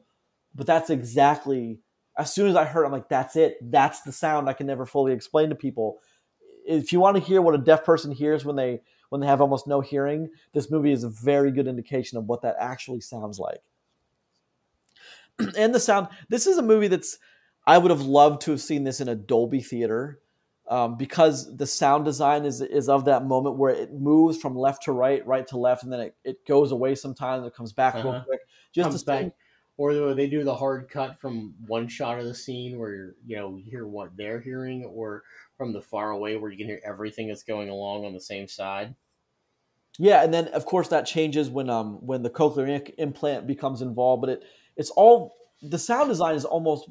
But 0.54 0.66
that's 0.66 0.88
exactly 0.88 1.80
as 2.16 2.32
soon 2.32 2.48
as 2.48 2.56
I 2.56 2.64
heard, 2.64 2.82
it, 2.82 2.86
I'm 2.86 2.92
like, 2.92 3.08
that's 3.08 3.36
it. 3.36 3.58
That's 3.60 4.02
the 4.02 4.12
sound 4.12 4.48
I 4.48 4.52
can 4.52 4.66
never 4.66 4.86
fully 4.86 5.12
explain 5.12 5.48
to 5.50 5.54
people. 5.54 6.00
If 6.66 6.92
you 6.92 7.00
want 7.00 7.16
to 7.16 7.22
hear 7.22 7.42
what 7.42 7.54
a 7.54 7.58
deaf 7.58 7.84
person 7.84 8.10
hears 8.12 8.44
when 8.44 8.56
they 8.56 8.80
when 9.10 9.20
they 9.20 9.26
have 9.26 9.40
almost 9.40 9.66
no 9.66 9.80
hearing, 9.80 10.30
this 10.52 10.70
movie 10.70 10.90
is 10.92 11.04
a 11.04 11.10
very 11.10 11.52
good 11.52 11.68
indication 11.68 12.18
of 12.18 12.26
what 12.26 12.42
that 12.42 12.56
actually 12.58 13.00
sounds 13.00 13.38
like. 13.38 13.60
and 15.58 15.74
the 15.74 15.80
sound. 15.80 16.08
This 16.28 16.46
is 16.46 16.58
a 16.58 16.62
movie 16.62 16.88
that's 16.88 17.18
I 17.66 17.78
would 17.78 17.90
have 17.90 18.02
loved 18.02 18.42
to 18.42 18.50
have 18.52 18.60
seen 18.60 18.84
this 18.84 19.00
in 19.00 19.08
a 19.08 19.14
Dolby 19.14 19.60
theater 19.60 20.20
um, 20.68 20.96
because 20.96 21.56
the 21.56 21.66
sound 21.66 22.04
design 22.04 22.44
is 22.44 22.60
is 22.60 22.88
of 22.88 23.04
that 23.06 23.24
moment 23.24 23.56
where 23.56 23.74
it 23.74 23.92
moves 23.92 24.38
from 24.38 24.56
left 24.56 24.84
to 24.84 24.92
right, 24.92 25.26
right 25.26 25.46
to 25.48 25.56
left, 25.58 25.82
and 25.82 25.92
then 25.92 26.00
it, 26.00 26.16
it 26.24 26.46
goes 26.46 26.72
away 26.72 26.94
sometimes 26.94 27.38
and 27.38 27.46
it 27.46 27.54
comes 27.54 27.72
back 27.72 27.94
real 27.94 28.10
Uh-huh. 28.10 28.24
quick. 28.24 28.40
Just 28.72 28.90
Comes 28.90 29.02
to 29.02 29.06
back, 29.06 29.32
or 29.76 30.14
they 30.14 30.28
do 30.28 30.44
the 30.44 30.54
hard 30.54 30.88
cut 30.88 31.18
from 31.18 31.54
one 31.66 31.88
shot 31.88 32.18
of 32.18 32.24
the 32.24 32.34
scene 32.34 32.78
where 32.78 33.14
you 33.26 33.36
know 33.36 33.56
you 33.56 33.70
hear 33.70 33.86
what 33.86 34.16
they're 34.16 34.40
hearing, 34.40 34.84
or 34.84 35.22
from 35.56 35.72
the 35.72 35.82
far 35.82 36.10
away 36.10 36.36
where 36.36 36.50
you 36.50 36.56
can 36.56 36.66
hear 36.66 36.80
everything 36.84 37.28
that's 37.28 37.42
going 37.42 37.68
along 37.68 38.04
on 38.04 38.12
the 38.12 38.20
same 38.20 38.46
side. 38.46 38.94
Yeah, 39.98 40.22
and 40.22 40.34
then 40.34 40.48
of 40.48 40.66
course 40.66 40.88
that 40.88 41.06
changes 41.06 41.50
when 41.50 41.70
um 41.70 42.04
when 42.06 42.22
the 42.22 42.30
cochlear 42.30 42.92
implant 42.98 43.46
becomes 43.46 43.82
involved. 43.82 44.20
But 44.20 44.30
it 44.30 44.44
it's 44.76 44.90
all 44.90 45.34
the 45.62 45.78
sound 45.78 46.08
design 46.08 46.34
is 46.34 46.44
almost 46.44 46.88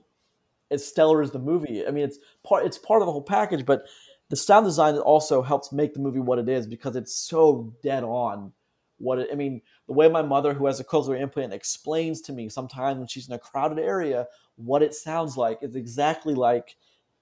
as 0.71 0.85
stellar 0.85 1.21
as 1.21 1.31
the 1.31 1.39
movie. 1.39 1.85
I 1.85 1.91
mean, 1.91 2.03
it's 2.05 2.17
part 2.43 2.65
it's 2.65 2.77
part 2.77 3.01
of 3.01 3.05
the 3.05 3.11
whole 3.11 3.21
package, 3.21 3.65
but 3.65 3.85
the 4.29 4.35
sound 4.35 4.65
design 4.65 4.95
also 4.97 5.41
helps 5.41 5.71
make 5.71 5.93
the 5.93 5.99
movie 5.99 6.19
what 6.19 6.39
it 6.39 6.49
is 6.49 6.65
because 6.65 6.95
it's 6.95 7.15
so 7.15 7.73
dead 7.83 8.03
on. 8.03 8.53
What 8.97 9.19
it, 9.19 9.29
I 9.31 9.35
mean, 9.35 9.61
the 9.87 9.93
way 9.93 10.07
my 10.07 10.21
mother, 10.21 10.53
who 10.53 10.65
has 10.67 10.79
a 10.79 10.83
cochlear 10.83 11.19
implant, 11.19 11.53
explains 11.53 12.21
to 12.21 12.33
me 12.33 12.49
sometimes 12.49 12.97
when 12.97 13.07
she's 13.07 13.27
in 13.27 13.33
a 13.33 13.39
crowded 13.39 13.79
area 13.79 14.27
what 14.55 14.83
it 14.83 14.93
sounds 14.93 15.35
like 15.35 15.59
is 15.61 15.75
exactly 15.75 16.35
like 16.35 16.75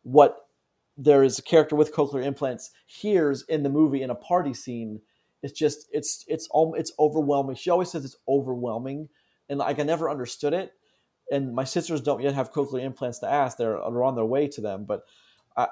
what 0.03 0.47
there 0.97 1.23
is 1.23 1.39
a 1.39 1.41
character 1.41 1.75
with 1.75 1.93
cochlear 1.93 2.23
implants 2.23 2.71
hears 2.85 3.43
in 3.43 3.63
the 3.63 3.69
movie 3.69 4.01
in 4.01 4.09
a 4.09 4.15
party 4.15 4.53
scene. 4.53 5.01
It's 5.41 5.57
just 5.57 5.87
it's 5.91 6.23
it's 6.27 6.47
it's 6.53 6.91
overwhelming. 6.99 7.55
She 7.55 7.69
always 7.69 7.89
says 7.89 8.05
it's 8.05 8.17
overwhelming 8.27 9.09
and 9.49 9.59
like 9.59 9.79
i 9.79 9.83
never 9.83 10.09
understood 10.09 10.53
it 10.53 10.73
and 11.31 11.53
my 11.53 11.63
sisters 11.63 12.01
don't 12.01 12.21
yet 12.21 12.33
have 12.33 12.51
cochlear 12.51 12.83
implants 12.83 13.19
to 13.19 13.29
ask. 13.31 13.57
They're, 13.57 13.77
they're 13.77 14.03
on 14.03 14.15
their 14.15 14.25
way 14.25 14.47
to 14.49 14.61
them 14.61 14.85
but 14.85 15.01
I, 15.57 15.67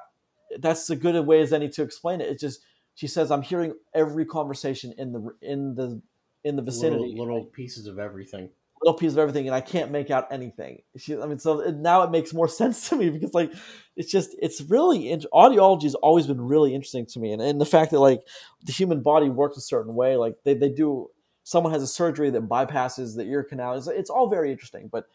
that's 0.60 0.90
a 0.90 0.96
good 0.96 1.26
way 1.26 1.42
as 1.42 1.54
any 1.54 1.70
to 1.70 1.84
explain 1.84 2.22
it. 2.22 2.30
It's 2.30 2.42
just 2.42 2.62
she 2.96 3.08
says 3.08 3.32
i'm 3.32 3.42
hearing 3.42 3.74
every 3.94 4.26
conversation 4.26 4.94
in 4.98 5.14
the 5.14 5.30
in 5.42 5.76
the 5.76 6.02
in 6.44 6.56
the 6.56 6.62
vicinity 6.62 7.12
Little, 7.12 7.26
little 7.26 7.46
pieces 7.46 7.88
of 7.88 8.00
everything. 8.00 8.50
little 8.82 8.98
piece 8.98 9.12
of 9.12 9.18
everything 9.18 9.48
and 9.48 9.56
I 9.56 9.62
can't 9.62 9.92
make 9.92 10.10
out 10.10 10.28
anything. 10.32 10.82
She, 10.98 11.20
I 11.20 11.26
mean, 11.26 11.40
so 11.40 11.60
now 11.78 12.04
it 12.04 12.12
makes 12.12 12.34
more 12.34 12.48
sense 12.62 12.90
to 12.90 12.96
me 12.96 13.10
because 13.10 13.34
like 13.34 13.52
it's 13.96 14.12
just 14.12 14.36
it's 14.42 14.62
really 14.62 15.10
audiology 15.34 15.84
has 15.84 15.96
always 15.96 16.28
been 16.28 16.42
really 16.42 16.74
interesting 16.74 17.06
to 17.08 17.20
me, 17.20 17.34
and, 17.34 17.42
and 17.42 17.60
the 17.60 17.66
fact 17.66 17.92
that 17.92 18.00
like 18.00 18.22
the 18.64 18.72
human 18.72 19.02
body 19.02 19.30
works 19.30 19.58
a 19.58 19.62
certain 19.62 19.96
way, 19.96 20.16
like 20.16 20.36
they, 20.44 20.54
they 20.54 20.70
do. 20.70 21.10
Someone 21.44 21.74
has 21.74 21.82
a 21.82 21.88
surgery 21.88 22.30
that 22.30 22.48
bypasses 22.48 23.16
the 23.16 23.24
ear 23.24 23.44
canal. 23.44 23.74
It's, 23.76 23.88
it's 23.88 24.12
all 24.12 24.30
very 24.30 24.52
interesting, 24.52 24.88
but 24.92 25.08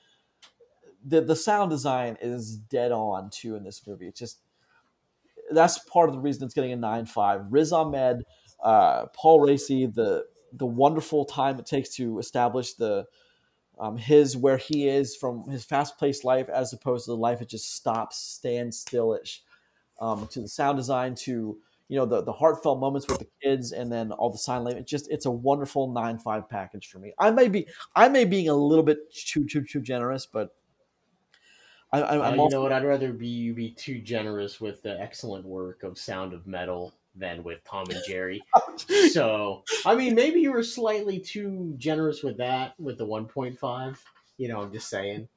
the 1.06 1.20
the 1.20 1.36
sound 1.36 1.70
design 1.70 2.16
is 2.20 2.56
dead 2.56 2.90
on 2.92 3.30
too 3.30 3.54
in 3.56 3.62
this 3.62 3.86
movie. 3.86 4.08
It's 4.08 4.18
just 4.18 4.40
that's 5.52 5.78
part 5.78 6.08
of 6.08 6.14
the 6.14 6.20
reason 6.20 6.44
it's 6.44 6.54
getting 6.54 6.72
a 6.72 6.76
nine 6.76 7.06
five. 7.06 7.42
Riz 7.50 7.72
Ahmed, 7.72 8.24
uh, 8.62 9.06
Paul 9.14 9.40
Raci, 9.46 9.94
the 9.94 10.24
the 10.56 10.66
wonderful 10.66 11.24
time 11.24 11.58
it 11.58 11.66
takes 11.66 11.90
to 11.96 12.18
establish 12.18 12.74
the 12.74 13.06
um, 13.78 13.96
his 13.96 14.36
where 14.36 14.56
he 14.56 14.88
is 14.88 15.16
from 15.16 15.48
his 15.50 15.64
fast 15.64 15.98
paced 15.98 16.24
life 16.24 16.48
as 16.48 16.72
opposed 16.72 17.06
to 17.06 17.10
the 17.10 17.16
life 17.16 17.42
it 17.42 17.48
just 17.48 17.74
stops, 17.74 18.18
stands 18.18 18.78
stillish. 18.78 19.42
Um, 20.00 20.26
to 20.28 20.40
the 20.40 20.48
sound 20.48 20.76
design, 20.76 21.14
to 21.16 21.58
you 21.88 21.96
know 21.96 22.06
the 22.06 22.22
the 22.22 22.32
heartfelt 22.32 22.80
moments 22.80 23.06
with 23.08 23.18
the 23.20 23.28
kids, 23.42 23.72
and 23.72 23.92
then 23.92 24.10
all 24.12 24.30
the 24.30 24.38
sign 24.38 24.64
language. 24.64 24.88
Just 24.88 25.10
it's 25.10 25.26
a 25.26 25.30
wonderful 25.30 25.92
nine 25.92 26.18
five 26.18 26.48
package 26.48 26.88
for 26.88 26.98
me. 26.98 27.12
I 27.18 27.30
may 27.30 27.48
be 27.48 27.68
I 27.94 28.08
may 28.08 28.24
being 28.24 28.48
a 28.48 28.54
little 28.54 28.84
bit 28.84 29.12
too 29.14 29.44
too 29.46 29.62
too 29.64 29.80
generous, 29.80 30.26
but 30.26 30.56
I, 31.92 32.00
I, 32.02 32.18
Uh, 32.18 32.30
I'm 32.30 32.38
you 32.38 32.40
also, 32.40 32.56
know 32.56 32.62
what? 32.62 32.72
I'd 32.72 32.84
rather 32.84 33.12
be 33.12 33.28
you 33.28 33.54
be 33.54 33.70
too 33.70 34.00
generous 34.00 34.60
with 34.60 34.82
the 34.82 35.00
excellent 35.00 35.44
work 35.46 35.82
of 35.82 35.98
Sound 35.98 36.32
of 36.32 36.46
Metal 36.46 36.92
than 37.14 37.42
with 37.42 37.62
Tom 37.64 37.86
and 37.90 38.00
Jerry. 38.06 38.42
Oh, 38.56 39.08
so, 39.08 39.62
I 39.86 39.94
mean, 39.94 40.14
maybe 40.14 40.40
you 40.40 40.52
were 40.52 40.62
slightly 40.62 41.18
too 41.20 41.74
generous 41.78 42.22
with 42.22 42.38
that 42.38 42.74
with 42.78 42.98
the 42.98 43.06
1.5. 43.06 43.96
You 44.36 44.48
know, 44.48 44.60
I'm 44.62 44.72
just 44.72 44.88
saying. 44.88 45.28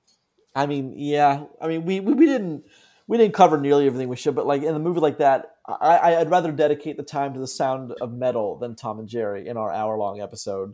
I 0.55 0.65
mean, 0.65 0.93
yeah. 0.97 1.43
I 1.61 1.67
mean, 1.67 1.85
we, 1.85 1.99
we, 1.99 2.13
we 2.13 2.25
didn't 2.25 2.65
we 3.07 3.17
didn't 3.17 3.33
cover 3.33 3.59
nearly 3.59 3.87
everything 3.87 4.09
we 4.09 4.15
should, 4.17 4.35
but 4.35 4.45
like 4.45 4.63
in 4.63 4.75
a 4.75 4.79
movie 4.79 4.99
like 4.99 5.19
that, 5.19 5.55
I, 5.67 6.15
I'd 6.17 6.29
rather 6.29 6.51
dedicate 6.51 6.97
the 6.97 7.03
time 7.03 7.33
to 7.33 7.39
the 7.39 7.47
sound 7.47 7.93
of 8.01 8.11
metal 8.11 8.57
than 8.57 8.75
Tom 8.75 8.99
and 8.99 9.07
Jerry 9.07 9.47
in 9.47 9.55
our 9.55 9.71
hour 9.71 9.97
long 9.97 10.19
episode. 10.19 10.73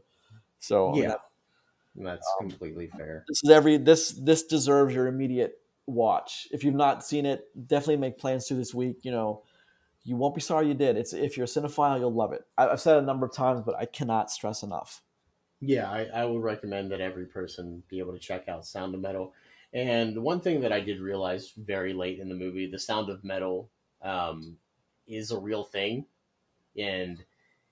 So 0.59 0.89
I 0.89 0.93
mean, 0.93 1.03
Yeah, 1.03 1.15
that's 1.95 2.27
um, 2.41 2.49
completely 2.49 2.87
fair. 2.87 3.23
this 3.27 3.41
is 3.43 3.49
every 3.49 3.77
this 3.77 4.09
this 4.11 4.43
deserves 4.43 4.95
your 4.95 5.07
immediate 5.07 5.53
watch. 5.85 6.47
If 6.51 6.63
you've 6.63 6.75
not 6.75 7.05
seen 7.05 7.25
it, 7.25 7.45
definitely 7.67 7.97
make 7.97 8.17
plans 8.17 8.47
to 8.47 8.55
this 8.55 8.73
week. 8.73 8.97
You 9.03 9.11
know, 9.11 9.43
you 10.03 10.15
won't 10.15 10.35
be 10.35 10.41
sorry 10.41 10.67
you 10.67 10.73
did. 10.73 10.97
It's 10.97 11.13
if 11.13 11.37
you're 11.37 11.45
a 11.45 11.47
cinephile, 11.47 11.99
you'll 11.99 12.13
love 12.13 12.33
it. 12.33 12.45
I- 12.57 12.69
I've 12.69 12.81
said 12.81 12.97
it 12.97 13.03
a 13.03 13.05
number 13.05 13.25
of 13.25 13.33
times, 13.33 13.61
but 13.65 13.75
I 13.75 13.85
cannot 13.85 14.31
stress 14.31 14.63
enough. 14.63 15.01
Yeah, 15.61 15.89
I, 15.89 16.03
I 16.13 16.25
would 16.25 16.41
recommend 16.43 16.91
that 16.91 16.99
every 16.99 17.25
person 17.25 17.83
be 17.87 17.99
able 17.99 18.13
to 18.13 18.19
check 18.19 18.49
out 18.49 18.65
Sound 18.65 18.95
of 18.95 19.01
Metal. 19.01 19.33
And 19.71 20.21
one 20.21 20.41
thing 20.41 20.61
that 20.61 20.73
I 20.73 20.81
did 20.81 20.99
realize 20.99 21.53
very 21.55 21.93
late 21.93 22.19
in 22.19 22.29
the 22.29 22.35
movie, 22.35 22.69
the 22.69 22.77
Sound 22.79 23.09
of 23.09 23.23
Metal 23.23 23.69
um, 24.01 24.57
is 25.07 25.31
a 25.31 25.39
real 25.39 25.63
thing. 25.63 26.05
And 26.77 27.23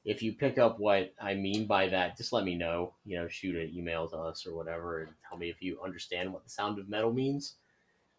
if 0.06 0.24
you 0.24 0.34
pick 0.34 0.58
up 0.58 0.80
what 0.80 1.14
I 1.22 1.34
mean 1.34 1.68
by 1.68 1.90
that, 1.90 2.18
just 2.18 2.32
let 2.34 2.46
me 2.46 2.56
know. 2.56 2.96
You 3.06 3.20
know, 3.20 3.28
shoot 3.28 3.56
an 3.56 3.76
email 3.76 4.08
to 4.10 4.18
us 4.18 4.48
or 4.48 4.56
whatever, 4.56 5.02
and 5.02 5.12
tell 5.28 5.38
me 5.38 5.50
if 5.50 5.62
you 5.62 5.80
understand 5.84 6.32
what 6.32 6.44
the 6.44 6.50
Sound 6.50 6.80
of 6.80 6.88
Metal 6.90 7.12
means. 7.12 7.56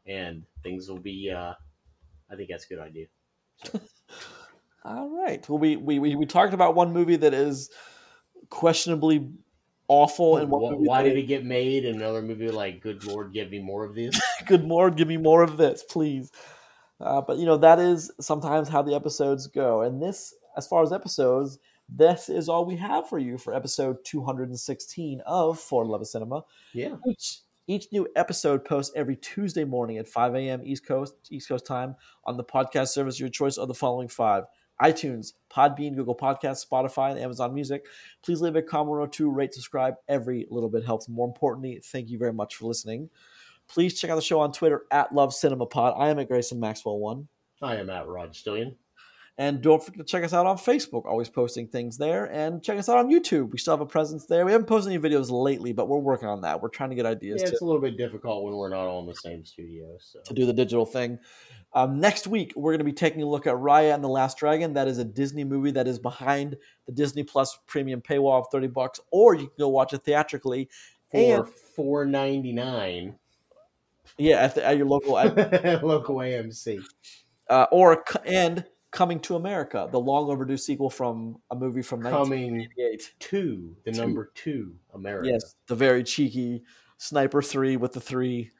And 0.07 0.45
things 0.63 0.89
will 0.89 0.99
be. 0.99 1.31
Uh, 1.31 1.55
I 2.31 2.37
think 2.37 2.51
that's 2.51 2.67
a 2.67 2.69
good 2.69 2.79
idea. 2.79 3.07
All 4.85 5.11
right. 5.11 5.49
Well, 5.49 5.59
we, 5.59 5.77
we 5.77 5.99
we 5.99 6.17
we 6.17 6.27
talked 6.27 6.55
about 6.55 6.75
one 6.75 6.93
movie 6.93 7.17
that 7.17 7.33
is 7.35 7.71
questionably 8.51 9.29
awful, 9.87 10.39
and 10.39 10.51
one 10.51 10.75
Wh- 10.75 10.81
Why 10.81 11.03
did 11.05 11.17
it 11.17 11.29
get 11.29 11.45
made? 11.45 11.85
And 11.85 11.97
another 11.97 12.21
movie 12.21 12.51
like, 12.51 12.81
"Good 12.81 13.05
Lord, 13.05 13.33
give 13.33 13.51
me 13.51 13.61
more 13.61 13.85
of 13.85 13.95
this." 13.95 14.21
good 14.47 14.65
more 14.65 14.91
give 14.91 15.09
me 15.09 15.17
more 15.17 15.43
of 15.43 15.57
this 15.57 15.85
please 15.89 16.31
uh, 17.01 17.21
but 17.21 17.39
you 17.39 17.47
know 17.47 17.57
that 17.57 17.79
is 17.79 18.11
sometimes 18.21 18.69
how 18.69 18.83
the 18.83 18.95
episodes 18.95 19.47
go 19.47 19.83
and 19.83 20.03
this 20.03 20.35
as 20.57 20.67
far 20.67 20.83
as 20.83 20.93
episodes 20.93 21.59
this 21.89 22.29
is 22.29 22.49
all 22.49 22.65
we 22.65 22.77
have 22.77 23.09
for 23.09 23.19
you 23.19 23.39
for 23.39 23.55
episode 23.55 23.97
216 24.05 25.21
of 25.27 25.59
for 25.59 25.85
love 25.85 26.01
of 26.01 26.07
cinema 26.07 26.43
yeah. 26.73 26.95
which 27.05 27.41
Each 27.69 27.87
new 27.93 28.09
episode 28.17 28.65
posts 28.65 28.93
every 28.97 29.17
Tuesday 29.17 29.65
morning 29.65 29.99
at 29.99 30.09
5 30.09 30.35
a.m. 30.35 30.63
East 30.65 30.87
Coast 30.87 31.15
East 31.31 31.49
Coast 31.49 31.65
time 31.65 31.95
on 32.25 32.37
the 32.37 32.45
podcast 32.45 32.89
service 32.89 33.21
your 33.21 33.29
choice 33.29 33.57
of 33.57 33.69
the 33.69 33.75
following 33.75 34.09
five: 34.09 34.45
iTunes, 34.83 35.35
Podbean, 35.51 35.95
Google 35.95 36.17
Podcasts, 36.17 36.67
Spotify, 36.67 37.13
and 37.13 37.21
Amazon 37.21 37.55
Music. 37.55 37.87
Please 38.25 38.41
leave 38.41 38.57
a 38.57 38.63
comment 38.63 38.99
or 38.99 39.07
two, 39.07 39.31
rate, 39.31 39.55
subscribe. 39.55 39.95
Every 40.09 40.47
little 40.51 40.69
bit 40.69 40.85
helps. 40.85 41.09
More 41.09 41.29
importantly, 41.29 41.81
thank 41.85 42.09
you 42.11 42.19
very 42.19 42.33
much 42.33 42.57
for 42.57 42.67
listening. 42.67 43.09
Please 43.69 43.99
check 43.99 44.11
out 44.11 44.17
the 44.17 44.23
show 44.23 44.41
on 44.41 44.53
Twitter 44.53 44.83
at 44.91 45.15
Love 45.15 45.33
Cinema 45.33 45.67
Pod. 45.67 45.95
I 45.97 46.11
am 46.11 46.19
at 46.19 46.29
Grayson 46.29 46.59
Maxwell 46.59 46.99
One. 46.99 47.29
I 47.63 47.77
am 47.77 47.91
at 47.91 48.09
Rod 48.09 48.33
Stillion. 48.33 48.75
And 49.39 49.63
don't 49.63 49.83
forget 49.83 50.07
to 50.07 50.11
check 50.11 50.25
us 50.25 50.35
out 50.35 50.45
on 50.45 50.59
Facebook, 50.59 51.07
always 51.07 51.31
posting 51.31 51.67
things 51.67 51.97
there. 51.97 52.27
And 52.27 52.63
check 52.63 52.79
us 52.79 52.89
out 52.91 52.99
on 52.99 53.09
YouTube. 53.09 53.51
We 53.51 53.57
still 53.59 53.73
have 53.73 53.81
a 53.81 53.87
presence 53.87 54.27
there. 54.27 54.45
We 54.45 54.53
haven't 54.53 54.67
posted 54.67 54.93
any 54.93 55.03
videos 55.03 55.31
lately, 55.31 55.73
but 55.73 55.89
we're 55.89 55.99
working 55.99 56.29
on 56.29 56.43
that. 56.43 56.61
We're 56.61 56.69
trying 56.69 56.91
to 56.91 56.97
get 56.97 57.07
ideas 57.07 57.41
Yeah, 57.41 57.47
to, 57.47 57.53
it's 57.53 57.63
a 57.63 57.65
little 57.65 57.81
bit 57.81 57.97
difficult 57.97 58.45
when 58.45 58.53
we're 58.55 58.69
not 58.69 58.87
all 58.87 59.01
in 59.01 59.07
the 59.07 59.15
same 59.15 59.43
studio. 59.47 59.97
So 59.99 60.21
to 60.27 60.35
do 60.35 60.45
the 60.45 60.53
digital 60.53 60.85
thing. 60.85 61.19
Um, 61.73 61.99
next 61.99 62.27
week, 62.27 62.53
we're 62.57 62.73
going 62.73 62.81
to 62.81 62.85
be 62.85 62.93
taking 62.93 63.23
a 63.23 63.27
look 63.27 63.47
at 63.47 63.55
Raya 63.55 63.95
and 63.95 64.05
the 64.05 64.09
Last 64.09 64.37
Dragon. 64.37 64.75
That 64.75 64.87
is 64.87 64.99
a 64.99 65.05
Disney 65.05 65.45
movie 65.45 65.71
that 65.71 65.89
is 65.89 65.99
behind 65.99 66.59
the 66.85 66.93
Disney 66.93 67.23
Plus 67.23 67.59
premium 67.67 68.03
paywall 68.03 68.41
of 68.41 68.47
30 68.53 68.67
bucks, 68.67 69.01
or 69.11 69.35
you 69.35 69.47
can 69.47 69.57
go 69.59 69.69
watch 69.71 69.95
it 69.95 70.03
theatrically. 70.03 70.69
for 71.11 71.47
four 71.47 72.05
ninety 72.05 72.53
nine, 72.53 73.15
Yeah, 74.19 74.37
at, 74.37 74.55
the, 74.57 74.65
at 74.67 74.77
your 74.77 74.87
local, 74.87 75.19
at, 75.19 75.35
local 75.83 76.17
AMC. 76.17 76.83
uh, 77.49 77.67
or 77.73 78.05
and 78.27 78.67
Coming 78.93 79.21
to 79.21 79.37
America, 79.37 79.89
the 79.91 79.99
long 79.99 80.31
overdue 80.31 80.57
sequel 80.59 80.91
from 80.91 81.39
a 81.51 81.57
movie 81.57 81.83
from 81.83 82.03
Coming 82.03 82.59
1988. 82.59 83.15
two, 83.19 83.75
the 83.85 83.93
number 83.93 84.31
two 84.35 84.75
America. 84.95 85.29
Yes, 85.29 85.55
the 85.67 85.75
very 85.75 86.05
cheeky 86.05 86.63
Sniper 86.99 87.43
3 87.43 87.79
with 87.79 87.93
the 87.93 88.01
three. 88.01 88.51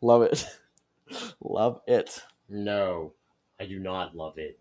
Love 0.00 0.22
it. 0.22 0.44
Love 1.40 1.80
it. 1.86 2.20
No, 2.48 3.12
I 3.60 3.66
do 3.66 3.78
not 3.78 4.16
love 4.16 4.38
it. 4.38 4.58